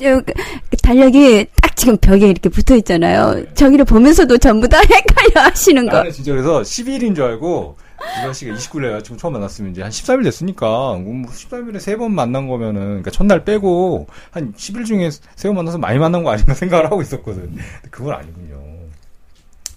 저, 0.00 0.20
그, 0.20 0.32
그 0.70 0.76
달력이 0.78 1.46
딱 1.62 1.76
지금 1.76 1.96
벽에 1.98 2.28
이렇게 2.28 2.48
붙어 2.48 2.76
있잖아요. 2.76 3.44
저기를 3.54 3.84
보면서도 3.84 4.38
전부 4.38 4.68
다 4.68 4.78
헷갈려 4.82 5.48
하시는 5.48 5.86
거. 5.86 5.98
나는 5.98 6.12
진짜 6.12 6.32
그래서 6.32 6.62
12일인 6.62 7.14
줄 7.14 7.24
알고 7.24 7.76
이현 8.20 8.32
씨가 8.32 8.54
29일에 8.54 8.92
여자친구 8.92 9.20
처음 9.20 9.32
만났으면 9.34 9.72
이제 9.72 9.82
한 9.82 9.90
13일 9.90 10.24
됐으니까 10.24 10.94
음, 10.96 11.26
13일에 11.26 11.78
세 11.80 11.96
번 11.96 12.12
만난 12.14 12.48
거면은 12.48 12.80
그러니까 12.82 13.10
첫날 13.10 13.44
빼고 13.44 14.06
한 14.30 14.52
10일 14.52 14.84
중에 14.86 15.10
세 15.10 15.48
번 15.48 15.56
만나서 15.56 15.78
많이 15.78 15.98
만난 15.98 16.22
거 16.24 16.30
아닌가 16.30 16.54
생각을 16.54 16.86
하고 16.86 17.02
있었거든. 17.02 17.42
근데 17.50 17.62
그건 17.90 18.14
아니군요. 18.14 18.62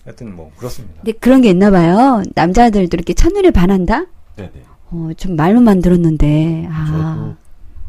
하여튼 0.05 0.35
뭐 0.35 0.51
그렇습니다. 0.57 0.95
근데 1.03 1.11
그런 1.19 1.41
게 1.41 1.49
있나 1.49 1.69
봐요. 1.71 2.23
남자들도 2.35 2.95
이렇게 2.95 3.13
첫눈에 3.13 3.51
반한다? 3.51 4.05
네네. 4.37 4.51
어, 4.89 5.09
좀 5.17 5.35
말로만 5.35 5.81
들었는데, 5.81 6.67
아. 6.71 7.35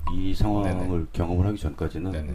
저도 0.08 0.16
이 0.16 0.34
상황을 0.34 1.06
경험을 1.12 1.46
하기 1.46 1.58
전까지는 1.58 2.10
네네. 2.10 2.32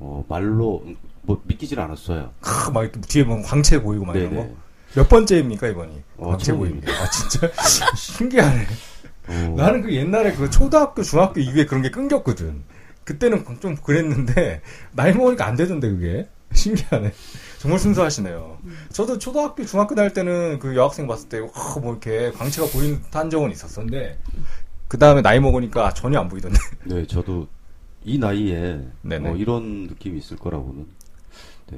어, 0.00 0.24
말로 0.28 0.82
음, 0.84 0.96
뭐 1.22 1.40
믿기질 1.44 1.78
않았어요. 1.78 2.30
크, 2.40 2.70
막 2.72 2.82
이렇게 2.82 3.00
뒤에 3.00 3.24
보면 3.24 3.42
광채 3.44 3.80
보이고 3.80 4.04
막 4.04 4.16
이런 4.16 4.30
네네. 4.30 4.48
거. 4.48 4.54
몇 4.94 5.08
번째입니까 5.08 5.68
이번이? 5.68 6.02
어. 6.18 6.36
보입니다. 6.36 6.92
아 6.92 7.10
진짜 7.10 7.50
신기하네. 7.96 8.66
어, 9.26 9.54
나는 9.56 9.82
그 9.82 9.94
옛날에 9.94 10.32
그 10.32 10.50
초등학교, 10.50 11.02
중학교 11.02 11.40
이후에 11.40 11.66
그런 11.66 11.82
게 11.82 11.90
끊겼거든. 11.90 12.62
그때는 13.04 13.44
좀 13.60 13.76
그랬는데, 13.76 14.60
나이 14.92 15.12
먹으니까 15.12 15.46
안 15.46 15.56
되던데, 15.56 15.88
그게. 15.90 16.28
신기하네. 16.52 17.12
정말 17.58 17.80
순수하시네요. 17.80 18.58
저도 18.92 19.18
초등학교, 19.18 19.64
중학교 19.64 19.94
다닐 19.94 20.12
때는 20.12 20.58
그 20.58 20.76
여학생 20.76 21.06
봤을 21.06 21.28
때, 21.28 21.38
와, 21.38 21.50
뭐 21.80 21.92
이렇게 21.92 22.30
광채가 22.32 22.68
보이는 22.68 23.00
한 23.12 23.30
적은 23.30 23.50
있었었는데, 23.50 24.18
그 24.88 24.98
다음에 24.98 25.22
나이 25.22 25.40
먹으니까 25.40 25.92
전혀 25.94 26.20
안 26.20 26.28
보이던데. 26.28 26.58
네, 26.84 27.06
저도 27.06 27.48
이 28.04 28.18
나이에. 28.18 28.80
어, 29.32 29.36
이런 29.36 29.86
느낌이 29.88 30.18
있을 30.18 30.36
거라고는 30.36 30.86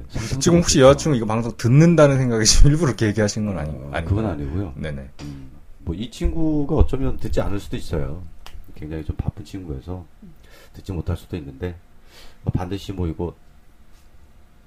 네, 0.09 0.39
지금 0.39 0.59
혹시. 0.59 0.81
여자친구 0.81 1.17
이거 1.17 1.25
방송 1.25 1.51
듣는다는 1.57 2.17
생각이 2.17 2.45
지금 2.45 2.71
일부러 2.71 2.89
이렇게 2.89 3.07
얘기하시는 3.07 3.47
건 3.47 3.57
아니, 3.59 3.69
어, 3.69 3.89
아니 3.93 4.05
그건 4.05 4.25
아니고요. 4.25 4.73
네네. 4.75 5.09
음, 5.23 5.49
뭐이 5.79 6.09
친구가 6.11 6.75
어쩌면 6.75 7.17
듣지 7.17 7.41
않을 7.41 7.59
수도 7.59 7.75
있어요. 7.77 8.21
굉장히 8.75 9.03
좀 9.05 9.15
바쁜 9.15 9.43
친구여서 9.43 10.05
듣지 10.73 10.91
못할 10.91 11.17
수도 11.17 11.35
있는데 11.37 11.75
뭐 12.43 12.51
반드시 12.53 12.91
뭐 12.93 13.07
이거 13.07 13.33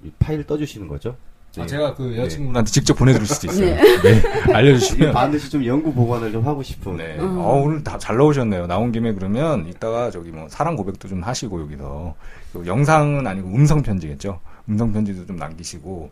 이 0.03 0.11
파일 0.19 0.45
떠주시는 0.47 0.89
거죠? 0.89 1.17
아, 1.57 1.63
네. 1.63 1.67
제가 1.67 1.95
그 1.97 2.03
네. 2.05 2.19
여자친구분한테 2.19 2.71
직접 2.71 2.95
보내드릴 2.95 3.27
수도 3.27 3.49
있어요. 3.49 3.75
네. 3.75 3.83
이게 3.99 4.53
알려주시면. 4.55 5.13
반드시 5.13 5.51
좀 5.51 5.65
연구 5.67 5.93
보관을 5.93 6.31
좀 6.31 6.47
하고 6.47 6.63
싶은. 6.63 6.97
네. 6.97 7.17
음. 7.19 7.39
어, 7.39 7.61
오늘 7.65 7.83
다 7.83 7.99
잘 7.99 8.17
나오셨네요. 8.17 8.67
나온 8.69 8.93
김에 8.93 9.13
그러면 9.13 9.67
이따가 9.69 10.11
저기 10.13 10.31
뭐 10.31 10.49
사랑 10.49 10.77
고백도 10.77 11.09
좀 11.09 11.23
하시고 11.23 11.61
여기서 11.63 12.15
그 12.53 12.65
영상은 12.67 13.27
아니고 13.27 13.49
음성 13.49 13.83
편지겠죠. 13.83 14.41
음성 14.71 14.93
편지도 14.93 15.27
좀 15.27 15.37
남기시고. 15.37 16.11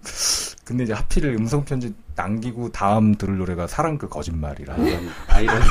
근데 0.64 0.84
이제 0.84 0.92
하필 0.92 1.26
음성 1.26 1.64
편지 1.64 1.94
남기고 2.16 2.72
다음 2.72 3.14
들을 3.14 3.38
노래가 3.38 3.66
사랑 3.66 3.96
그 3.96 4.08
거짓말이라. 4.08 4.74
아이러니 5.28 5.64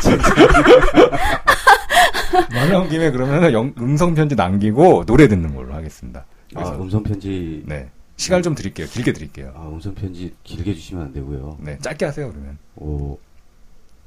말 2.54 2.70
나온 2.72 2.90
김에 2.90 3.12
그러면은 3.12 3.52
영- 3.54 3.74
음성 3.78 4.14
편지 4.16 4.36
남기고 4.36 5.06
노래 5.06 5.28
듣는 5.28 5.54
걸로 5.54 5.74
하겠습니다. 5.74 6.22
아, 6.56 6.60
그래서 6.64 6.82
음성 6.82 7.04
편지. 7.04 7.64
네 7.66 7.90
시간 8.16 8.42
좀 8.42 8.56
드릴게요. 8.56 8.88
길게 8.88 9.14
드릴게요. 9.14 9.52
아, 9.56 9.68
음성 9.68 9.94
편지 9.94 10.34
길게 10.44 10.74
주시면 10.74 11.04
안 11.06 11.14
되고요. 11.14 11.58
네 11.60 11.78
짧게 11.80 12.06
하세요 12.06 12.32
그러면. 12.32 12.58
어, 12.78 13.16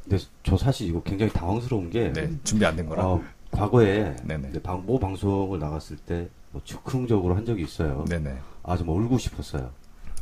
근데 0.03 0.19
저 0.43 0.57
사실 0.57 0.89
이거 0.89 1.03
굉장히 1.03 1.33
당황스러운 1.33 1.91
게 1.91 2.13
네 2.13 2.31
준비 2.43 2.65
안 2.65 2.75
된 2.77 2.89
거라. 2.89 3.05
어, 3.07 3.23
과거에 3.53 4.17
네네. 4.25 4.53
방, 4.63 4.85
모 4.87 4.99
방송을 4.99 5.59
나갔을 5.59 5.97
때 5.99 6.29
뭐 6.53 6.61
즉흥적으로 6.65 7.37
한 7.37 7.47
적이 7.47 7.63
있어요. 7.63 8.05
네네. 8.09 8.35
아, 8.63 8.77
좀 8.77 8.89
울고 8.89 9.19
싶었어요. 9.19 9.71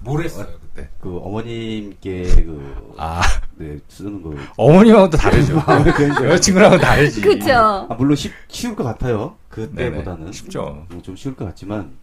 뭘 0.00 0.22
했어요 0.24 0.46
그때? 0.60 0.88
그 1.00 1.18
어머님께 1.18 2.22
그 2.44 2.94
아 2.96 3.20
네, 3.56 3.78
쓰는 3.88 4.22
거. 4.22 4.32
어머님하고는 4.56 5.10
또 5.10 5.16
다르죠. 5.18 5.60
그죠? 5.94 6.24
여자친구랑은 6.26 6.78
다르지. 6.78 7.20
그죠? 7.20 7.52
아, 7.52 7.94
물론 7.98 8.14
쉽, 8.16 8.32
쉬울 8.48 8.76
것 8.76 8.84
같아요. 8.84 9.36
그때보다는 9.48 10.20
네네, 10.20 10.32
쉽죠. 10.32 10.86
음, 10.92 11.02
좀 11.02 11.16
쉬울 11.16 11.34
것 11.34 11.44
같지만 11.46 11.96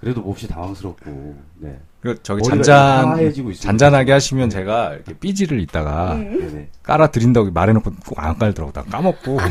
그래도 0.00 0.20
몹시 0.20 0.46
당황스럽고. 0.48 1.36
네. 1.58 1.78
그 2.00 2.18
저기 2.24 2.42
잔잔. 2.42 3.16
잔잔하게 3.54 4.10
하시면 4.12 4.50
제가 4.50 4.94
이렇게 4.94 5.14
삐지를 5.14 5.60
이따가 5.60 6.14
네네. 6.16 6.68
깔아 6.82 7.08
드린다고 7.12 7.52
말해놓고 7.52 7.92
꼭 8.06 8.18
안 8.18 8.36
깔더라고. 8.38 8.72
나 8.72 8.82
까먹고. 8.82 9.38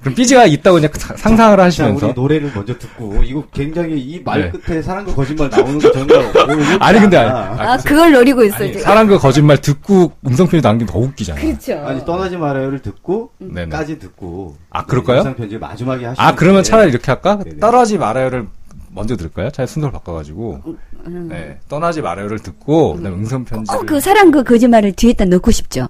그럼 0.00 0.14
삐지가 0.14 0.46
있다고 0.46 0.76
그냥 0.76 0.90
사- 0.94 1.16
상상을 1.16 1.56
자, 1.56 1.62
하시면서. 1.64 2.06
우리 2.06 2.14
노래를 2.14 2.52
먼저 2.54 2.76
듣고 2.78 3.22
이거 3.24 3.44
굉장히 3.52 3.98
이말 4.00 4.50
네. 4.52 4.58
끝에 4.58 4.82
사랑과 4.82 5.14
거짓말 5.14 5.48
나오는 5.50 5.78
거 5.78 5.92
정말 5.92 6.32
아니, 6.80 6.98
근데. 7.00 7.16
아니, 7.18 7.30
아, 7.60 7.76
그걸 7.78 8.12
노리고 8.12 8.42
있어, 8.44 8.56
아니, 8.56 8.68
지금. 8.68 8.80
사랑 8.82 9.06
그 9.06 9.18
거짓말 9.18 9.58
듣고 9.60 10.12
음성편지 10.26 10.66
남기면 10.66 10.92
더 10.92 10.98
웃기잖아. 10.98 11.40
그렇죠. 11.40 11.78
아니 11.86 12.04
떠나지 12.04 12.36
말아요를 12.36 12.80
듣고 12.82 13.30
네네. 13.38 13.68
까지 13.68 13.98
듣고 13.98 14.56
아, 14.70 14.84
그럴까요? 14.86 15.18
영상 15.18 15.34
편지 15.36 15.56
마지막에 15.58 16.06
하시면 16.06 16.16
아 16.28 16.34
그러면 16.34 16.62
차라리 16.64 16.90
이렇게 16.90 17.10
할까? 17.10 17.38
네네. 17.44 17.58
떠나지 17.58 17.98
말아요를 17.98 18.48
먼저 18.94 19.16
들을까요? 19.16 19.50
차라리 19.50 19.68
순서를 19.68 19.92
바꿔가지고. 19.92 20.60
음. 21.06 21.28
네. 21.28 21.58
떠나지 21.68 22.02
말아요를 22.02 22.38
듣고 22.40 22.94
그다음에 22.96 23.16
음성편지를. 23.16 23.78
꼭그 23.80 24.00
사랑 24.00 24.30
그 24.30 24.44
거짓말을 24.44 24.92
뒤에다 24.92 25.24
넣고 25.26 25.50
싶죠. 25.50 25.88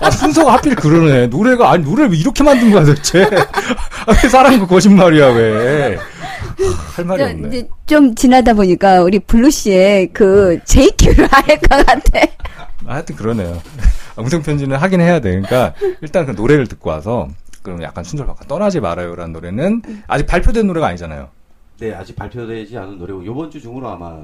아, 0.00 0.10
순서가 0.10 0.54
하필 0.54 0.74
그러네. 0.74 1.28
노래가, 1.28 1.70
아니, 1.70 1.84
노래를 1.84 2.10
왜 2.12 2.16
이렇게 2.18 2.42
만든 2.42 2.72
거야, 2.72 2.84
도대체. 2.84 3.22
아, 3.24 4.12
왜 4.22 4.28
사랑 4.28 4.58
그 4.58 4.66
거짓말이야, 4.66 5.28
왜. 5.28 5.96
할 6.96 7.04
말이 7.04 7.22
저, 7.22 7.30
없네. 7.30 7.48
이제 7.48 7.68
좀 7.86 8.14
지나다 8.14 8.54
보니까 8.54 9.02
우리 9.02 9.18
블루 9.20 9.50
씨의 9.50 10.12
그 10.12 10.58
JQ를 10.64 11.28
알 11.30 11.42
것 11.60 11.68
같아. 11.86 12.20
아, 12.86 12.94
하여튼 12.94 13.14
그러네요. 13.16 13.60
음성 14.18 14.42
편지는 14.42 14.76
하긴 14.76 15.00
해야 15.00 15.20
돼. 15.20 15.30
그러니까 15.30 15.74
일단 16.02 16.26
그 16.26 16.32
노래를 16.32 16.66
듣고 16.66 16.90
와서 16.90 17.28
그럼 17.62 17.82
약간 17.82 18.04
순서를 18.04 18.28
바꿔. 18.28 18.44
떠나지 18.46 18.80
말아요라는 18.80 19.32
노래는 19.32 19.82
아직 20.06 20.26
발표된 20.26 20.66
노래가 20.66 20.88
아니잖아요. 20.88 21.28
네, 21.84 21.92
아직 21.94 22.16
발표되지 22.16 22.78
않은 22.78 22.96
노래고 22.98 23.22
이번 23.24 23.50
주 23.50 23.60
중으로 23.60 23.86
아마 23.90 24.16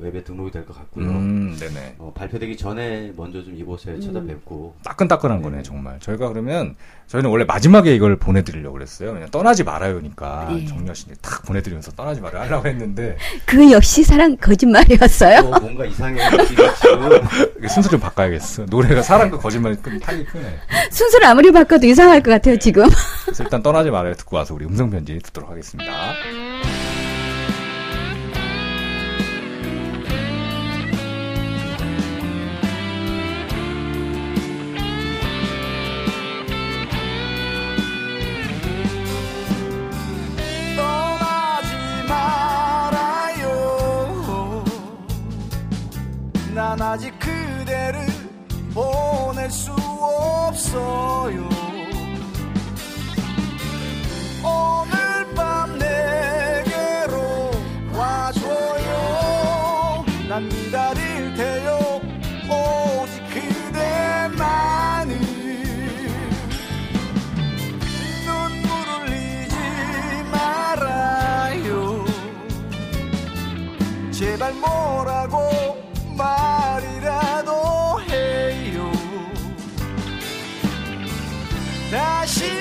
웹에 0.00 0.22
등록이 0.22 0.50
될 0.50 0.66
것 0.66 0.76
같고요. 0.76 1.06
음, 1.06 1.56
네네. 1.58 1.94
어, 1.98 2.12
발표되기 2.14 2.58
전에 2.58 3.10
먼저 3.16 3.42
좀 3.42 3.56
이곳에 3.56 3.92
음. 3.92 4.00
찾아뵙고 4.02 4.74
따끈따끈한 4.84 5.40
거네 5.40 5.62
정말. 5.62 5.98
저희가 6.00 6.28
그러면 6.28 6.74
저희는 7.06 7.30
원래 7.30 7.44
마지막에 7.44 7.94
이걸 7.94 8.16
보내드리려고 8.16 8.74
그랬어요. 8.74 9.14
그냥 9.14 9.30
떠나지 9.30 9.64
말아요니까 9.64 10.48
네. 10.50 10.66
정렬 10.66 10.94
씨딱 10.94 11.46
보내드리면서 11.46 11.92
떠나지 11.92 12.20
말아요 12.20 12.42
하려고 12.42 12.68
했는데 12.68 13.16
그 13.46 13.70
역시 13.70 14.02
사랑 14.02 14.36
거짓말이었어요. 14.36 15.40
또 15.40 15.48
뭔가 15.60 15.86
이상해 15.86 16.20
순서 17.70 17.88
좀 17.88 17.98
바꿔야겠어. 18.00 18.66
노래가 18.66 19.00
사랑과 19.00 19.38
거짓말이 19.38 19.76
큰 19.76 19.98
판이 20.00 20.26
크네. 20.26 20.58
순서를 20.90 21.26
아무리 21.28 21.50
바꿔도 21.50 21.86
이상할 21.86 22.22
것 22.22 22.30
같아요, 22.32 22.58
지금. 22.58 22.84
그래서 23.24 23.42
일단 23.42 23.62
떠나지 23.62 23.90
말아요 23.90 24.12
듣고 24.14 24.36
와서 24.36 24.52
우리 24.54 24.66
음성 24.66 24.90
편지 24.90 25.18
듣도록 25.18 25.50
하겠습니다. 25.50 25.90
아직 46.88 47.12
그대를 47.18 48.06
보낼 48.72 49.50
수 49.50 49.72
없어요. 49.72 51.48
오늘 54.44 55.34
밤 55.34 55.76
내게로 55.78 57.50
와줘요. 57.92 60.04
난 60.28 60.48
기다릴 60.48 61.34
테요. 61.34 62.00
오직 62.48 63.20
그대만을. 63.34 65.18
눈물 68.24 68.68
흘리지 69.02 69.56
말아요. 70.30 72.04
제발 74.12 74.54
뭐라고 74.54 75.55
다시 82.26 82.55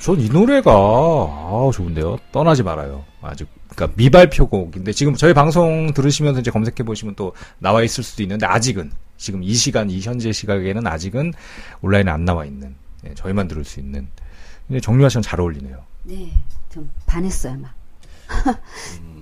전 0.00 0.18
이 0.18 0.28
노래가, 0.30 0.70
아우, 0.72 1.70
좋은데요. 1.72 2.16
떠나지 2.32 2.62
말아요. 2.62 3.04
아주, 3.20 3.44
그니까 3.68 3.92
미발표곡인데, 3.96 4.92
지금 4.92 5.14
저희 5.14 5.34
방송 5.34 5.92
들으시면서 5.92 6.40
이제 6.40 6.50
검색해 6.50 6.84
보시면 6.84 7.14
또 7.16 7.32
나와 7.58 7.82
있을 7.82 8.02
수도 8.02 8.22
있는데, 8.22 8.46
아직은, 8.46 8.90
지금 9.18 9.42
이 9.42 9.52
시간, 9.52 9.90
이 9.90 10.00
현재 10.00 10.32
시각에는 10.32 10.86
아직은 10.86 11.32
온라인에 11.82 12.10
안 12.10 12.24
나와 12.24 12.46
있는, 12.46 12.74
예, 13.06 13.14
저희만 13.14 13.46
들을 13.48 13.62
수 13.64 13.78
있는. 13.80 14.08
근데 14.66 14.80
정유아 14.80 15.08
씨랑 15.10 15.22
잘 15.22 15.40
어울리네요. 15.40 15.76
네, 16.04 16.32
좀 16.70 16.90
반했어요, 17.06 17.58
막. 17.58 17.74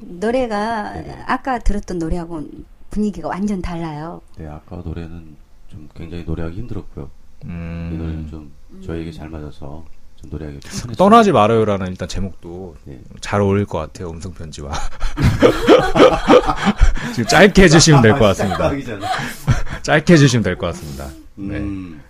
노래가 0.03 0.93
네네. 0.93 1.23
아까 1.27 1.59
들었던 1.59 1.99
노래하고 1.99 2.43
분위기가 2.91 3.29
완전 3.29 3.61
달라요. 3.63 4.21
네, 4.37 4.47
아까 4.47 4.77
노래는 4.77 5.37
좀 5.69 5.89
굉장히 5.95 6.25
노래하기 6.25 6.57
힘들었고요. 6.57 7.11
음. 7.47 7.91
이 7.93 7.97
노래는 7.97 8.29
좀 8.29 8.53
저에게 8.85 9.11
잘 9.13 9.29
맞아서 9.29 9.85
좀 9.91 9.98
노래하기 10.27 10.61
좀 10.61 10.71
편했어요. 10.71 10.93
떠나지 10.97 11.33
말아요라는 11.33 11.87
일단 11.89 12.09
제목도 12.09 12.77
네. 12.85 12.99
잘 13.21 13.41
어울릴 13.41 13.67
것 13.67 13.79
같아요. 13.79 14.11
음성 14.11 14.33
편지와. 14.33 14.73
지금 17.15 17.27
짧게 17.29 17.63
해주시면 17.65 18.03
될 18.03 18.13
것 18.13 18.21
같습니다. 18.21 18.71
짧게 19.83 20.13
해주시면 20.15 20.43
될 20.43 20.57
것 20.57 20.67
같습니다. 20.69 21.07
네. 21.37 21.57
음. 21.59 22.01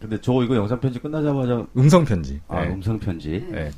근데 0.00 0.18
저 0.22 0.32
이거 0.42 0.56
영상 0.56 0.80
편지 0.80 0.98
끝나자마자 0.98 1.66
음성 1.76 2.04
편지. 2.06 2.40
아, 2.48 2.62
네. 2.62 2.68
음성 2.68 2.98
편지 2.98 3.46
네. 3.50 3.70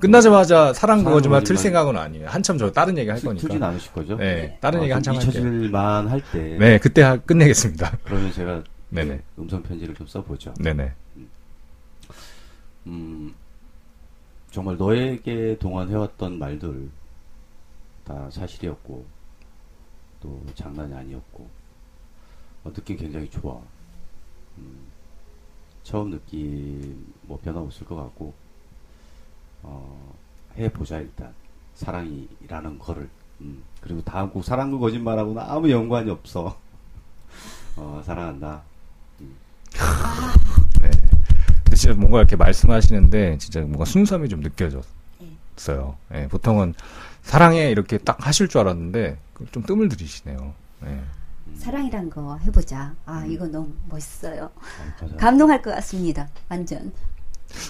끝나자마자 0.00 0.74
사랑 0.74 1.02
그거지만 1.02 1.44
틀 1.44 1.56
생각은 1.56 1.96
아니에요. 1.96 2.28
한참 2.28 2.58
저 2.58 2.70
다른 2.70 2.98
얘기 2.98 3.08
할 3.08 3.18
틀- 3.18 3.30
틀진 3.30 3.48
거니까. 3.48 3.68
않으실 3.68 3.92
거죠? 3.92 4.16
네, 4.18 4.58
다른 4.60 4.80
아, 4.80 4.82
얘기 4.82 4.92
한참 4.92 5.14
할게요. 5.16 5.30
잊혀질만 5.30 6.08
할 6.08 6.20
때. 6.30 6.56
네, 6.58 6.78
그때 6.78 7.00
하- 7.02 7.16
끝내겠습니다. 7.16 7.96
그러면 8.04 8.30
제가 8.32 8.62
네네. 8.90 9.08
네, 9.14 9.20
음성 9.38 9.62
편지를 9.62 9.94
좀 9.94 10.06
써보죠. 10.06 10.52
네네. 10.60 10.92
음, 12.86 13.34
정말 14.50 14.76
너에게 14.76 15.56
동안 15.58 15.88
해왔던 15.88 16.38
말들 16.38 16.90
다 18.04 18.30
사실이었고 18.30 19.04
또 20.20 20.42
장난이 20.54 20.92
아니었고 20.94 21.48
어, 22.64 22.72
느낌 22.72 22.96
굉장히 22.96 23.28
좋아. 23.30 23.60
음, 24.58 24.86
처음 25.82 26.10
느낌 26.10 27.12
뭐 27.22 27.38
변화 27.42 27.60
없을 27.60 27.86
것 27.86 27.96
같고 27.96 28.34
어, 29.62 30.14
해보자 30.56 30.98
일단 30.98 31.34
사랑이라는 31.74 32.78
거를 32.78 33.08
음, 33.40 33.62
그리고 33.80 34.02
다음 34.02 34.30
곡 34.30 34.44
사랑과 34.44 34.78
거짓말하고는 34.78 35.42
아무 35.42 35.70
연관이 35.70 36.10
없어. 36.10 36.56
어, 37.76 38.02
사랑한다. 38.04 38.62
네. 39.18 39.26
진짜 41.82 41.98
뭔가 41.98 42.18
이렇게 42.18 42.36
말씀하시는데 42.36 43.38
진짜 43.38 43.60
뭔가 43.60 43.84
순수함이 43.84 44.28
좀 44.28 44.38
느껴졌어요. 44.40 45.96
예, 46.14 46.28
보통은 46.28 46.74
사랑해 47.22 47.72
이렇게 47.72 47.98
딱 47.98 48.24
하실 48.24 48.46
줄 48.46 48.60
알았는데 48.60 49.18
좀 49.50 49.64
뜸을 49.64 49.88
들이시네요. 49.88 50.54
예. 50.84 51.00
사랑이란 51.56 52.08
거 52.08 52.36
해보자. 52.36 52.94
아, 53.04 53.26
이거 53.26 53.48
너무 53.48 53.72
멋있어요. 53.88 54.48
감동할 55.18 55.60
것 55.60 55.74
같습니다. 55.74 56.28
완전. 56.48 56.92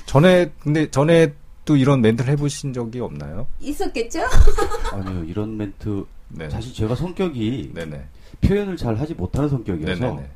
전에 0.05 0.53
근데 0.61 0.91
전에 0.91 1.33
또 1.65 1.77
이런 1.77 2.03
멘트를 2.03 2.33
해보신 2.33 2.75
적이 2.75 3.01
없나요? 3.01 3.47
있었겠죠? 3.61 4.21
아니요 4.93 5.25
이런 5.25 5.57
멘트 5.57 6.05
네. 6.29 6.51
사실 6.51 6.75
제가 6.75 6.95
성격이 6.95 7.73
네네. 7.75 8.05
표현을 8.43 8.77
잘 8.77 8.95
하지 8.97 9.15
못하는 9.15 9.49
성격이어서 9.49 10.01
네네네. 10.05 10.31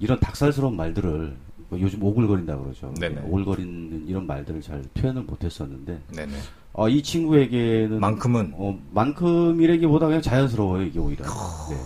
이런 0.00 0.20
닭살스러운 0.20 0.76
말들을 0.76 1.10
뭐 1.10 1.51
요즘 1.80 2.02
오글거린다 2.02 2.56
그러죠. 2.58 2.92
네네. 2.98 3.22
오글거리는 3.22 4.06
이런 4.08 4.26
말들을 4.26 4.60
잘 4.60 4.82
표현을 4.94 5.22
못했었는데 5.22 6.00
네네. 6.14 6.32
어, 6.74 6.88
이 6.88 7.02
친구에게는 7.02 8.00
만큼은 8.00 8.52
어, 8.54 8.78
만큼이라기보다 8.92 10.06
그냥 10.06 10.22
자연스러워요 10.22 10.82
이게 10.82 10.98
오히려. 10.98 11.24
네. 11.24 11.76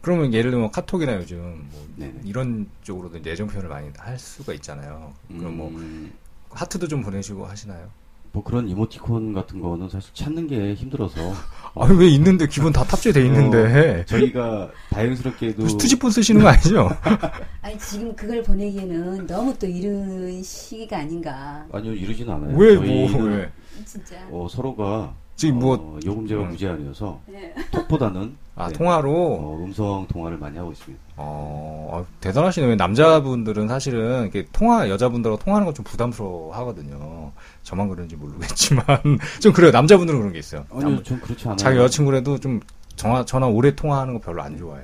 그러면 0.00 0.34
예를 0.34 0.50
들면 0.50 0.70
카톡이나 0.72 1.14
요즘 1.16 1.68
뭐 1.70 1.86
네네. 1.96 2.20
이런 2.24 2.68
쪽으로도 2.82 3.20
애정 3.28 3.46
표현을 3.46 3.68
많이 3.68 3.90
할 3.96 4.18
수가 4.18 4.52
있잖아요. 4.54 5.12
그럼 5.28 5.56
뭐 5.56 5.68
음, 5.68 6.12
하트도 6.50 6.88
좀 6.88 7.02
보내시고 7.02 7.46
하시나요? 7.46 7.88
뭐 8.32 8.42
그런 8.42 8.68
이모티콘 8.68 9.34
같은 9.34 9.60
거는 9.60 9.88
사실 9.90 10.12
찾는 10.14 10.46
게 10.48 10.74
힘들어서 10.74 11.20
아니 11.76 11.98
왜 11.98 12.08
있는데 12.08 12.46
기본 12.46 12.72
다 12.72 12.82
탑재돼 12.84 13.24
있는데 13.26 14.04
저희가 14.06 14.70
다행스럽게도 14.90 15.66
투지폰 15.66 16.10
쓰시는 16.10 16.42
거 16.42 16.48
아니죠? 16.48 16.88
아니, 17.62 17.78
지금 17.78 18.14
그걸 18.16 18.42
보내기에는 18.42 19.26
너무 19.26 19.56
또 19.58 19.66
이른 19.66 20.42
시기가 20.42 20.98
아닌가. 20.98 21.64
아니요 21.72 21.92
이러진 21.92 22.28
않아요. 22.28 22.56
왜뭐 22.56 22.84
저희는 22.84 23.32
왜? 23.32 23.52
진짜. 23.84 24.16
어, 24.30 24.46
서로가 24.50 25.14
지금 25.36 25.58
뭐 25.58 25.76
어, 25.76 25.98
요금제가 26.04 26.42
음. 26.42 26.48
무제한이어서 26.50 27.20
네. 27.26 27.54
톡보다는 27.70 28.36
아, 28.54 28.68
네, 28.68 28.74
통화로 28.74 29.10
어, 29.12 29.64
음성 29.64 30.06
통화를 30.08 30.38
많이 30.38 30.58
하고 30.58 30.72
있습니다. 30.72 31.02
어, 31.16 31.88
어, 31.92 32.06
대단하시네요. 32.20 32.70
왜 32.70 32.76
남자분들은 32.76 33.68
사실은 33.68 34.22
이렇게 34.22 34.46
통화 34.52 34.88
여자분들하고 34.88 35.42
통화하는 35.42 35.66
건 35.66 35.74
좀 35.74 35.84
부담스러워 35.84 36.54
하거든요. 36.56 37.32
저만 37.62 37.88
그런지 37.88 38.16
모르겠지만 38.16 38.84
좀 39.40 39.52
그래요. 39.52 39.70
남자분들은 39.70 40.18
그런 40.18 40.32
게 40.32 40.38
있어요. 40.38 40.64
아니요, 40.72 41.02
전 41.02 41.20
그렇지 41.20 41.44
않아요. 41.44 41.56
자기 41.56 41.78
여자친구라도 41.78 42.38
좀 42.40 42.60
전화 42.96 43.24
전화 43.24 43.46
오래 43.46 43.74
통화하는 43.74 44.14
거 44.14 44.20
별로 44.20 44.42
안 44.42 44.56
좋아해. 44.58 44.82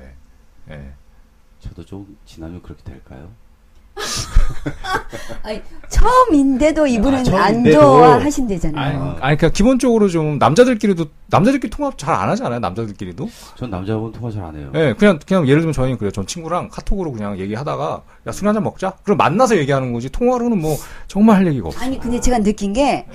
예. 0.70 0.92
저도 1.60 1.84
좀 1.84 2.16
지나면 2.24 2.62
그렇게 2.62 2.82
될까요? 2.84 3.28
아니, 5.42 5.62
처음인데도 5.88 6.86
이분은 6.86 7.34
아, 7.34 7.44
안. 7.44 7.64
좋아하신대잖아요. 7.64 8.84
아니, 8.84 8.96
아니, 8.98 9.16
그러니까 9.36 9.48
기본적으로 9.50 10.08
좀 10.08 10.38
남자들끼리도 10.38 11.06
남자들끼리 11.28 11.70
통화 11.70 11.90
잘안 11.96 12.28
하지 12.28 12.42
않아요? 12.44 12.58
남자들끼리도? 12.60 13.28
전 13.56 13.70
남자분 13.70 14.12
통화 14.12 14.30
잘 14.30 14.44
안 14.44 14.56
해요. 14.56 14.70
예, 14.74 14.94
그냥 14.98 15.18
그냥 15.26 15.46
예를 15.48 15.60
들면 15.62 15.72
저희는 15.72 15.98
그래요. 15.98 16.10
전 16.10 16.26
친구랑 16.26 16.68
카톡으로 16.68 17.12
그냥 17.12 17.38
얘기하다가 17.38 18.02
야 18.26 18.32
술 18.32 18.46
한잔 18.48 18.62
먹자. 18.62 18.92
그럼 19.02 19.16
만나서 19.18 19.56
얘기하는 19.56 19.92
거지. 19.92 20.08
통화로는 20.10 20.60
뭐 20.60 20.76
정말 21.06 21.36
할 21.36 21.46
얘기가 21.46 21.68
없어. 21.68 21.80
아니 21.84 21.98
근데 21.98 22.20
제가 22.20 22.38
느낀 22.38 22.72
게 22.72 23.06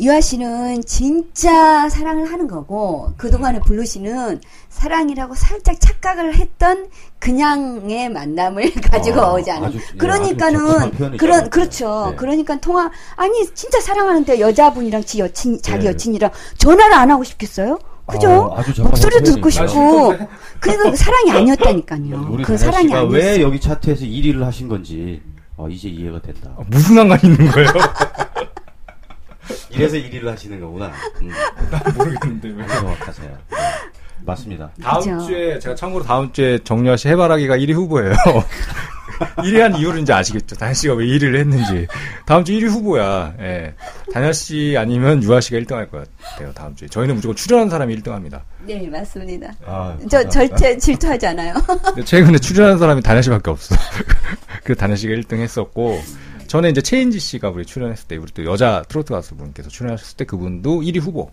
유아 0.00 0.20
씨는 0.20 0.82
진짜 0.84 1.88
사랑을 1.88 2.30
하는 2.32 2.48
거고 2.48 3.12
그동안에 3.16 3.60
블루 3.64 3.84
씨는 3.84 4.40
사랑이라고 4.68 5.34
살짝 5.36 5.80
착각을 5.80 6.34
했던 6.34 6.88
그냥의 7.20 8.08
만남을 8.08 8.74
가지고 8.90 9.20
아, 9.20 9.32
오지 9.34 9.50
않아요. 9.52 9.66
아주, 9.68 9.78
예, 9.78 9.96
그러니까는. 9.96 11.16
그런 11.16 11.48
그렇죠. 11.48 12.08
네. 12.10 12.16
그러니까 12.16 12.58
통화 12.60 12.90
아니 13.14 13.46
진짜 13.54 13.80
사랑하는데 13.80 14.40
여자분이랑 14.40 15.04
지 15.04 15.20
여친 15.20 15.62
자기 15.62 15.84
네. 15.84 15.90
여친이랑 15.90 16.30
전화를 16.58 16.92
안 16.92 17.10
하고 17.12 17.22
싶겠어요? 17.22 17.78
그죠? 18.06 18.52
아, 18.54 18.62
목소리 18.82 19.22
듣고. 19.22 19.48
싶고 19.48 20.14
그러니까 20.60 20.96
사랑이 20.96 21.30
아니었다니까요. 21.30 22.36
그 22.44 22.58
사랑이 22.58 22.88
씨가 22.88 22.98
아니었어요. 22.98 23.08
왜 23.08 23.40
여기 23.40 23.60
차트에서 23.60 24.04
1위를 24.04 24.40
하신 24.40 24.68
건지 24.68 25.22
어, 25.56 25.68
이제 25.68 25.88
이해가 25.88 26.20
된다. 26.20 26.50
아, 26.58 26.62
무슨 26.66 26.96
상관이 26.96 27.20
있는 27.22 27.46
거예요? 27.52 27.68
이래서 29.70 29.96
1위를 29.96 30.26
하시는 30.26 30.60
거구나. 30.60 30.92
음, 31.22 31.30
모르겠는데 31.96 32.48
왜. 32.56 32.66
정확하세요. 32.66 33.28
네. 33.50 33.56
맞습니다. 34.24 34.70
다음 34.82 35.00
그죠. 35.00 35.26
주에 35.26 35.58
제가 35.58 35.74
참고로 35.74 36.02
다음 36.04 36.32
주에 36.32 36.58
정유아 36.64 36.96
씨 36.96 37.08
해바라기가 37.08 37.56
1위 37.58 37.74
후보예요. 37.74 38.14
1위 39.38 39.58
한 39.60 39.76
이유를 39.76 40.00
이제 40.00 40.12
아시겠죠? 40.12 40.56
다현 40.56 40.74
씨가 40.74 40.94
왜 40.94 41.04
1위를 41.06 41.36
했는지. 41.38 41.86
다음 42.26 42.42
주 42.44 42.52
1위 42.52 42.68
후보야. 42.68 43.34
예. 43.38 43.74
다현 44.12 44.32
씨 44.32 44.74
아니면 44.78 45.22
유아 45.22 45.40
씨가 45.40 45.58
1등 45.58 45.72
할 45.74 45.88
것 45.90 46.08
같아요. 46.22 46.52
다음 46.54 46.74
주에. 46.74 46.88
저희는 46.88 47.16
무조건 47.16 47.36
출연한 47.36 47.68
사람이 47.68 47.94
1등 47.98 48.10
합니다. 48.12 48.42
네 48.66 48.88
맞습니다. 48.88 49.52
아, 49.66 49.96
저 50.10 50.26
절대 50.28 50.76
질투하지 50.78 51.26
않아요. 51.28 51.54
근데 51.84 52.02
최근에 52.04 52.38
출연한 52.38 52.78
사람이 52.78 53.02
다현 53.02 53.20
씨밖에 53.22 53.50
없어. 53.50 53.76
그 54.64 54.74
다현 54.74 54.96
씨가 54.96 55.14
1등 55.14 55.34
했었고, 55.40 56.00
전에 56.54 56.68
이제 56.68 56.80
최인지 56.80 57.18
씨가 57.18 57.48
우리 57.50 57.66
출연했을 57.66 58.06
때, 58.06 58.16
우리 58.16 58.30
또 58.32 58.44
여자 58.44 58.84
트로트 58.88 59.12
가수분께서 59.12 59.68
출연하셨을 59.70 60.16
때 60.18 60.24
그분도 60.24 60.82
1위 60.82 61.00
후보. 61.00 61.28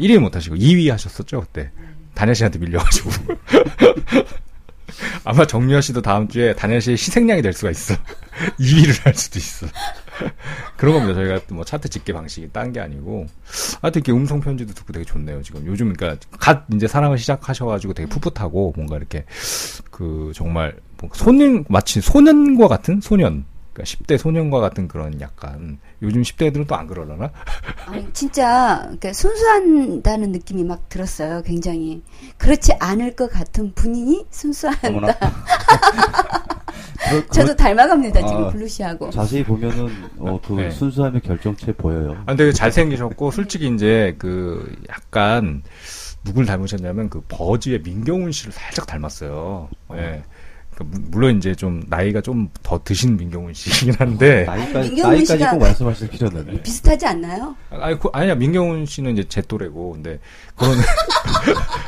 1위 0.00 0.18
못 0.18 0.34
하시고 0.34 0.56
2위 0.56 0.88
하셨었죠, 0.90 1.42
그때. 1.42 1.70
다현 2.14 2.32
씨한테 2.32 2.58
밀려가지고. 2.60 3.10
아마 5.24 5.46
정유아 5.46 5.82
씨도 5.82 6.00
다음 6.00 6.26
주에 6.28 6.54
다현 6.54 6.80
씨의 6.80 6.94
희생양이 6.94 7.42
될 7.42 7.52
수가 7.52 7.70
있어. 7.70 7.96
2위를 8.58 9.04
할 9.04 9.12
수도 9.12 9.38
있어. 9.38 9.66
그런 10.78 10.94
겁니다. 10.94 11.12
저희가 11.20 11.40
또 11.46 11.54
뭐 11.56 11.62
차트 11.62 11.90
집계 11.90 12.14
방식이 12.14 12.48
딴 12.50 12.72
게 12.72 12.80
아니고. 12.80 13.26
하여튼 13.82 13.98
이렇게 14.00 14.12
음성 14.12 14.40
편지도 14.40 14.72
듣고 14.72 14.90
되게 14.94 15.04
좋네요, 15.04 15.42
지금. 15.42 15.66
요즘, 15.66 15.92
그러니까, 15.92 16.26
갓 16.38 16.64
이제 16.72 16.86
사랑을 16.88 17.18
시작하셔가지고 17.18 17.92
되게 17.92 18.08
풋풋하고, 18.08 18.72
뭔가 18.74 18.96
이렇게, 18.96 19.26
그, 19.90 20.32
정말, 20.34 20.76
뭐 20.98 21.10
소년, 21.12 21.66
마치 21.68 22.00
소년과 22.00 22.68
같은 22.68 23.02
소년. 23.02 23.44
그러니까 23.76 23.84
10대 23.84 24.16
소년과 24.18 24.60
같은 24.60 24.88
그런 24.88 25.20
약간, 25.20 25.78
요즘 26.00 26.22
10대들은 26.22 26.66
또 26.66 26.74
안 26.76 26.86
그러려나? 26.86 27.30
아니, 27.86 28.06
진짜 28.14 28.80
그러니까 28.84 29.12
순수한다는 29.12 30.32
느낌이 30.32 30.64
막 30.64 30.88
들었어요. 30.88 31.42
굉장히 31.42 32.02
그렇지 32.38 32.72
않을 32.80 33.14
것 33.16 33.30
같은 33.30 33.72
분이 33.74 34.26
순수한다. 34.30 34.88
어머나. 34.88 35.14
그- 37.10 37.26
저도 37.28 37.54
닮아갑니다 37.54 38.26
지금 38.26 38.44
아, 38.44 38.48
블루시하고. 38.50 39.10
자세히 39.10 39.44
보면은 39.44 39.88
어, 40.18 40.40
그 40.44 40.54
네. 40.54 40.70
순수함의 40.70 41.20
결정체 41.20 41.72
보여요. 41.72 42.16
아, 42.22 42.34
근데 42.34 42.50
잘생기셨고, 42.52 43.30
솔직히 43.30 43.68
이제 43.72 44.14
그 44.18 44.74
약간 44.88 45.62
누굴 46.24 46.46
닮으셨냐면 46.46 47.08
그 47.08 47.20
버즈의 47.28 47.82
민경훈 47.82 48.32
씨를 48.32 48.52
살짝 48.52 48.86
닮았어요. 48.86 49.68
예. 49.92 49.96
그 49.96 50.02
무- 50.02 50.22
물론 50.84 51.38
이제 51.38 51.54
좀 51.54 51.82
나이가 51.88 52.20
좀 52.20 52.48
더 52.62 52.80
드신 52.82 53.16
민경훈 53.16 53.54
씨이긴 53.54 53.94
한데, 53.94 54.44
나이까지 54.44 54.88
민경훈 54.90 55.14
나이까지 55.16 55.42
씨가- 55.44 55.50
꼭 55.52 55.58
말씀하실 55.60 56.08
필요는 56.08 56.40
없네. 56.40 56.62
비슷하지 56.62 57.06
않나요? 57.06 57.54
아니, 57.70 57.98
그, 57.98 58.08
아니야, 58.12 58.34
민경훈 58.34 58.86
씨는 58.86 59.12
이제 59.12 59.24
제 59.28 59.40
또래고, 59.42 59.92
근데, 59.92 60.18
그런, 60.56 60.74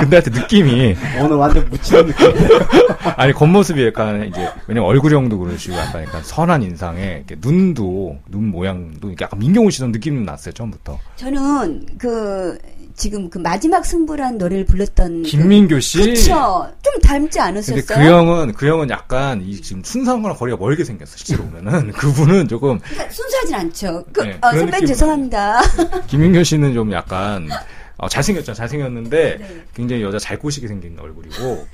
근데 0.00 0.16
하여튼 0.16 0.32
느낌이, 0.32 0.96
오늘 1.20 1.36
완전 1.36 1.68
묻히는 1.70 2.06
느낌. 2.06 2.32
아니, 3.16 3.32
겉모습이 3.32 3.86
약간 3.86 4.26
이제, 4.26 4.48
왜냐면 4.66 4.88
얼굴형도 4.90 5.38
그러시고, 5.38 5.76
약간, 5.76 6.02
약간 6.04 6.22
선한 6.22 6.62
인상에, 6.62 7.22
이렇게 7.26 7.36
눈도, 7.40 8.18
눈 8.28 8.48
모양도, 8.50 9.08
이렇게 9.08 9.24
약간 9.24 9.38
민경훈 9.38 9.70
씨는 9.70 9.92
느낌이 9.92 10.24
났어요, 10.24 10.52
처음부터. 10.52 10.98
저는 11.16 11.86
그 11.98 12.58
지금 12.96 13.30
그 13.30 13.38
마지막 13.38 13.84
승부란 13.84 14.38
노래를 14.38 14.64
불렀던 14.64 15.22
김민교 15.22 15.80
씨? 15.80 15.98
그, 15.98 16.04
그쵸. 16.06 16.70
좀 16.82 17.00
닮지 17.00 17.40
않으셨어요? 17.40 17.82
근데 17.84 17.94
그 17.94 18.10
형은, 18.10 18.52
그 18.52 18.66
형은 18.68 18.90
약간, 18.90 19.42
이 19.42 19.60
지금 19.60 19.82
순수한 19.84 20.22
거랑 20.22 20.36
거리가 20.36 20.58
멀게 20.58 20.84
생겼어, 20.84 21.16
실제로 21.16 21.44
보면은. 21.44 21.92
그분은 21.92 22.48
조금, 22.48 22.78
그러니까 22.78 23.10
순수하진 23.10 23.54
않죠. 23.54 24.04
그, 24.12 24.20
네, 24.22 24.38
어, 24.42 24.52
선배님. 24.52 24.86
죄송합니다. 24.86 25.60
김민교 26.08 26.42
씨는 26.42 26.74
좀 26.74 26.92
약간, 26.92 27.48
어, 27.96 28.08
잘생겼죠. 28.08 28.54
잘생겼는데, 28.54 29.36
네. 29.38 29.64
굉장히 29.74 30.02
여자 30.02 30.18
잘 30.18 30.38
꼬시게 30.38 30.68
생긴 30.68 30.98
얼굴이고. 30.98 31.66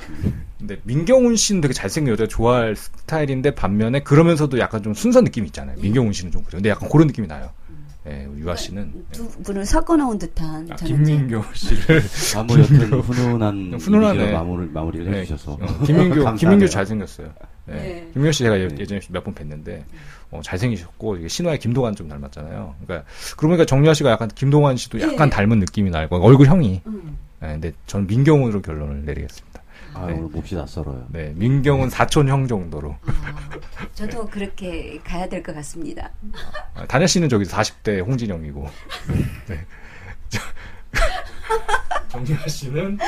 근데 0.58 0.80
민경훈 0.84 1.36
씨는 1.36 1.60
되게 1.60 1.72
잘생긴 1.74 2.12
여자 2.12 2.26
좋아할 2.26 2.76
스타일인데, 2.76 3.54
반면에 3.54 4.00
그러면서도 4.00 4.58
약간 4.58 4.82
좀 4.82 4.94
순수한 4.94 5.24
느낌이 5.24 5.46
있잖아요. 5.48 5.76
민경훈 5.80 6.12
씨는 6.12 6.32
좀 6.32 6.42
그래요. 6.42 6.58
근데 6.58 6.70
약간 6.70 6.88
그런 6.88 7.06
느낌이 7.06 7.26
나요. 7.28 7.50
예, 8.08 8.26
유아 8.38 8.56
씨는. 8.56 8.92
예. 8.96 9.02
두 9.12 9.28
분을 9.42 9.66
섞어 9.66 9.96
놓은 9.96 10.18
듯한 10.18 10.68
아, 10.70 10.76
김민교 10.76 11.42
씨를. 11.54 12.02
아, 12.36 12.42
뭐 12.42 12.58
여튼 12.58 12.76
훈훈한 13.00 13.74
훈훈하네. 13.78 14.14
이미지로 14.18 14.38
마무리, 14.38 14.66
마무리를 14.70 15.10
네, 15.10 15.18
해주셔서 15.20 15.52
어, 15.60 15.82
김민교. 15.84 16.34
김민교 16.36 16.66
잘생겼어요. 16.68 17.32
예. 17.70 17.72
네. 17.72 18.08
김민교 18.14 18.32
씨 18.32 18.44
제가 18.44 18.58
예- 18.58 18.68
네. 18.68 18.76
예전에 18.78 19.00
몇 19.10 19.22
번 19.24 19.34
뵀는데, 19.34 19.82
어, 20.30 20.40
잘생기셨고, 20.42 21.28
신화의 21.28 21.58
김동완 21.58 21.94
좀 21.96 22.08
닮았잖아요. 22.08 22.74
그러니까, 22.84 23.06
그러고 23.36 23.48
보니까 23.48 23.64
정유아 23.66 23.92
씨가 23.94 24.10
약간 24.10 24.28
김동완 24.34 24.76
씨도 24.76 25.00
약간 25.00 25.28
네. 25.28 25.36
닮은 25.36 25.58
느낌이 25.60 25.90
나고, 25.90 26.16
얼굴형이. 26.16 26.82
음. 26.86 27.18
예, 27.42 27.46
근데 27.48 27.72
저는 27.86 28.06
민경훈으로 28.06 28.62
결론을 28.62 29.04
내리겠습니다. 29.04 29.47
아, 29.98 30.06
네. 30.06 30.12
오늘 30.14 30.28
몹시 30.28 30.54
낯설어요. 30.54 31.06
네, 31.10 31.32
민경훈 31.36 31.90
사촌 31.90 32.28
형 32.28 32.46
정도로. 32.46 32.96
아, 33.02 33.86
저도 33.94 34.26
그렇게 34.26 34.98
가야 35.02 35.28
될 35.28 35.42
것 35.42 35.54
같습니다. 35.56 36.10
아, 36.74 36.86
다냐 36.86 37.06
씨는 37.06 37.28
저기 37.28 37.44
40대 37.44 38.06
홍진영이고. 38.06 38.68
네. 39.48 39.66
저- 40.28 40.40
정유아 42.08 42.46
씨는 42.46 42.98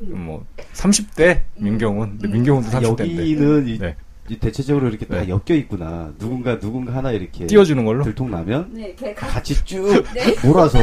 뭐 0.00 0.44
30대 0.74 1.42
민경훈. 1.56 2.18
근데 2.18 2.28
민경훈도 2.28 2.68
30대인데. 2.70 3.00
여기는 3.00 3.68
이, 3.68 3.78
네. 3.78 3.96
이 4.30 4.38
대체적으로 4.38 4.88
이렇게 4.88 5.04
다 5.06 5.20
네. 5.20 5.28
엮여 5.28 5.54
있구나. 5.58 6.10
누군가 6.18 6.58
누군가 6.58 6.94
하나 6.94 7.12
이렇게 7.12 7.46
띄워주는 7.46 7.84
걸로? 7.84 8.02
들통 8.04 8.30
나면 8.30 8.70
네, 8.72 8.94
걔가 8.94 9.26
같이 9.26 9.62
쭉 9.66 10.02
몰아서 10.42 10.78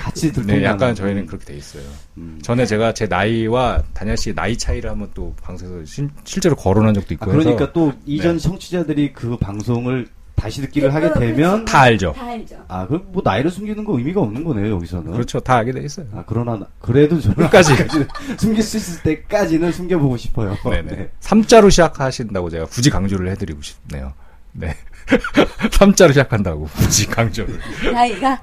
같이 0.00 0.32
들통 0.32 0.46
네, 0.58 0.62
약간. 0.64 0.94
저희는 0.94 1.26
그렇게 1.26 1.44
돼 1.44 1.56
있어요. 1.56 1.82
음. 2.18 2.38
전에 2.40 2.64
제가 2.66 2.94
제 2.94 3.06
나이와 3.06 3.82
다냐 3.94 4.14
씨의 4.14 4.34
나이 4.36 4.56
차이를 4.56 4.90
한번 4.90 5.10
또 5.12 5.34
방송에서 5.42 5.84
실- 5.84 6.08
실제로 6.22 6.54
거론한 6.54 6.94
적도 6.94 7.08
아, 7.10 7.12
있고 7.14 7.30
해서 7.32 7.38
그러니까 7.40 7.72
또 7.72 7.92
이전 8.06 8.36
네. 8.36 8.42
청취자들이 8.42 9.12
그 9.12 9.36
방송을 9.36 10.06
다시 10.38 10.60
듣기를 10.62 10.88
네, 10.88 10.94
하게 10.94 11.08
그렇죠. 11.08 11.20
되면 11.20 11.64
다 11.64 11.80
알죠. 11.80 12.12
다 12.16 12.26
알죠. 12.26 12.64
아, 12.68 12.86
그럼 12.86 13.04
뭐 13.12 13.22
나이를 13.24 13.50
숨기는 13.50 13.84
거 13.84 13.96
의미가 13.98 14.20
없는 14.20 14.44
거네요, 14.44 14.74
여기서는. 14.74 15.12
그렇죠. 15.12 15.40
다 15.40 15.56
알게 15.56 15.72
돼 15.72 15.80
있어요. 15.82 16.06
아, 16.14 16.24
그러나 16.26 16.58
그래도 16.80 17.20
저는 17.20 17.36
끝까지. 17.36 17.72
아직까지는 17.72 18.08
숨길 18.38 18.62
수 18.62 18.76
있을 18.76 19.02
때까지는 19.02 19.72
숨겨보고 19.72 20.16
싶어요. 20.16 20.56
네네. 20.64 20.82
네. 20.96 21.10
삼자로 21.20 21.70
시작하신다고 21.70 22.50
제가 22.50 22.66
굳이 22.66 22.90
강조를 22.90 23.30
해드리고 23.32 23.60
싶네요. 23.62 24.12
네. 24.52 24.76
삼자로 25.72 26.12
시작한다고 26.12 26.64
굳이 26.74 27.06
강조를. 27.06 27.58
나이가 27.92 28.40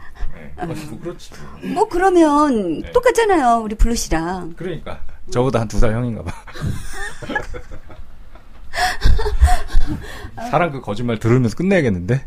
네. 0.57 0.73
그렇지. 1.01 1.31
뭐 1.73 1.87
그러면 1.89 2.81
네. 2.81 2.91
똑같잖아요. 2.91 3.61
우리 3.63 3.75
블루 3.75 3.95
씨랑. 3.95 4.53
그러니까 4.55 4.99
저보다 5.31 5.59
한 5.59 5.67
두 5.67 5.79
살 5.79 5.91
형인가 5.93 6.23
봐. 6.23 6.31
사람 10.49 10.71
그 10.71 10.81
거짓말 10.81 11.17
들으면서 11.19 11.55
끝내야겠는데? 11.55 12.21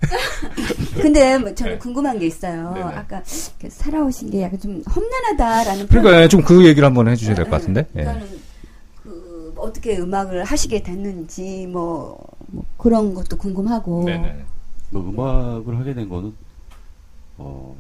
근데 1.01 1.38
뭐 1.38 1.55
저는 1.55 1.72
네. 1.74 1.78
궁금한 1.78 2.18
게 2.18 2.26
있어요. 2.26 2.72
네네. 2.74 2.86
아까 2.94 3.22
이렇게 3.59 3.70
살아오신 3.70 4.30
게 4.30 4.42
약간 4.42 4.59
좀 4.61 4.82
험난하다라는 4.88 5.88
그러니까 5.88 6.28
좀 6.28 6.42
그 6.42 6.64
얘기를 6.66 6.84
한번 6.86 7.09
해주셔야 7.09 7.34
될 7.34 7.44
것 7.44 7.51
같은데. 7.53 7.86
예. 7.96 8.01
그러니까는 8.03 8.38
그 9.03 9.55
어떻게 9.57 9.99
음악을 9.99 10.44
하시게 10.44 10.82
됐는지 10.82 11.66
뭐, 11.66 12.18
뭐 12.49 12.64
그런 12.78 13.14
것도 13.14 13.36
궁금하고. 13.36 14.05
네네. 14.05 14.44
뭐 14.90 15.03
음악을 15.03 15.78
하게 15.78 15.94
된 15.94 16.09
거는 16.09 16.32
어 17.36 17.76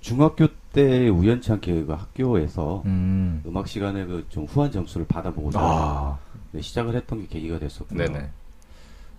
중학교 0.00 0.46
때 0.72 1.08
우연치 1.08 1.52
않게 1.52 1.84
그 1.84 1.92
학교에서 1.92 2.82
음. 2.86 3.42
음악 3.46 3.68
시간에 3.68 4.04
그 4.06 4.24
좀 4.30 4.44
후한 4.44 4.70
점수를 4.72 5.06
받아보고서 5.06 5.58
아. 5.60 6.18
네, 6.56 6.62
시작을 6.62 6.94
했던 6.94 7.20
게 7.20 7.26
계기가 7.26 7.58
됐었고요. 7.58 7.98
네네. 7.98 8.30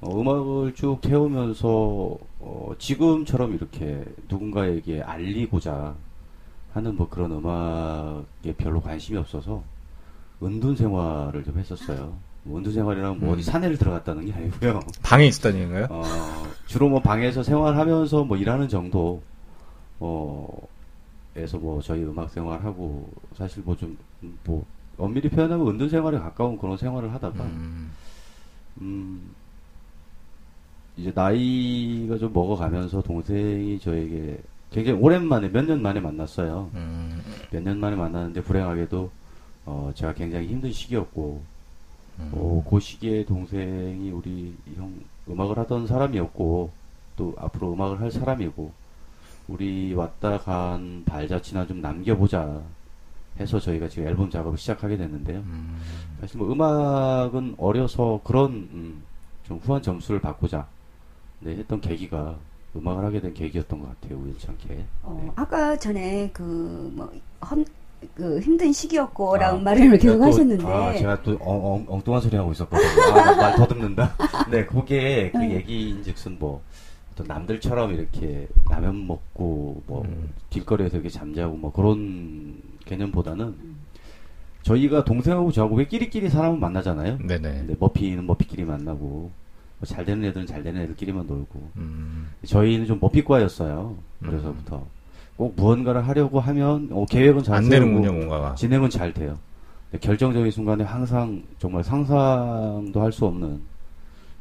어, 0.02 0.20
음악을 0.20 0.74
쭉 0.74 1.00
해오면서 1.06 2.18
어, 2.40 2.72
지금처럼 2.80 3.54
이렇게 3.54 4.04
누군가에게 4.28 5.02
알리고자 5.02 5.96
하는 6.74 6.96
뭐 6.96 7.08
그런 7.10 7.32
음악에 7.32 8.54
별로 8.58 8.82
관심이 8.82 9.20
없어서 9.20 9.64
은둔 10.42 10.76
생활을 10.76 11.44
좀 11.44 11.60
했었어요. 11.60 12.18
뭐 12.42 12.58
은둔 12.58 12.74
생활이랑 12.74 13.20
뭐 13.20 13.30
음. 13.30 13.34
어디 13.34 13.44
산에를 13.44 13.78
들어갔다는 13.78 14.26
게 14.26 14.34
아니고요. 14.34 14.80
방에 15.04 15.26
있었다는 15.28 15.60
얘기인가요? 15.60 15.88
어, 15.92 16.04
주로 16.66 16.90
뭐 16.90 17.02
방에서 17.02 17.44
생활하면서 17.44 18.24
뭐 18.24 18.38
일하는 18.38 18.68
정도, 18.68 19.22
어, 20.00 20.48
에서 21.36 21.60
뭐 21.60 21.80
저희 21.84 22.04
음악 22.04 22.32
생활하고 22.32 23.08
사실 23.36 23.62
뭐 23.64 23.78
좀, 23.78 23.96
뭐, 24.44 24.66
엄밀히 24.98 25.30
표현하면 25.30 25.68
은둔 25.68 25.90
생활에 25.90 26.18
가까운 26.18 26.58
그런 26.58 26.78
생활을 26.78 27.14
하다가, 27.14 27.44
음. 27.44 27.92
음, 28.82 29.30
이제 30.98 31.12
나이가 31.14 32.18
좀 32.18 32.34
먹어가면서 32.34 33.02
동생이 33.04 33.80
저에게 33.80 34.40
굉장히 34.72 35.00
오랜만에 35.00 35.50
몇 35.50 35.66
년 35.66 35.82
만에 35.82 36.00
만났어요. 36.00 36.70
음. 36.74 37.22
몇년 37.52 37.80
만에 37.80 37.96
만났는데 37.96 38.42
불행하게도 38.42 39.10
어, 39.66 39.92
제가 39.96 40.14
굉장히 40.14 40.48
힘든 40.48 40.72
시기였고 40.72 41.42
어, 42.32 42.66
그 42.68 42.80
시기에 42.80 43.26
동생이 43.26 44.10
우리 44.12 44.56
형 44.76 44.92
음악을 45.30 45.58
하던 45.60 45.86
사람이었고 45.88 46.72
또 47.16 47.36
앞으로 47.38 47.74
음악을 47.74 48.02
할 48.02 48.12
사람이고 48.12 48.72
우리 49.48 49.94
왔다 49.94 50.38
간 50.40 51.04
발자취나 51.06 51.68
좀 51.68 51.80
남겨보자 51.82 52.62
해서 53.40 53.60
저희가 53.60 53.88
지금 53.88 54.08
앨범 54.08 54.30
작업을 54.30 54.58
시작하게 54.58 54.98
됐는데요. 54.98 55.40
음. 55.40 55.78
사실 56.22 56.38
뭐 56.40 56.52
음악은 56.52 57.56
어려서 57.58 58.20
그런 58.24 58.52
음, 58.74 59.02
좀 59.44 59.58
후한 59.64 59.82
점수를 59.82 60.20
받고자 60.20 60.66
네, 61.42 61.52
했던 61.56 61.80
계기가 61.80 62.36
음악을 62.76 63.06
하게 63.06 63.22
된 63.22 63.34
계기였던 63.34 63.80
것 63.80 64.02
같아요. 64.02 64.20
우연치 64.20 64.48
않게. 64.50 64.86
어, 65.04 65.22
네. 65.24 65.32
아까 65.36 65.78
전에 65.78 66.30
그, 66.34 66.92
뭐, 66.96 67.12
험, 67.42 67.64
그 68.14 68.40
힘든 68.40 68.72
시기였고라는 68.72 69.60
아, 69.60 69.64
말을 69.64 69.98
계속 69.98 70.18
또- 70.18 70.24
하셨는데. 70.26 70.66
아, 70.68 70.94
제가 70.94 71.22
또 71.24 71.32
엉, 71.42 71.66
엉, 71.74 71.86
엉뚱한 71.88 72.22
소리 72.22 72.36
하고 72.36 72.52
있었거든요. 72.52 73.20
아, 73.20 73.36
말 73.36 73.56
더듬는다. 73.56 74.16
네, 74.52 74.66
그게 74.66 75.32
그 75.32 75.38
네. 75.38 75.56
얘기인즉슨 75.56 76.38
뭐 76.40 76.62
어떤 77.14 77.26
남들처럼 77.28 77.94
이렇게 77.94 78.48
라면 78.70 79.08
먹고 79.08 79.82
뭐 79.88 80.04
음. 80.04 80.30
길거리에서 80.52 80.98
이렇게 80.98 81.10
잠자고 81.10 81.56
뭐 81.56 81.72
그런 81.72 82.62
개념보다는 82.88 83.56
저희가 84.64 85.06
동생하고 85.06 85.52
저하고 85.52 85.76
왜 85.76 85.86
끼리끼리 85.88 86.30
사람을 86.30 86.60
만나잖아요. 86.60 87.20
네네. 87.20 87.50
근데 87.60 87.76
머피는 87.80 88.26
머피끼리 88.26 88.66
만나고 88.66 89.06
뭐 89.06 89.86
잘 89.86 90.04
되는 90.06 90.26
애들은 90.26 90.48
잘 90.48 90.64
되는 90.64 90.82
애들끼리만 90.82 91.28
놀고 91.28 91.70
음. 91.78 92.30
저희는 92.46 92.88
좀 92.88 92.98
머피과였어요. 93.00 93.96
그래서부터 94.22 94.88
꼭 95.36 95.54
무언가를 95.56 96.08
하려고 96.08 96.40
하면 96.40 96.90
어, 96.92 97.06
계획은 97.06 97.44
잘 97.44 97.58
안 97.58 97.64
세우고 97.66 97.86
되는군요, 97.86 98.12
뭔가가. 98.12 98.56
진행은 98.56 98.90
잘 98.90 99.14
돼요. 99.14 99.38
근데 99.92 100.06
결정적인 100.06 100.50
순간에 100.52 100.84
항상 100.84 101.44
정말 101.60 101.84
상상도 101.84 103.00
할 103.02 103.12
수 103.12 103.26
없는 103.28 103.62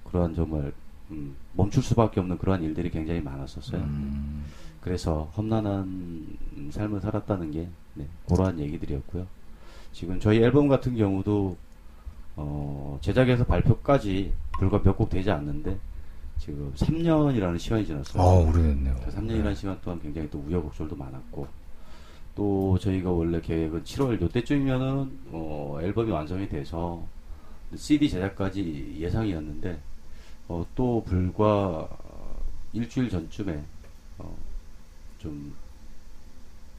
그러한 0.04 0.34
정말 0.34 0.72
음, 1.10 1.36
멈출 1.52 1.82
수밖에 1.82 2.18
없는 2.20 2.38
그러한 2.38 2.62
일들이 2.62 2.90
굉장히 2.90 3.20
많았었어요. 3.20 3.82
음. 3.82 4.44
그래서 4.90 5.28
험난한 5.36 6.70
삶을 6.70 7.00
살았다는 7.00 7.50
게 7.50 7.68
네, 7.94 8.06
그러한 8.28 8.60
얘기들이었고요. 8.60 9.26
지금 9.92 10.20
저희 10.20 10.38
앨범 10.40 10.68
같은 10.68 10.94
경우도 10.96 11.56
어, 12.36 12.96
제작에서 13.00 13.44
발표까지 13.46 14.32
불과 14.52 14.80
몇 14.84 14.96
곡 14.96 15.10
되지 15.10 15.28
않는데 15.32 15.76
지금 16.38 16.72
3년이라는 16.76 17.58
시간이 17.58 17.84
지났어요. 17.84 18.22
아, 18.22 18.26
오래됐네요. 18.48 18.94
그 19.04 19.10
3년이라는 19.10 19.56
시간 19.56 19.76
동안 19.82 20.00
굉장히 20.00 20.30
또 20.30 20.38
우여곡절도 20.46 20.94
많았고 20.94 21.48
또 22.36 22.78
저희가 22.78 23.10
원래 23.10 23.40
계획은 23.40 23.82
7월 23.82 24.20
요때쯤이면은 24.20 25.18
어, 25.32 25.78
앨범이 25.82 26.12
완성이 26.12 26.48
돼서 26.48 27.02
CD 27.74 28.08
제작까지 28.08 28.98
예상이었는데 29.00 29.80
어, 30.46 30.64
또 30.76 31.02
불과 31.04 31.88
일주일 32.72 33.10
전쯤에 33.10 33.52
어, 33.54 33.64
좀 35.26 35.52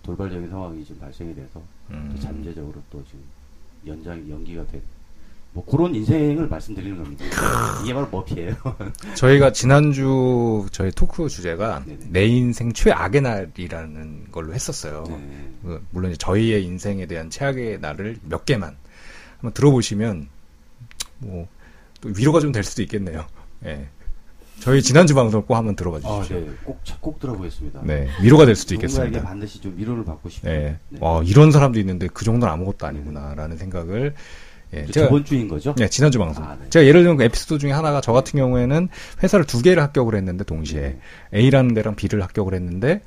돌발적인 0.04 0.50
상황이 0.50 0.86
좀 0.86 0.98
발생이 1.00 1.36
돼서 1.36 1.62
음. 1.92 2.10
또 2.14 2.22
잠재적으로 2.22 2.82
또 2.90 3.04
지금 3.06 3.20
연장이 3.86 4.30
연기가 4.32 4.66
된 4.68 4.82
뭐 5.54 5.66
그런 5.66 5.96
인생을 5.96 6.48
말씀드리는 6.50 7.02
겁니다. 7.02 7.26
이게 7.84 7.92
바로 7.92 8.08
머피예요. 8.12 8.56
저희가 9.16 9.52
지난주 9.54 10.68
저희 10.72 10.92
토크 10.92 11.28
주제가 11.30 11.84
네네. 11.84 12.00
내 12.10 12.26
인생 12.28 12.72
최악의 12.74 13.22
날이라는 13.22 14.28
걸로 14.32 14.54
했었어요. 14.54 15.04
네. 15.08 15.52
그, 15.64 15.84
물론 15.90 16.14
저희의 16.16 16.64
인생에 16.64 17.08
대한 17.08 17.32
최악의 17.32 17.80
날을 17.80 18.18
몇 18.24 18.46
개만 18.46 18.76
한번 19.40 19.54
들어보시면 19.54 20.28
뭐 21.20 21.48
또 22.02 22.10
위로가 22.16 22.40
좀 22.40 22.52
될 22.52 22.64
수도 22.64 22.84
있겠네요. 22.84 23.26
예. 23.66 23.88
저희 24.60 24.82
지난주 24.82 25.14
방송을 25.16 25.46
꼭 25.46 25.56
한번 25.56 25.76
들어봐 25.76 26.00
아, 26.04 26.22
주십시오. 26.22 26.46
네. 26.46 26.52
꼭, 26.64 26.82
꼭 27.00 27.20
들어보겠습니다. 27.20 27.82
네, 27.84 28.08
위로가 28.22 28.46
될 28.46 28.56
수도 28.56 28.74
있겠습니다. 28.76 29.22
반드시 29.22 29.62
좀 29.62 29.74
위로를 29.78 30.04
받고 30.04 30.30
싶어요. 30.30 30.52
네. 30.52 30.78
네. 30.90 31.00
와, 31.02 31.22
이런 31.24 31.52
사람도 31.52 31.80
있는데 31.80 32.08
그 32.12 32.26
정도는 32.26 32.52
아무것도 32.54 32.86
아니구나라는 32.86 33.58
생각을 33.58 34.14
예, 34.74 34.86
제가 34.88 35.08
저번 35.08 35.24
주인 35.24 35.48
거죠? 35.48 35.74
네, 35.78 35.88
지난주 35.88 36.20
방송. 36.20 36.44
아, 36.44 36.58
네. 36.60 36.70
제가 36.70 36.86
예를 36.86 37.02
들면 37.02 37.18
그 37.18 37.24
에피소드 37.24 37.60
중에 37.60 37.72
하나가 37.72 38.02
저 38.02 38.12
같은 38.12 38.38
경우에는 38.38 38.90
회사를 39.24 39.46
두 39.46 39.62
개를 39.62 39.82
합격을 39.84 40.16
했는데 40.16 40.44
동시에 40.44 40.82
네. 40.82 41.00
A라는 41.34 41.74
데랑 41.74 41.96
B를 41.96 42.22
합격을 42.24 42.54
했는데 42.54 43.02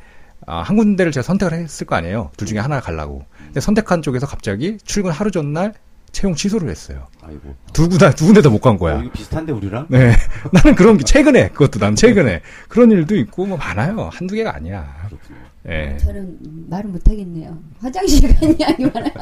아, 0.46 0.62
한 0.62 0.76
군데를 0.76 1.12
제가 1.12 1.22
선택을 1.22 1.58
했을 1.58 1.86
거 1.86 1.96
아니에요. 1.96 2.30
둘 2.36 2.46
중에 2.46 2.58
하나 2.58 2.80
가려고. 2.80 3.24
근데 3.46 3.60
선택한 3.60 4.00
쪽에서 4.00 4.26
갑자기 4.26 4.78
출근 4.84 5.10
하루 5.10 5.30
전날 5.30 5.74
채용 6.12 6.34
취소를 6.34 6.68
했어요. 6.70 7.06
아이고. 7.22 7.54
두 7.72 7.88
군데 7.88 8.10
두 8.14 8.26
군데 8.26 8.42
다 8.42 8.48
못 8.50 8.60
간 8.60 8.76
거야. 8.78 8.96
어, 8.96 9.00
이거 9.02 9.10
비슷한데 9.12 9.52
우리랑? 9.52 9.86
네. 9.88 10.12
나는 10.52 10.74
그런 10.74 10.96
게 10.98 11.04
최근에 11.04 11.50
그것도 11.50 11.78
난 11.78 11.94
최근에 11.94 12.42
그런 12.68 12.90
일도 12.90 13.16
있고 13.16 13.46
뭐 13.46 13.56
많아요. 13.56 14.10
한두 14.12 14.34
개가 14.34 14.54
아니야. 14.56 15.08
그렇군요. 15.08 15.38
예. 15.68 15.96
저는 15.98 16.38
말을 16.68 16.90
못 16.90 17.08
하겠네요. 17.08 17.58
화장실 17.80 18.34
간 18.34 18.56
이야기 18.58 18.84
말아요. 18.86 19.12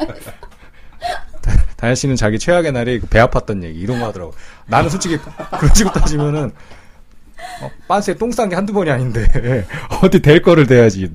다현 1.76 1.94
씨는 1.94 2.16
자기 2.16 2.38
최악의 2.38 2.72
날이 2.72 2.98
그배 3.00 3.20
아팠던 3.20 3.62
얘기 3.62 3.78
이런 3.80 4.00
거 4.00 4.06
하더라고. 4.06 4.32
나는 4.66 4.90
솔직히 4.90 5.16
그런 5.58 5.74
식으로 5.74 5.92
따지면은 5.92 6.50
어, 7.62 7.70
빤스에 7.86 8.14
똥 8.14 8.30
싼 8.32 8.48
게 8.48 8.56
한두 8.56 8.72
번이 8.72 8.90
아닌데 8.90 9.64
어디 10.02 10.20
될 10.20 10.42
거를 10.42 10.66
대야지. 10.66 11.08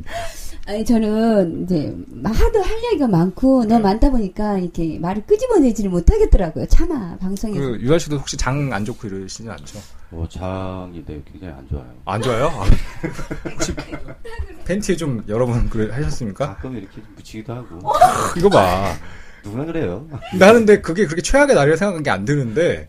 아니 0.65 0.85
저는 0.85 1.63
이제 1.63 1.93
하도 2.23 2.61
할 2.61 2.83
얘기가 2.85 3.07
많고 3.07 3.63
네. 3.63 3.67
너무 3.69 3.81
많다 3.83 4.09
보니까 4.09 4.57
이렇게 4.59 4.97
말을 4.97 5.25
끄집어내지를 5.25 5.91
못하겠더라고요. 5.91 6.65
차마 6.67 7.17
방송에서. 7.17 7.59
그 7.59 7.79
유아 7.81 7.97
씨도 7.99 8.17
혹시 8.17 8.37
장 8.37 8.71
안 8.71 8.85
좋고 8.85 9.07
이러시진 9.07 9.49
않죠? 9.49 9.79
어, 10.11 10.25
장이 10.29 11.03
네, 11.05 11.21
굉장히 11.29 11.53
안 11.53 11.67
좋아요. 11.67 11.85
안 12.05 12.21
좋아요? 12.21 12.45
아, 12.47 12.65
혹시 13.51 13.73
팬티에 14.65 14.95
좀 14.95 15.21
여러 15.27 15.45
번 15.45 15.69
그래 15.69 15.93
하셨습니까? 15.93 16.55
가끔 16.55 16.77
이렇게 16.77 16.95
좀 16.95 17.03
묻히기도 17.15 17.53
하고. 17.53 17.79
이거 18.37 18.49
봐. 18.49 18.93
누구나 19.43 19.65
그래요. 19.65 20.07
나는 20.39 20.61
근데 20.65 20.81
그게 20.81 21.05
그렇게 21.05 21.21
최악의 21.21 21.55
날이라 21.55 21.75
생각한 21.75 22.01
게 22.03 22.09
안 22.09 22.23
드는데 22.25 22.87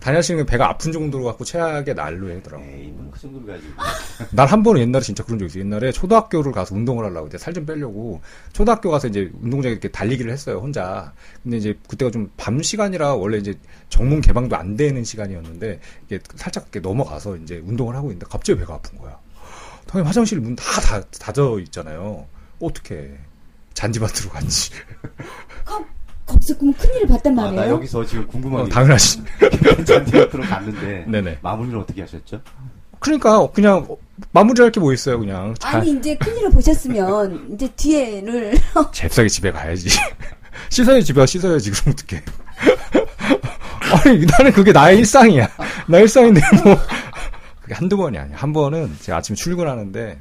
다현 0.00 0.22
씨는 0.22 0.46
배가 0.46 0.68
아픈 0.70 0.92
정도로 0.92 1.24
갖고 1.24 1.44
최악의 1.44 1.94
날로 1.94 2.34
하더라고. 2.34 2.64
에이, 2.64 2.88
뭐그 2.96 3.18
정도 3.20 3.44
가지고. 3.46 3.72
난한 4.32 4.62
번은 4.62 4.80
옛날에 4.80 5.02
진짜 5.02 5.22
그런 5.24 5.38
적 5.38 5.44
있어. 5.46 5.58
옛날에 5.58 5.92
초등학교를 5.92 6.52
가서 6.52 6.74
운동을 6.74 7.04
하려고 7.04 7.26
이제 7.26 7.36
살 7.38 7.52
좀 7.52 7.66
빼려고 7.66 8.20
초등학교 8.52 8.90
가서 8.90 9.08
이제 9.08 9.30
운동장에 9.42 9.72
이렇게 9.72 9.88
달리기를 9.88 10.30
했어요 10.32 10.58
혼자. 10.58 11.12
근데 11.42 11.56
이제 11.58 11.76
그때가 11.88 12.10
좀 12.10 12.30
밤 12.36 12.62
시간이라 12.62 13.14
원래 13.14 13.38
이제 13.38 13.54
정문 13.88 14.20
개방도 14.20 14.56
안 14.56 14.76
되는 14.76 15.02
시간이었는데 15.04 15.80
이게 16.06 16.18
살짝 16.36 16.64
이렇게 16.72 16.80
넘어가서 16.80 17.36
이제 17.36 17.62
운동을 17.64 17.94
하고 17.96 18.08
있는데 18.08 18.26
갑자기 18.30 18.58
배가 18.60 18.74
아픈 18.74 18.98
거야. 18.98 19.18
당연히 19.86 20.06
화장실 20.06 20.38
문 20.40 20.54
다 20.56 20.64
닫아 21.18 21.58
있잖아요. 21.60 22.26
어떻게 22.60 23.18
잔디밭으로 23.74 24.30
갔지? 24.30 24.70
거기서 26.30 26.58
그럼 26.58 26.72
큰일을 26.74 27.06
봤단 27.08 27.38
아, 27.38 27.42
말이에요. 27.42 27.60
나 27.64 27.68
여기서 27.70 28.04
지금 28.06 28.26
궁금한 28.26 28.62
어, 28.62 28.64
게 28.64 28.70
당연하지. 28.70 29.22
잔디밭으로 29.86 30.42
갔는데 30.48 31.04
네네. 31.10 31.38
마무리를 31.42 31.78
어떻게 31.78 32.00
하셨죠? 32.02 32.40
그러니까 33.00 33.50
그냥 33.50 33.86
마무리할 34.32 34.70
게 34.72 34.80
뭐 34.80 34.92
있어요. 34.92 35.18
그냥 35.18 35.54
잘 35.58 35.76
아니 35.80 35.92
이제 35.92 36.14
큰일을 36.16 36.50
보셨으면 36.50 37.52
이제 37.54 37.68
뒤에를 37.76 38.54
잽싸게 38.92 39.28
집에 39.28 39.50
가야지. 39.50 39.88
씻어야 40.68 41.00
집에 41.00 41.20
가 41.20 41.26
씻어야지 41.26 41.70
그럼 41.70 41.94
어떡해. 41.94 42.22
아니 44.04 44.24
나는 44.26 44.52
그게 44.52 44.72
나의 44.72 44.98
일상이야. 44.98 45.48
나 45.88 45.98
일상인데 45.98 46.40
뭐 46.62 46.76
그게 47.62 47.74
한두 47.74 47.96
번이 47.96 48.18
아니야. 48.18 48.36
한 48.36 48.52
번은 48.52 48.96
제가 49.00 49.18
아침에 49.18 49.34
출근하는데 49.34 50.20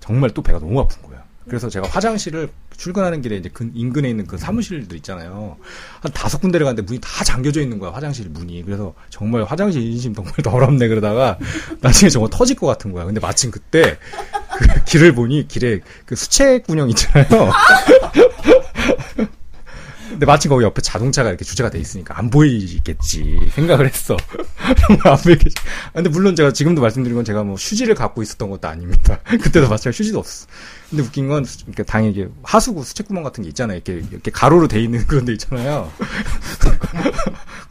정말 0.00 0.30
또 0.30 0.42
배가 0.42 0.58
너무 0.58 0.80
아픈 0.80 1.02
거야. 1.02 1.22
그래서 1.48 1.68
제가 1.68 1.86
화장실을 1.88 2.48
출근하는 2.76 3.20
길에 3.22 3.36
이제 3.36 3.50
근- 3.52 3.70
인근에 3.74 4.08
있는 4.08 4.26
그 4.26 4.38
사무실들 4.38 4.96
있잖아요. 4.98 5.56
한 6.00 6.12
다섯 6.12 6.40
군데를 6.40 6.64
갔는데 6.64 6.86
문이 6.86 7.00
다 7.00 7.22
잠겨져 7.24 7.60
있는 7.60 7.78
거야. 7.78 7.92
화장실 7.92 8.28
문이. 8.30 8.62
그래서 8.64 8.94
정말 9.10 9.44
화장실 9.44 9.82
인심 9.82 10.14
정말 10.14 10.32
더럽네 10.42 10.88
그러다가 10.88 11.38
나중에 11.80 12.08
정말 12.10 12.30
터질 12.30 12.56
것 12.56 12.66
같은 12.66 12.92
거야. 12.92 13.04
근데 13.04 13.20
마침 13.20 13.50
그때 13.50 13.98
그 14.58 14.84
길을 14.84 15.14
보니 15.14 15.46
길에 15.48 15.80
그 16.06 16.16
수채 16.16 16.60
군형 16.60 16.88
있잖아요. 16.90 17.52
근데 20.14 20.26
마침 20.26 20.48
거기 20.48 20.64
옆에 20.64 20.80
자동차가 20.80 21.28
이렇게 21.28 21.44
주차가 21.44 21.70
돼 21.70 21.78
있으니까 21.80 22.16
안 22.16 22.30
보이겠지 22.30 23.50
생각을 23.50 23.88
했어. 23.88 24.16
안 25.04 25.16
보이겠지. 25.16 25.54
아, 25.88 25.92
근데 25.94 26.08
물론 26.08 26.36
제가 26.36 26.52
지금도 26.52 26.80
말씀드린 26.80 27.16
건 27.16 27.24
제가 27.24 27.42
뭐 27.42 27.56
휴지를 27.56 27.96
갖고 27.96 28.22
있었던 28.22 28.48
것도 28.48 28.68
아닙니다. 28.68 29.18
그때도 29.26 29.62
마찬가지로 29.62 29.92
휴지도 29.92 30.20
없어. 30.20 30.46
근데 30.88 31.02
웃긴 31.02 31.26
건 31.26 31.44
이렇게 31.66 31.82
당연히 31.82 32.28
하수구 32.44 32.84
수채구멍 32.84 33.24
같은 33.24 33.42
게 33.42 33.48
있잖아요. 33.48 33.76
이렇게 33.84 34.06
이렇게 34.08 34.30
가로로 34.30 34.68
돼 34.68 34.80
있는 34.80 35.04
그런 35.08 35.24
데 35.24 35.32
있잖아요. 35.32 35.90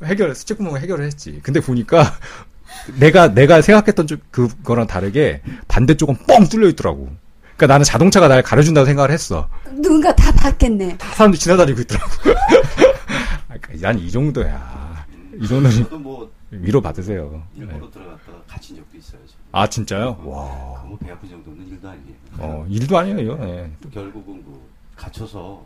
해결 0.04 0.36
수채구멍을 0.36 0.82
해결을 0.82 1.06
했지. 1.06 1.40
근데 1.44 1.62
보니까 1.62 2.14
내가 3.00 3.34
내가 3.34 3.62
생각했던 3.62 4.08
쪽 4.08 4.32
그거랑 4.32 4.88
다르게 4.88 5.42
반대쪽은 5.70 6.18
뻥 6.28 6.50
뚫려 6.50 6.68
있더라고. 6.70 7.10
그러니까 7.64 7.74
나는 7.76 7.84
자동차가 7.86 8.28
날 8.28 8.44
가려준다고 8.44 8.86
생각을 8.86 9.10
했어. 9.12 9.48
누군가 9.82 10.14
다 10.16 10.32
봤겠네. 10.34 10.98
다 10.98 11.14
사람들이 11.14 11.40
지나다니고 11.40 11.82
있더라고. 11.82 12.08
난이 13.82 14.12
정도야. 14.12 15.06
이 15.40 15.48
정도는 15.48 16.04
뭐 16.04 16.30
위로 16.52 16.82
받으세요. 16.82 17.42
네. 17.54 17.62
일부러 17.64 17.90
들어갔다가 17.90 18.38
갇힌 18.48 18.76
적도 18.76 18.98
있어요. 18.98 19.20
지금. 19.26 19.42
아 19.54 19.68
진짜요? 19.68 20.22
와. 20.26 20.82
너무 20.84 20.98
배 20.98 21.12
아픈 21.12 21.30
정도는 21.30 21.68
일도 21.70 21.88
아니에요. 21.90 22.16
어 22.40 22.66
일도 22.70 22.98
아니에요. 22.98 23.40
예. 23.44 23.72
또 23.82 23.90
결국은 23.90 24.44
그 24.44 24.60
갇혀서 24.96 25.66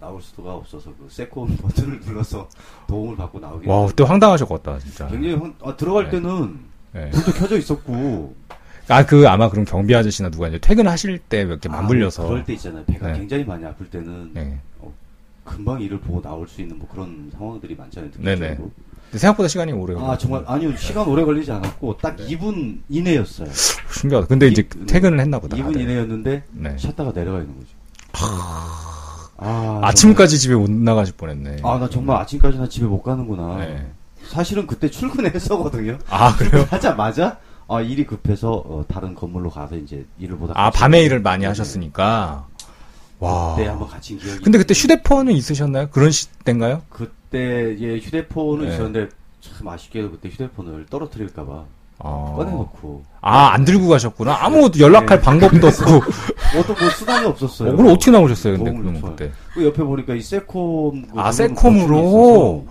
나올 0.00 0.20
수가 0.22 0.54
없어서 0.54 0.90
그 0.98 1.06
세콘 1.10 1.56
버튼을 1.58 2.00
눌러서 2.00 2.48
도움을 2.88 3.16
받고 3.16 3.38
나오게. 3.38 3.70
와 3.70 3.86
그때 3.86 4.02
황당하셨겠다 4.04 4.78
진짜. 4.78 5.06
굉장히 5.08 5.34
황- 5.36 5.54
아, 5.62 5.76
들어갈 5.76 6.04
네. 6.04 6.10
때는 6.12 6.60
예. 6.96 7.10
불도 7.10 7.32
켜져 7.32 7.58
있었고 7.58 8.34
아 8.90 9.04
그 9.06 9.28
아마 9.28 9.48
그럼 9.48 9.64
경비 9.64 9.94
아저씨나 9.94 10.30
누가 10.30 10.48
이제 10.48 10.58
퇴근하실 10.58 11.18
때몇개 11.20 11.68
아, 11.68 11.72
맞물려서. 11.72 12.26
그럴 12.26 12.44
때 12.44 12.52
있잖아요. 12.54 12.84
배가 12.84 13.12
네. 13.12 13.18
굉장히 13.18 13.44
많이 13.44 13.64
아플 13.64 13.86
때는 13.88 14.32
예. 14.36 14.58
금방 15.44 15.80
일을 15.80 16.00
보고 16.00 16.20
나올 16.20 16.46
수 16.48 16.60
있는 16.60 16.78
뭐 16.78 16.86
그런 16.90 17.30
상황들이 17.36 17.74
많잖아요. 17.76 18.10
네네. 18.18 18.58
생각보다 19.12 19.48
시간이 19.48 19.72
오래 19.72 19.94
걸려. 19.94 20.10
아 20.12 20.18
정말 20.18 20.44
아니요 20.46 20.76
시간 20.76 21.06
오래 21.08 21.24
걸리지 21.24 21.50
않았고 21.50 21.96
딱 21.98 22.16
네. 22.16 22.26
2분 22.28 22.78
이내였어요. 22.88 23.48
신기하다. 23.92 24.26
근데 24.28 24.46
이제 24.48 24.62
이- 24.62 24.86
퇴근을 24.86 25.18
했나 25.18 25.38
보다. 25.40 25.56
2분 25.56 25.64
다들. 25.72 25.80
이내였는데 25.80 26.42
네. 26.52 26.74
쉬었다가 26.78 27.12
내려가 27.12 27.38
있는 27.40 27.54
거죠. 27.56 27.68
아, 29.42 29.80
아침까지 29.82 30.38
집에 30.38 30.54
못 30.54 30.70
나가실 30.70 31.14
뻔했네. 31.16 31.58
아, 31.62 31.78
나 31.78 31.88
정말 31.88 32.18
아침까지나 32.18 32.68
집에 32.68 32.86
못 32.86 33.02
가는구나. 33.02 33.56
네. 33.58 33.90
사실은 34.28 34.66
그때 34.66 34.88
출근했었거든요. 34.90 35.98
아 36.10 36.36
그래요? 36.36 36.66
하자마자 36.70 37.38
아, 37.70 37.80
일이 37.80 38.04
급해서 38.04 38.52
어, 38.52 38.84
다른 38.88 39.14
건물로 39.14 39.48
가서 39.48 39.76
이제 39.76 40.04
일을 40.18 40.36
보다 40.36 40.54
아 40.56 40.70
밤에 40.70 41.02
일을 41.02 41.20
많이 41.20 41.44
하셨으니까. 41.44 42.46
와. 43.20 43.54
그때 43.54 43.68
한번 43.68 43.88
갇힌 43.88 44.18
기억이. 44.18 44.40
근데 44.40 44.58
그때 44.58 44.74
휴대폰은 44.74 45.32
있으셨나요? 45.34 45.88
그런 45.90 46.10
시대인가요? 46.10 46.82
그때 46.88 47.76
예 47.78 47.98
휴대폰은 47.98 48.66
네. 48.66 48.74
있었는데 48.74 49.08
참 49.40 49.68
아쉽게도 49.68 50.10
그때 50.10 50.28
휴대폰을 50.30 50.86
떨어뜨릴까봐 50.90 51.64
아. 52.00 52.32
꺼내놓고 52.36 53.04
아, 53.20 53.50
안 53.52 53.64
들고 53.64 53.88
가셨구나. 53.88 54.36
아무 54.44 54.68
연락할 54.76 55.18
네. 55.18 55.20
방법도 55.20 55.66
없고. 55.68 56.02
어떤 56.58 56.76
뭐 56.80 56.90
수단이 56.90 57.26
없었어요. 57.26 57.72
어, 57.72 57.76
그럼 57.76 57.92
어떻게 57.92 58.10
나오셨어요, 58.10 58.56
근데 58.56 58.72
그러면. 58.72 59.02
그때? 59.02 59.30
그 59.54 59.64
옆에 59.64 59.82
보니까 59.84 60.14
이 60.14 60.22
세콤 60.22 61.06
그 61.12 61.20
아, 61.20 61.30
세콤으로? 61.30 62.66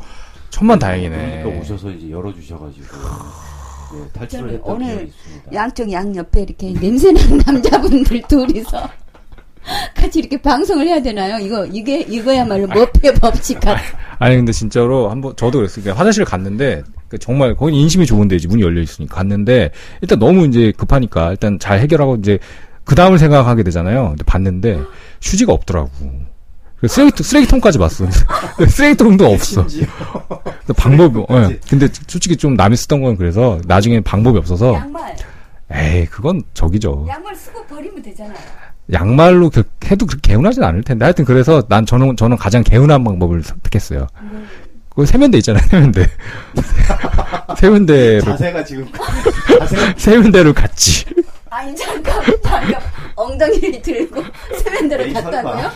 천만 0.50 0.78
다행이네. 0.78 1.44
그러니까 1.44 1.62
오셔서 1.62 1.92
이제 1.92 2.10
열어주셔가지고 2.10 2.88
네, 3.92 4.00
탈출을 4.14 4.42
저는 4.42 4.54
했던 4.56 4.76
오늘 4.76 5.08
있습니다. 5.08 5.54
양쪽 5.54 5.92
양 5.92 6.16
옆에 6.16 6.42
이렇게 6.42 6.74
냄새나는 6.74 7.38
남자분들 7.46 8.22
둘이서 8.28 8.90
같이 9.96 10.20
이렇게 10.20 10.42
방송을 10.42 10.88
해야 10.88 11.02
되나요? 11.02 11.38
이거 11.44 11.66
이게 11.66 12.02
이거야말로 12.02 12.68
머피의 12.68 13.14
법칙 13.16 13.60
같. 13.60 13.78
아니 14.18 14.36
근데 14.36 14.52
진짜로 14.52 15.10
한번 15.10 15.36
저도 15.36 15.60
그랬어요. 15.60 15.84
그러니까 15.84 16.00
화장실 16.00 16.26
갔는데 16.26 16.84
그 17.08 17.18
정말 17.18 17.56
거기 17.56 17.80
인심이 17.80 18.06
좋은데 18.06 18.36
이제 18.36 18.48
문이 18.48 18.62
열려 18.62 18.82
있으니까 18.82 19.16
갔는데 19.16 19.72
일단 20.02 20.20
너무 20.20 20.46
이제 20.46 20.72
급하니까 20.78 21.32
일단 21.32 21.60
잘 21.60 21.80
해결하고 21.80 22.16
이제 22.16 22.40
그 22.84 22.96
다음을 22.96 23.20
생각하게 23.20 23.64
되잖아요. 23.64 24.10
근데 24.10 24.24
봤는데 24.24 24.80
휴지가 25.22 25.54
없더라고. 25.54 25.90
그 26.82 26.88
쓰레기 26.88 27.24
쓰레기통까지 27.24 27.78
봤어. 27.78 28.06
쓰레기통도 28.68 29.26
없어. 29.26 29.66
방법이 30.78 31.20
예. 31.32 31.60
근데 31.70 31.88
솔직히 32.08 32.38
좀 32.38 32.54
남이 32.54 32.76
쓰던 32.78 33.02
건 33.02 33.18
그래서 33.18 33.60
나중에 33.66 34.00
방법이 34.00 34.38
없어서 34.38 34.74
양말 34.76 35.16
에이 35.72 36.06
그건 36.06 36.42
저기죠. 36.54 37.06
양말 37.08 37.36
쓰고 37.36 37.64
버리면 37.66 38.02
되잖아요. 38.02 38.36
양말로 38.92 39.50
그- 39.50 39.64
해도 39.86 40.06
그렇게 40.06 40.32
개운하진 40.32 40.64
않을 40.64 40.84
텐데 40.84 41.06
하여튼 41.06 41.26
그래서 41.26 41.62
난 41.68 41.86
저는 41.86 42.16
저는 42.18 42.38
가장 42.38 42.64
개운한 42.64 43.04
방법을 43.04 43.44
선택했어요. 43.44 44.08
그 44.96 45.06
세면대 45.06 45.38
있잖아요 45.38 45.62
세면대 45.70 46.08
세면대를 47.60 48.22
자세가 48.22 48.64
지금 48.64 48.88
자세가 49.60 49.94
세면대를 49.98 50.54
갔지. 50.54 51.06
아니 51.52 51.76
잠깐 51.76 52.24
방금 52.44 52.74
엉덩이를 53.16 53.82
들고 53.82 54.24
세면대를 54.64 55.08
에이, 55.08 55.14
갔다고요? 55.14 55.72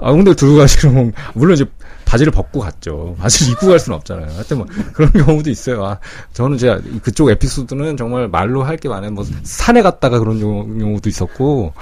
아 0.00 0.12
근데 0.12 0.34
들고 0.34 0.56
가시면 0.56 1.12
물론 1.34 1.54
이제 1.54 1.64
바지를 2.04 2.32
벗고 2.32 2.60
갔죠. 2.60 3.14
바지를 3.18 3.52
입고 3.52 3.66
갈 3.66 3.78
수는 3.78 3.96
없잖아요. 3.98 4.32
하여튼 4.32 4.58
뭐 4.58 4.66
그런 4.94 5.10
경우도 5.12 5.50
있어요. 5.50 5.84
아, 5.84 5.98
저는 6.32 6.56
제가 6.58 6.80
그쪽 7.02 7.28
에피소드는 7.30 7.96
정말 7.96 8.28
말로 8.28 8.62
할 8.62 8.78
게 8.78 8.88
많아요. 8.88 9.10
뭐 9.10 9.24
산에 9.42 9.82
갔다가 9.82 10.18
그런 10.18 10.38
경우- 10.40 10.66
경우도 10.78 11.08
있었고 11.08 11.72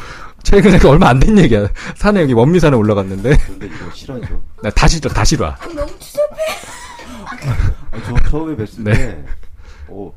최근에 0.42 0.78
그 0.78 0.88
얼마 0.88 1.08
안 1.10 1.20
된 1.20 1.38
얘기야. 1.38 1.68
산에 1.96 2.22
여기 2.22 2.32
원미산에 2.32 2.76
올라갔는데 2.76 3.36
근데 3.46 3.66
이거 3.66 3.90
싫어죠. 3.94 4.40
나 4.62 4.70
다시 4.70 5.00
다시 5.00 5.36
와. 5.36 5.56
너무 5.74 5.86
추잡해. 5.98 6.42
아, 7.92 7.98
저 8.04 8.28
처음에 8.30 8.56
뵀을 8.56 8.82
네. 8.82 8.92
때, 8.92 9.24
어, 9.88 10.12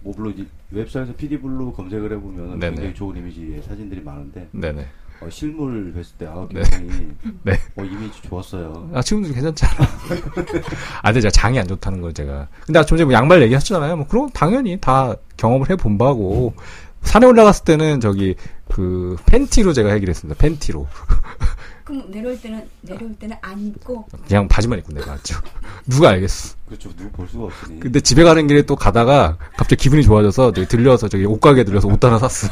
뭐 0.00 0.14
물론 0.16 0.32
이제 0.34 0.46
웹사이트에서 0.70 1.16
PD블루 1.16 1.72
검색을 1.74 2.12
해보면 2.12 2.58
네네. 2.58 2.74
굉장히 2.74 2.94
좋은 2.94 3.16
이미지의 3.16 3.62
사진들이 3.68 4.00
많은데 4.02 4.48
네네. 4.52 4.86
어, 5.22 5.30
실물 5.30 5.94
뵀을 5.94 6.04
때 6.18 6.26
아, 6.26 6.46
네. 6.50 6.62
굉장히 6.68 7.08
네. 7.44 7.52
어, 7.76 7.84
이미지 7.84 8.20
좋았어요. 8.28 8.90
아, 8.92 9.02
지금도 9.02 9.32
괜찮잖아. 9.32 9.72
아, 11.02 11.08
근데 11.08 11.20
제가 11.20 11.30
장이 11.30 11.58
안 11.58 11.66
좋다는 11.68 12.00
걸 12.00 12.12
제가. 12.12 12.48
근데 12.66 12.78
아까 12.78 12.86
좀 12.86 12.98
전에 12.98 13.04
뭐 13.06 13.14
양말 13.14 13.42
얘기하셨잖아요. 13.42 13.96
뭐, 13.96 14.06
그럼 14.06 14.30
당연히 14.30 14.78
다 14.80 15.14
경험을 15.36 15.70
해본 15.70 15.98
바고. 15.98 16.54
산에 17.02 17.26
올라갔을 17.26 17.64
때는 17.64 18.00
저기, 18.00 18.36
그, 18.68 19.16
팬티로 19.26 19.72
제가 19.72 19.90
해결했습니다. 19.90 20.38
팬티로. 20.40 20.86
그럼 21.84 22.10
내려올 22.12 22.40
때는 22.40 22.64
내려올 22.80 23.12
때는 23.16 23.36
안 23.42 23.58
입고 23.66 24.06
그냥 24.28 24.46
바지만 24.46 24.78
입고 24.78 24.92
내려갔죠. 24.92 25.40
누가 25.86 26.10
알겠어. 26.10 26.54
그렇죠. 26.66 26.94
누구 26.96 27.10
볼 27.10 27.28
수가 27.28 27.46
없으니. 27.46 27.80
근데 27.80 27.98
집에 27.98 28.22
가는 28.22 28.46
길에 28.46 28.62
또 28.62 28.76
가다가 28.76 29.36
갑자기 29.56 29.82
기분이 29.82 30.04
좋아져서 30.04 30.52
저기 30.52 30.68
들려서 30.68 31.08
저기 31.08 31.24
옷가게 31.24 31.64
들려서 31.64 31.88
옷 31.88 32.02
하나 32.04 32.20
샀어. 32.20 32.46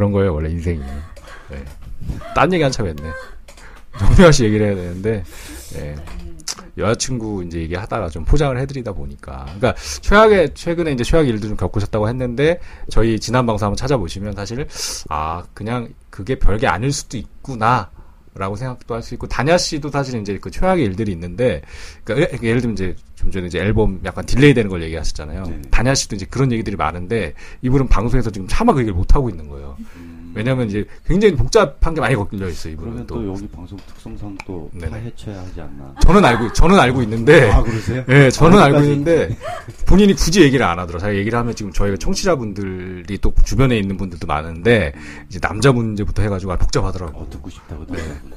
그런 0.00 0.12
거예요, 0.12 0.32
원래 0.32 0.48
인생이. 0.48 0.80
네. 1.50 1.64
딴 2.34 2.50
얘기 2.54 2.62
한참 2.62 2.86
했네. 2.86 3.10
정미아 3.98 4.32
씨 4.32 4.44
얘기를 4.46 4.66
해야 4.68 4.74
되는데, 4.74 5.24
예. 5.76 5.94
여자친구 6.78 7.44
이제 7.44 7.58
얘기하다가 7.58 8.08
좀 8.08 8.24
포장을 8.24 8.58
해드리다 8.58 8.92
보니까. 8.92 9.44
그러니까 9.44 9.74
최악의, 10.00 10.54
최근에 10.54 10.92
이제 10.92 11.04
최악의 11.04 11.28
일도 11.28 11.48
좀 11.48 11.56
겪으셨다고 11.58 12.08
했는데, 12.08 12.60
저희 12.88 13.20
지난 13.20 13.44
방송 13.44 13.66
한번 13.66 13.76
찾아보시면 13.76 14.32
사실, 14.36 14.66
아, 15.10 15.44
그냥 15.52 15.92
그게 16.08 16.38
별게 16.38 16.66
아닐 16.66 16.90
수도 16.92 17.18
있구나. 17.18 17.90
라고 18.40 18.56
생각도 18.56 18.94
할 18.94 19.02
수 19.02 19.14
있고, 19.14 19.28
다냐 19.28 19.56
씨도 19.58 19.90
사실 19.90 20.18
이제 20.20 20.38
그 20.40 20.50
최악의 20.50 20.84
일들이 20.84 21.12
있는데, 21.12 21.60
그러니까 22.02 22.32
예- 22.42 22.48
예를 22.48 22.60
들면 22.62 22.72
이제 22.74 22.96
좀 23.14 23.30
전에 23.30 23.46
이제 23.46 23.58
앨범 23.58 24.00
약간 24.04 24.24
delay 24.24 24.54
되는 24.54 24.68
걸 24.70 24.82
얘기하셨잖아요. 24.82 25.44
네. 25.44 25.62
다냐 25.70 25.94
씨도 25.94 26.16
이제 26.16 26.26
그런 26.28 26.50
얘기들이 26.50 26.74
많은데, 26.76 27.34
이분은 27.62 27.88
방송에서 27.88 28.30
지금 28.30 28.48
차마 28.48 28.72
그 28.72 28.80
얘기를 28.80 28.96
못 28.96 29.14
하고 29.14 29.28
있는 29.28 29.46
거예요. 29.48 29.76
음, 29.96 30.09
왜냐면 30.34 30.68
이제 30.68 30.84
굉장히 31.06 31.34
복잡한 31.34 31.94
게 31.94 32.00
많이 32.00 32.14
걸려 32.14 32.48
있어요, 32.48 32.72
이분은 32.74 33.06
또. 33.06 33.16
또 33.16 33.28
여기 33.28 33.48
방송 33.48 33.78
특성상 33.86 34.38
또 34.46 34.70
네네. 34.72 34.90
파헤쳐야 34.90 35.38
하지 35.40 35.60
않나. 35.60 35.94
저는 36.02 36.24
알고, 36.24 36.52
저는 36.52 36.78
알고 36.78 37.02
있는데, 37.02 37.50
아, 37.50 37.62
그러세요? 37.62 38.04
예, 38.08 38.30
저는 38.30 38.58
아, 38.58 38.64
알고? 38.64 38.80
있는데 38.80 39.36
본인이 39.86 40.14
굳이 40.14 40.42
얘기를 40.42 40.64
안 40.64 40.78
하더라고요. 40.78 40.98
자기가 41.00 41.18
얘기를 41.18 41.38
하면 41.38 41.54
지금 41.54 41.72
저희가 41.72 41.96
청취자분들이 41.96 43.18
또 43.18 43.32
주변에 43.44 43.76
있는 43.78 43.96
분들도 43.96 44.26
많은데 44.26 44.92
이제 45.28 45.38
남자 45.40 45.72
문제부터 45.72 46.22
해가지고 46.22 46.52
아, 46.52 46.56
복잡하더라고. 46.56 47.20
어, 47.20 47.26
듣고 47.30 47.50
싶다고 47.50 47.86
들었군요. 47.86 48.36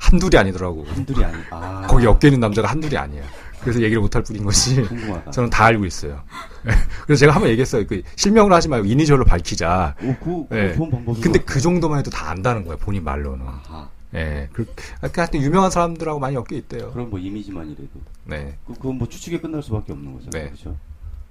한둘이 0.00 0.36
아니더라고. 0.36 0.84
한둘이 0.88 1.24
아니, 1.24 1.36
아. 1.50 1.86
거기 1.88 2.04
엮여 2.04 2.18
있는 2.24 2.40
남자가 2.40 2.68
한둘이 2.68 2.96
아니야. 2.96 3.22
그래서 3.60 3.80
얘기를 3.82 4.00
못할 4.00 4.22
뿐인 4.22 4.44
것이 4.44 4.82
궁금하다. 4.86 5.30
저는 5.32 5.50
다 5.50 5.64
알고 5.66 5.84
있어요. 5.84 6.20
그래서 7.06 7.20
제가 7.20 7.34
한번 7.34 7.50
얘기했어요. 7.50 7.86
그 7.86 8.02
실명을 8.16 8.52
하지 8.52 8.68
말고 8.68 8.86
이니셜로 8.86 9.24
밝히자. 9.24 9.94
오, 10.02 10.14
그, 10.22 10.46
그 10.48 10.58
예. 10.58 10.74
좋은 10.74 10.90
방법인 10.90 11.22
근데 11.22 11.38
것 11.40 11.46
그. 11.46 11.60
정도만 11.60 11.98
해도 11.98 12.10
다 12.10 12.30
안다는 12.30 12.64
거야. 12.64 12.76
본인 12.76 13.04
말로는. 13.04 13.46
아하. 13.46 13.88
예. 14.14 14.48
그, 14.52 14.64
그 14.64 15.10
하여튼 15.14 15.42
유명한 15.42 15.70
사람들하고 15.70 16.18
많이 16.18 16.34
엮여 16.34 16.46
있대요. 16.52 16.92
그럼 16.92 17.10
뭐 17.10 17.18
이미지만이라도. 17.18 17.88
네. 18.24 18.56
그, 18.66 18.74
그건 18.74 18.96
뭐 18.98 19.08
추측에 19.08 19.38
끝날 19.40 19.62
수밖에 19.62 19.92
없는 19.92 20.12
거잖아요. 20.14 20.44
네. 20.44 20.50
그렇죠? 20.50 20.76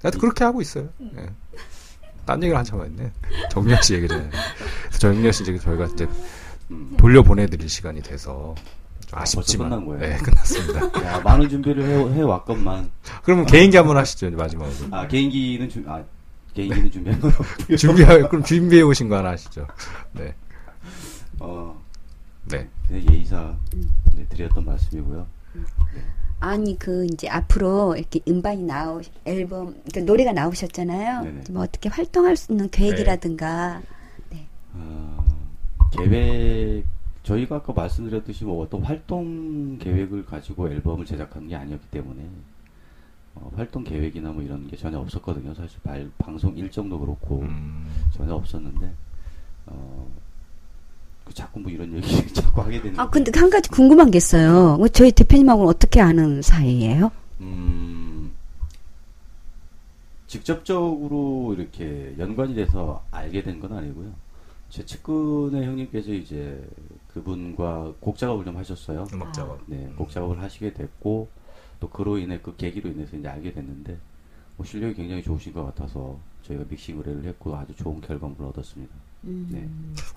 하여튼 0.02 0.20
그렇게 0.20 0.44
하고 0.44 0.62
있어요. 0.62 0.90
예. 1.18 1.30
딴 2.26 2.42
얘기를 2.44 2.58
한참 2.58 2.82
했네. 2.82 3.12
정미아 3.52 3.82
씨 3.82 3.96
얘기를. 3.96 4.30
정미아 5.00 5.32
씨 5.32 5.44
이제 5.44 5.58
저희가 5.58 5.86
이제 5.86 6.08
음. 6.72 6.94
돌려보내드릴 6.98 7.70
시간이 7.70 8.02
돼서 8.02 8.54
좀 8.54 8.77
아, 9.12 9.22
아쉽지만. 9.22 9.70
끝난 9.70 9.86
거예요? 9.86 10.02
네, 10.02 10.18
끝났습니다. 10.18 10.82
야, 11.06 11.20
많은 11.22 11.48
준비를 11.50 11.84
해, 11.84 12.14
해왔건만. 12.16 12.92
그러면 13.24 13.46
개인기 13.46 13.78
한번 13.78 13.98
하시죠, 13.98 14.30
마지막으로. 14.32 14.74
아, 14.92 15.08
개인기는 15.08 15.70
준, 15.70 15.86
아, 15.88 16.04
개인기는 16.54 16.92
준비한 16.92 17.20
건 17.22 17.32
없고요. 17.32 17.78
준비해, 17.78 18.22
그럼 18.28 18.44
준비해 18.44 18.82
오신 18.82 19.10
거 19.10 19.18
하나 19.18 19.30
하시죠. 19.30 19.66
네. 20.14 20.34
어, 21.40 21.80
네. 22.46 22.68
그냥 22.88 23.06
예의사 23.12 23.56
네, 24.16 24.26
드렸던 24.30 24.66
말씀이고요. 24.66 25.28
아니 26.40 26.78
그 26.78 27.06
이제 27.06 27.28
앞으로 27.28 27.96
이렇게 27.96 28.20
음반이 28.28 28.64
나오 28.64 29.02
앨범 29.26 29.74
그러니까 29.90 30.02
노래가 30.02 30.34
나오셨잖아요. 30.34 31.24
네네. 31.24 31.44
뭐 31.50 31.64
어떻게 31.64 31.90
활동할 31.90 32.38
수 32.38 32.52
있는 32.52 32.70
계획이라든가 32.70 33.82
어, 34.74 35.26
계획, 35.98 36.84
저희가 37.28 37.58
아까 37.58 37.74
말씀드렸듯이 37.74 38.46
뭐 38.46 38.64
어떤 38.64 38.82
활동 38.84 39.78
계획을 39.80 40.26
가지고 40.26 40.70
앨범을 40.70 41.06
제작하는 41.06 41.50
게 41.50 41.56
아니었기 41.56 41.88
때문에 41.92 42.24
어, 43.36 43.52
활동 43.56 43.84
계획이나 43.84 44.32
뭐 44.32 44.42
이런 44.42 44.66
게 44.68 44.78
전혀 44.78 44.98
없었거든요. 44.98 45.54
사실 45.54 45.78
발- 45.84 46.10
방송 46.18 46.56
일정도 46.58 46.98
그렇고 46.98 47.42
음, 47.42 47.88
전혀 48.14 48.34
없었는데 48.34 48.94
어, 49.66 50.08
그 51.26 51.34
자꾸 51.34 51.60
뭐 51.60 51.70
이런 51.70 51.94
얘기 51.98 52.08
자꾸 52.34 52.62
하게 52.62 52.82
되는. 52.82 52.98
아 52.98 53.10
근데 53.10 53.30
한 53.38 53.50
가지 53.50 53.70
궁금한 53.70 54.10
게 54.10 54.18
있어요. 54.18 54.78
뭐 54.78 54.88
저희 54.88 55.12
대표님하고는 55.12 55.70
어떻게 55.70 56.00
아는 56.00 56.42
사이예요? 56.42 57.12
음, 57.42 58.32
직접적으로 60.28 61.54
이렇게 61.58 62.16
연관이 62.18 62.56
돼서 62.56 63.04
알게 63.12 63.44
된 63.44 63.60
건 63.60 63.74
아니고요. 63.74 64.14
제 64.70 64.86
측근의 64.86 65.66
형님께서 65.66 66.12
이제 66.14 66.66
그분과 67.14 67.94
곡 68.00 68.18
작업을 68.18 68.46
좀 68.46 68.58
하셨어요. 68.58 69.08
음악 69.14 69.34
작업. 69.34 69.60
네, 69.66 69.90
곡 69.98 70.10
작업을 70.12 70.42
하시게 70.42 70.74
됐고 70.74 71.30
또 71.80 71.90
그로 71.90 72.18
인해 72.18 72.40
그 72.42 72.56
계기로 72.56 72.90
인해서 72.90 73.16
이제 73.18 73.28
알게 73.28 73.54
됐는데 73.54 73.98
뭐 74.56 74.66
실력이 74.66 74.96
굉장히 74.96 75.22
좋으신 75.24 75.54
것 75.54 75.64
같아서 75.66 76.20
저희가 76.44 76.64
믹싱 76.70 76.98
의뢰를 76.98 77.26
했고 77.26 77.56
아주 77.56 77.76
좋은 77.76 78.02
결과물을 78.02 78.46
얻었습니다. 78.48 78.94
네. 79.22 79.68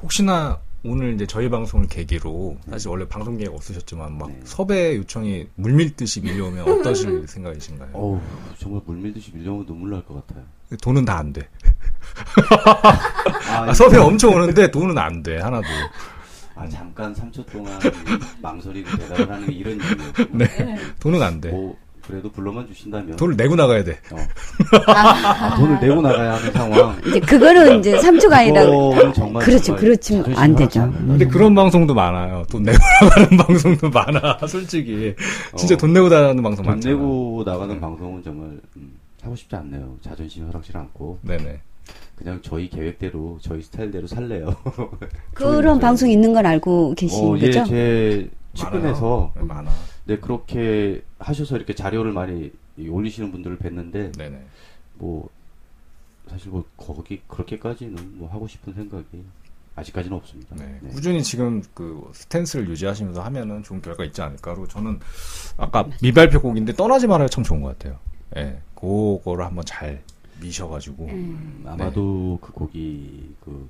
혹시나 0.03 0.59
오늘 0.85 1.15
이제 1.15 1.27
저희 1.27 1.49
방송을 1.49 1.89
계기로 1.89 2.57
사실 2.69 2.89
원래 2.89 3.07
방송 3.09 3.37
계획 3.37 3.53
없으셨지만 3.55 4.17
막 4.17 4.29
네. 4.31 4.41
섭외 4.45 4.97
요청이 4.97 5.49
물밀듯이 5.57 6.21
밀려오면 6.21 6.69
어떠실 6.69 7.27
생각이신가요? 7.29 7.91
어우 7.95 8.21
정말 8.59 8.81
물밀듯이 8.87 9.33
밀려오면 9.35 9.67
눈물 9.67 9.91
날 9.91 10.05
것 10.05 10.27
같아요. 10.27 10.45
돈은 10.83 11.05
다 11.05 11.19
안 11.19 11.33
돼. 11.33 11.49
아, 13.49 13.63
아, 13.69 13.75
섭외 13.75 13.99
엄청 13.99 14.35
오는데 14.35 14.71
돈은 14.71 14.97
안 14.97 15.23
돼. 15.23 15.39
하나도. 15.39 15.67
아, 16.61 16.69
잠깐 16.69 17.15
3초 17.15 17.51
동안 17.51 17.73
망설이고 18.43 18.91
대답을 18.99 19.31
하는 19.31 19.47
게 19.47 19.53
이런 19.55 19.77
이유였고 19.77 20.37
네. 20.37 20.77
돈은 21.01 21.23
안 21.23 21.41
돼. 21.41 21.51
뭐 21.51 21.75
그래도 22.07 22.31
불러만 22.31 22.67
주신다면 22.67 23.17
돈을 23.17 23.37
내고 23.37 23.55
나가야 23.57 23.83
돼. 23.83 23.93
어. 24.13 24.17
아, 24.87 25.57
돈을 25.57 25.81
내고 25.81 26.03
나가야 26.03 26.35
하는 26.35 26.53
상황. 26.53 27.01
이제 27.07 27.21
그거는 27.21 27.79
이제 27.79 27.99
삼초가 27.99 28.39
아니라 28.39 28.65
그거는 28.67 29.13
정말 29.15 29.43
그렇죠. 29.45 29.75
자존심이 29.77 30.23
안 30.37 30.55
되죠. 30.55 30.83
않는다. 30.83 31.07
근데 31.07 31.27
그런 31.27 31.55
방송도 31.55 31.95
많아요. 31.95 32.45
돈 32.51 32.63
내고 32.65 32.79
나가는 33.01 33.37
방송도 33.39 33.89
많아. 33.91 34.39
솔직히 34.47 35.15
진짜 35.57 35.75
어. 35.77 35.79
돈 35.79 35.93
내고 35.95 36.09
나가는 36.11 36.43
방송 36.43 36.65
돈 36.65 36.75
많잖아. 36.75 36.95
내고 36.95 37.43
나가는 37.47 37.81
방송은 37.81 38.23
정말 38.23 38.61
음, 38.77 38.99
하고 39.23 39.35
싶지 39.35 39.57
않네요. 39.57 39.97
자존심이 40.03 40.45
허락지 40.47 40.73
않고 40.75 41.21
네네. 41.23 41.61
그냥 42.21 42.39
저희 42.43 42.69
계획대로 42.69 43.39
저희 43.41 43.63
스타일대로 43.63 44.07
살래요. 44.07 44.55
그런 45.33 45.81
방송이 45.81 46.13
있는 46.13 46.35
건 46.35 46.45
알고 46.45 46.95
계신 46.95 47.25
어, 47.27 47.39
예, 47.39 47.47
거죠? 47.47 47.65
제 47.65 48.31
측근에서 48.53 49.33
많아요. 49.33 49.33
네, 49.37 49.43
많아. 49.43 49.71
네 50.05 50.19
그렇게 50.19 51.03
하셔서 51.19 51.57
이렇게 51.57 51.75
자료를 51.75 52.13
많이 52.13 52.53
이 52.77 52.89
올리시는 52.89 53.33
분들을 53.33 53.57
뵀는데 53.59 54.17
네네. 54.19 54.39
뭐 54.97 55.31
사실 56.29 56.51
뭐 56.51 56.63
거기 56.77 57.23
그렇게까지는 57.27 58.19
뭐 58.19 58.29
하고 58.29 58.47
싶은 58.47 58.75
생각이 58.75 59.25
아직까지는 59.77 60.15
없습니다. 60.19 60.57
네. 60.57 60.79
네. 60.83 60.91
꾸준히 60.91 61.23
지금 61.23 61.63
그 61.73 62.11
스탠스를 62.13 62.69
유지하시면서 62.69 63.23
하면은 63.23 63.63
좋은 63.63 63.81
결과 63.81 64.05
있지 64.05 64.21
않을까. 64.21 64.53
그리고 64.53 64.69
저는 64.69 65.01
아까 65.57 65.89
미발표 66.03 66.43
곡인데 66.43 66.75
떠나지 66.75 67.07
말아요 67.07 67.29
참 67.29 67.43
좋은 67.43 67.63
것 67.63 67.79
같아요. 67.79 67.99
예. 68.37 68.61
그거를 68.75 69.47
한번 69.47 69.65
잘 69.65 70.03
미셔가지고. 70.41 71.05
음, 71.07 71.63
아마도 71.67 72.39
그 72.41 72.53
곡이 72.53 73.35
그 73.45 73.69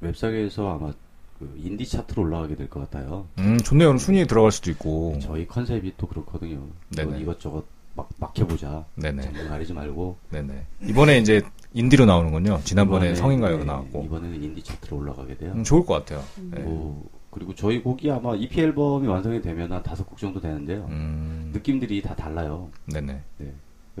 웹상에서 0.00 0.74
아마 0.74 0.92
그 1.38 1.52
인디 1.56 1.86
차트로 1.86 2.22
올라가게 2.22 2.56
될 2.56 2.68
것 2.68 2.80
같아요. 2.80 3.26
음, 3.38 3.58
좋네요. 3.58 3.96
순위에 3.98 4.26
들어갈 4.26 4.50
수도 4.52 4.70
있고. 4.70 5.18
저희 5.20 5.46
컨셉이 5.46 5.94
또 5.96 6.06
그렇거든요. 6.06 6.62
네네. 6.94 7.10
뭐 7.10 7.18
이것저것 7.20 7.64
막 7.94 8.08
막혀보자. 8.18 8.84
네네. 8.96 9.22
장르 9.22 9.48
가리지 9.48 9.72
말고. 9.72 10.16
네네. 10.30 10.66
이번에 10.88 11.18
이제 11.18 11.42
인디로 11.74 12.04
나오는군요. 12.06 12.60
지난번에 12.64 13.06
이번에, 13.06 13.14
성인가요가 13.16 13.58
네, 13.64 13.64
나왔고. 13.66 14.02
이번에는 14.04 14.42
인디 14.42 14.62
차트로 14.62 14.96
올라가게 14.98 15.36
돼요. 15.36 15.52
음, 15.54 15.64
좋을 15.64 15.84
것 15.84 15.94
같아요. 15.94 16.22
네. 16.50 16.60
뭐, 16.62 17.08
그리고 17.30 17.54
저희 17.54 17.82
곡이 17.82 18.10
아마 18.10 18.34
EP 18.34 18.58
앨범이 18.60 19.06
완성이 19.06 19.42
되면 19.42 19.70
한 19.72 19.82
다섯 19.82 20.04
곡 20.04 20.18
정도 20.18 20.40
되는데요. 20.40 20.86
음, 20.88 21.50
느낌들이 21.54 22.00
다 22.02 22.14
달라요. 22.14 22.70
네네. 22.86 23.20
네. 23.38 23.52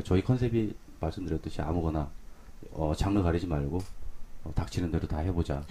저희 0.04 0.22
컨셉이 0.22 0.74
말씀드렸듯이 1.00 1.60
아무거나 1.62 2.08
어, 2.72 2.92
장르 2.96 3.22
가리지 3.22 3.46
말고 3.46 3.78
어, 4.44 4.52
닥치는 4.54 4.90
대로 4.90 5.06
다 5.06 5.18
해보자. 5.18 5.62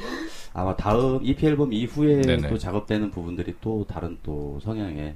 아마 0.53 0.76
다음 0.76 1.19
EP 1.23 1.45
앨범 1.45 1.73
이후에 1.73 2.22
네네. 2.22 2.49
또 2.49 2.57
작업되는 2.57 3.11
부분들이 3.11 3.56
또 3.61 3.85
다른 3.88 4.18
또 4.23 4.60
성향의 4.64 5.15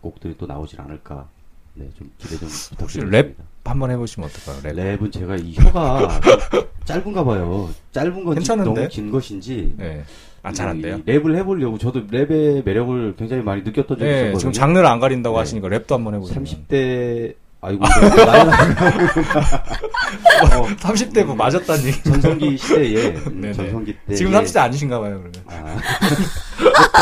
곡들이 0.00 0.36
또 0.38 0.46
나오질 0.46 0.80
않을까. 0.80 1.28
네, 1.74 1.88
좀 1.96 2.10
기대 2.18 2.36
좀 2.36 2.48
혹시 2.48 2.68
부탁드립니다. 2.70 3.18
랩 3.18 3.34
한번 3.64 3.90
해보시면 3.90 4.28
어떨까요? 4.28 4.74
랩. 4.74 4.98
랩은 4.98 5.10
제가 5.12 5.36
이 5.36 5.54
혀가 5.54 6.20
좀 6.50 6.68
짧은가 6.84 7.24
봐요. 7.24 7.70
짧은 7.92 8.24
건지 8.24 8.40
괜찮은데? 8.40 8.74
너무 8.74 8.88
긴 8.88 9.10
것인지. 9.10 9.74
네. 9.78 10.04
아, 10.42 10.52
잘안 10.52 10.82
돼요? 10.82 10.96
이 10.98 11.02
랩을 11.02 11.36
해보려고 11.36 11.78
저도 11.78 12.06
랩의 12.08 12.64
매력을 12.64 13.14
굉장히 13.16 13.42
많이 13.42 13.62
느꼈던 13.62 13.96
적이 13.98 14.04
네, 14.04 14.10
있었거든요. 14.16 14.38
지금 14.38 14.52
장르를 14.52 14.86
안 14.86 15.00
가린다고 15.00 15.34
네. 15.36 15.38
하시니까 15.38 15.68
랩도 15.68 15.90
한번 15.92 16.14
해보세요. 16.16 16.42
30대 16.42 17.34
아이고 17.64 17.84
나이 17.84 18.40
어, 20.42 20.66
30대 20.66 21.24
뭐 21.24 21.36
맞았다는 21.36 21.84
얘기. 21.86 22.02
전성기 22.02 22.58
시대에 22.58 23.14
음. 23.14 23.52
전성기 23.52 23.96
때 24.08 24.14
지금 24.16 24.32
30대 24.32 24.58
아니신가 24.58 24.98
봐요, 24.98 25.22
그러면. 25.22 25.32
아, 25.46 25.78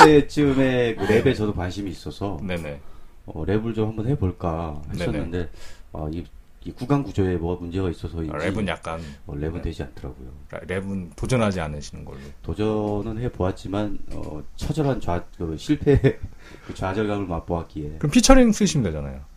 그때쯤에 0.04 0.96
그 0.96 1.06
랩에 1.06 1.34
저도 1.34 1.54
관심이 1.54 1.90
있어서 1.90 2.38
네네. 2.42 2.78
어, 3.24 3.44
랩을 3.46 3.74
좀 3.74 3.88
한번 3.88 4.06
해볼까 4.08 4.82
했었는데 4.92 5.48
어, 5.92 6.10
이, 6.12 6.24
이 6.66 6.72
구간 6.72 7.02
구조에 7.04 7.36
뭐가 7.36 7.62
문제가 7.62 7.88
있어서인지 7.88 8.30
아, 8.34 8.38
랩은 8.38 8.68
약간, 8.68 9.00
어, 9.26 9.32
랩은 9.32 9.54
네. 9.54 9.62
되지 9.62 9.82
않더라고요. 9.84 10.28
랩은 10.50 11.16
도전하지 11.16 11.58
않으시는 11.60 12.04
걸로. 12.04 12.18
도전은 12.42 13.18
해 13.22 13.32
보았지만 13.32 13.98
어, 14.12 14.42
처절한 14.56 15.00
좌, 15.00 15.24
그 15.38 15.56
실패 15.56 15.98
그 16.66 16.74
좌절감을 16.74 17.26
맛보았기에 17.26 17.92
그럼 17.98 18.10
피처링 18.10 18.52
쓰시면 18.52 18.84
되잖아요. 18.84 19.30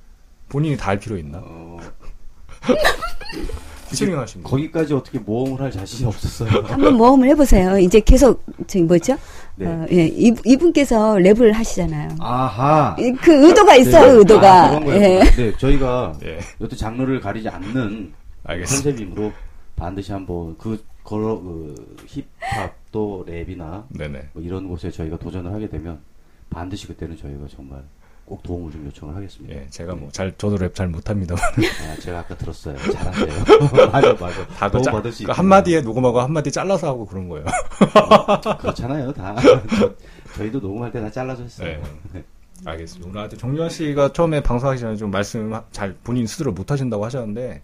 본인이 0.53 0.77
다 0.77 0.91
할 0.91 0.99
필요 0.99 1.17
있나? 1.17 1.39
어, 1.43 1.79
피처링 3.89 4.17
하시면. 4.19 4.43
거기까지 4.43 4.93
어떻게 4.93 5.17
모험을 5.19 5.59
할 5.61 5.71
자신이 5.71 6.07
없었어요. 6.07 6.49
한번 6.65 6.95
모험을 6.95 7.27
해보세요. 7.29 7.77
이제 7.79 7.99
계속 7.99 8.43
저기 8.67 8.83
뭐죠? 8.83 9.17
네. 9.55 9.65
어, 9.67 9.85
예, 9.91 10.05
이, 10.07 10.33
이분께서 10.45 11.15
랩을 11.15 11.51
하시잖아요. 11.53 12.09
아하. 12.19 12.95
이- 12.99 13.11
그 13.13 13.47
의도가 13.47 13.75
있어요, 13.75 14.13
네. 14.13 14.17
의도가. 14.19 14.63
아, 14.63 14.69
그런 14.69 14.85
거예요. 14.85 15.01
예. 15.01 15.19
네, 15.23 15.57
저희가 15.57 16.17
예. 16.23 16.39
여튼 16.61 16.77
장르를 16.77 17.19
가리지 17.19 17.49
않는 17.49 18.13
알겠습니다. 18.43 18.89
concept이므로 18.91 19.31
반드시 19.75 20.11
한번 20.11 20.55
그 20.57 20.83
걸어 21.03 21.39
그 21.41 21.97
힙합 22.07 22.73
또 22.91 23.25
랩이나 23.27 23.83
네네. 23.89 24.29
뭐 24.33 24.41
이런 24.43 24.67
곳에 24.67 24.89
저희가 24.91 25.17
도전을 25.17 25.51
하게 25.51 25.67
되면 25.67 25.99
반드시 26.49 26.87
그때는 26.87 27.17
저희가 27.17 27.45
정말 27.55 27.83
꼭 28.25 28.41
도움을 28.41 28.71
좀 28.71 28.85
요청을 28.85 29.15
하겠습니다. 29.15 29.53
예, 29.55 29.67
제가 29.69 29.95
뭐 29.95 30.09
잘, 30.11 30.33
저도 30.37 30.55
랩 30.57 30.73
잘 30.73 30.87
못합니다. 30.87 31.35
아, 31.35 31.95
제가 31.99 32.19
아까 32.19 32.35
들었어요. 32.37 32.77
잘하세요. 32.91 33.27
맞아, 33.91 34.13
맞아. 34.13 34.47
다 34.47 34.71
도움 34.71 34.83
짜- 34.83 34.91
받을 34.91 35.11
수그 35.11 35.23
있구나. 35.23 35.37
한마디에 35.37 35.81
녹음하고 35.81 36.21
한 36.21 36.31
마디 36.31 36.51
잘라서 36.51 36.87
하고 36.87 37.05
그런 37.05 37.27
거예요. 37.27 37.45
그렇잖아요, 38.59 39.11
다. 39.13 39.35
저, 40.35 40.43
희도 40.45 40.59
녹음할 40.59 40.91
때 40.91 41.01
다 41.01 41.11
잘라져 41.11 41.43
있어요. 41.45 41.81
네. 42.13 42.23
알겠습니다. 42.65 43.09
오늘 43.09 43.19
하여튼 43.19 43.37
정유아 43.37 43.67
씨가 43.67 44.13
처음에 44.13 44.41
방송하기 44.41 44.79
전에 44.79 44.95
좀 44.95 45.11
말씀 45.11 45.53
잘 45.71 45.93
본인 46.03 46.25
스스로 46.25 46.53
못 46.53 46.71
하신다고 46.71 47.03
하셨는데 47.03 47.61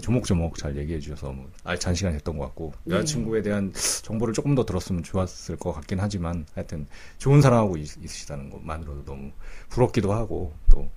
조목조목 0.00 0.56
잘 0.58 0.76
얘기해 0.76 1.00
주셔서 1.00 1.32
뭐 1.32 1.50
알찬 1.64 1.94
시간이 1.94 2.16
됐던 2.18 2.38
것 2.38 2.44
같고 2.46 2.72
여자친구에 2.88 3.42
대한 3.42 3.72
정보를 4.02 4.34
조금 4.34 4.54
더 4.54 4.64
들었으면 4.64 5.02
좋았을 5.02 5.56
것 5.56 5.72
같긴 5.72 6.00
하지만 6.00 6.46
하여튼 6.54 6.86
좋은 7.18 7.40
사랑하고 7.40 7.76
있, 7.76 7.96
있으시다는 8.02 8.50
것만으로도 8.50 9.04
너무 9.04 9.30
부럽기도 9.68 10.12
하고 10.12 10.52
또 10.70 10.88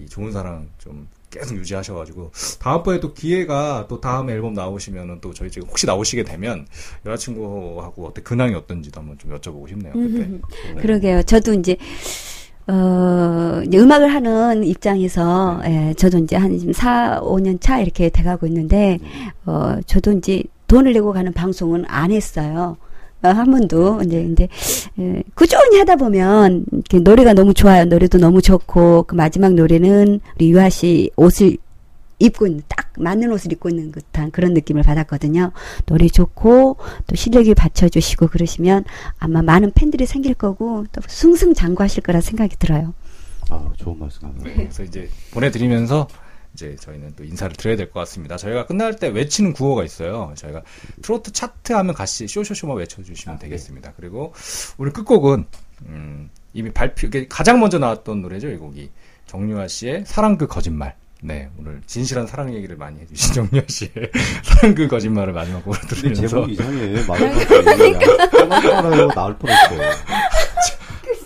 이 0.00 0.06
좋은 0.06 0.32
사랑 0.32 0.68
좀 0.78 1.08
계속 1.30 1.56
유지하셔가지고 1.56 2.32
다음번에 2.58 3.00
또 3.00 3.12
기회가 3.12 3.86
또 3.88 4.00
다음 4.00 4.30
앨범 4.30 4.54
나오시면은 4.54 5.20
또 5.20 5.32
저희 5.32 5.50
지금 5.50 5.68
혹시 5.68 5.86
나오시게 5.86 6.24
되면 6.24 6.66
여자친구하고 7.04 8.06
어때 8.06 8.22
근황이 8.22 8.54
어떤지도 8.54 9.00
한번 9.00 9.18
좀 9.18 9.36
여쭤보고 9.36 9.68
싶네요. 9.68 9.92
그때. 9.92 10.26
네. 10.26 10.40
그러게요. 10.80 11.22
저도 11.24 11.54
이제 11.54 11.76
어, 12.70 13.62
이제 13.66 13.78
음악을 13.78 14.08
하는 14.14 14.62
입장에서, 14.62 15.60
예, 15.64 15.92
저도 15.94 16.18
이제 16.18 16.36
한 16.36 16.56
지금 16.56 16.72
4, 16.72 17.20
5년 17.20 17.60
차 17.60 17.80
이렇게 17.80 18.08
돼가고 18.10 18.46
있는데, 18.46 18.98
어, 19.44 19.74
저도 19.86 20.12
이제 20.12 20.44
돈을 20.68 20.92
내고 20.92 21.12
가는 21.12 21.32
방송은 21.32 21.84
안 21.88 22.12
했어요. 22.12 22.76
어, 23.22 23.28
한 23.28 23.50
번도, 23.50 24.02
이제, 24.04 24.22
근데, 24.22 24.48
예, 25.00 25.22
꾸준히 25.34 25.78
하다 25.78 25.96
보면, 25.96 26.64
이렇게 26.72 27.00
노래가 27.00 27.34
너무 27.34 27.54
좋아요. 27.54 27.84
노래도 27.86 28.18
너무 28.18 28.40
좋고, 28.40 29.02
그 29.02 29.16
마지막 29.16 29.52
노래는 29.54 30.20
우리 30.36 30.50
유아 30.50 30.68
씨 30.70 31.10
옷을 31.16 31.56
입고 32.20 32.46
있는, 32.46 32.62
딱 32.68 32.92
맞는 32.98 33.32
옷을 33.32 33.52
입고 33.52 33.68
있는 33.70 33.90
듯한 33.92 34.30
그런 34.30 34.54
느낌을 34.54 34.82
받았거든요. 34.84 35.50
노래 35.86 36.06
좋고, 36.06 36.76
또 37.06 37.16
실력이 37.16 37.54
받쳐주시고 37.54 38.28
그러시면 38.28 38.84
아마 39.18 39.42
많은 39.42 39.72
팬들이 39.72 40.06
생길 40.06 40.34
거고, 40.34 40.84
또 40.92 41.00
승승장구하실 41.08 42.02
거라 42.04 42.20
생각이 42.20 42.56
들어요. 42.58 42.94
아, 43.50 43.72
좋은 43.76 43.98
말씀 43.98 44.20
감사합니다. 44.20 44.48
네, 44.50 44.54
그래서 44.64 44.84
이제 44.84 45.08
보내드리면서 45.32 46.06
이제 46.54 46.76
저희는 46.76 47.14
또 47.16 47.24
인사를 47.24 47.54
드려야 47.56 47.76
될 47.76 47.90
것 47.90 48.00
같습니다. 48.00 48.36
저희가 48.36 48.66
끝날 48.66 48.96
때 48.96 49.08
외치는 49.08 49.52
구호가 49.52 49.84
있어요. 49.84 50.32
저희가 50.36 50.62
트로트 51.02 51.32
차트 51.32 51.72
하면 51.72 51.94
같이 51.94 52.26
쇼쇼쇼만 52.28 52.76
외쳐주시면 52.76 53.38
되겠습니다. 53.38 53.92
그리고 53.96 54.34
오늘 54.78 54.92
끝곡은 54.92 55.46
음, 55.86 56.30
이미 56.52 56.70
발표 56.72 57.08
가장 57.28 57.60
먼저 57.60 57.78
나왔던 57.78 58.20
노래죠. 58.22 58.48
이 58.50 58.56
곡이 58.56 58.90
정유아 59.26 59.68
씨의 59.68 60.04
사랑 60.06 60.36
그 60.38 60.46
거짓말. 60.48 60.96
네, 61.22 61.48
오늘 61.58 61.80
진실한 61.86 62.26
사랑 62.26 62.52
얘기를 62.54 62.76
많이 62.76 62.98
해주신 63.00 63.34
정유아 63.50 63.62
씨의 63.68 63.90
사랑 64.42 64.74
그 64.74 64.88
거짓말을 64.88 65.32
마지막으로 65.32 65.74
들으면서 65.88 66.26
제목이 66.28 66.52
이상해. 66.52 67.04
마지막에 67.06 68.30
떠나요 68.30 69.08
나올 69.08 69.36
뻔했어. 69.36 69.74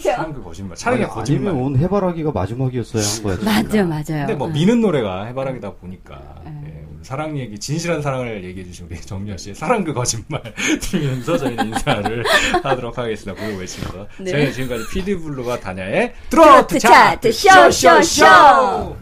사랑 0.02 0.32
그 0.34 0.42
거짓말. 0.42 0.76
차라리 0.76 1.04
거짓말. 1.06 1.48
아니면 1.52 1.64
온 1.64 1.78
해바라기가 1.78 2.32
마지막이었어야 2.32 3.02
한 3.02 3.22
거야. 3.22 3.62
맞아요, 3.62 3.86
맞아요. 3.86 4.02
근데 4.26 4.34
뭐 4.34 4.48
어. 4.48 4.50
미는 4.50 4.80
노래가 4.80 5.24
해바라기다 5.26 5.72
보니까 5.74 6.20
네. 6.44 6.50
예, 6.66 6.84
오늘 6.92 7.04
사랑 7.04 7.38
얘기 7.38 7.58
진실한 7.58 8.02
사랑을 8.02 8.44
얘기해 8.44 8.66
주신 8.66 8.86
우리 8.90 9.00
정유아 9.00 9.36
씨의 9.36 9.54
사랑 9.54 9.82
그 9.84 9.94
거짓말 9.94 10.42
들으면서 10.82 11.38
저희는 11.38 11.68
인사를 11.68 12.24
하도록 12.62 12.98
하겠습니다. 12.98 13.40
그걸 13.40 13.60
외치면서 13.60 14.06
네. 14.18 14.30
저희는 14.32 14.52
지금까지 14.52 14.84
피디블루가 14.92 15.60
다냐의 15.60 16.12
트로트 16.30 16.78
차트 16.80 17.30
차트 17.30 17.32
쇼, 17.32 17.70
쇼, 17.70 18.02
쇼. 18.02 18.96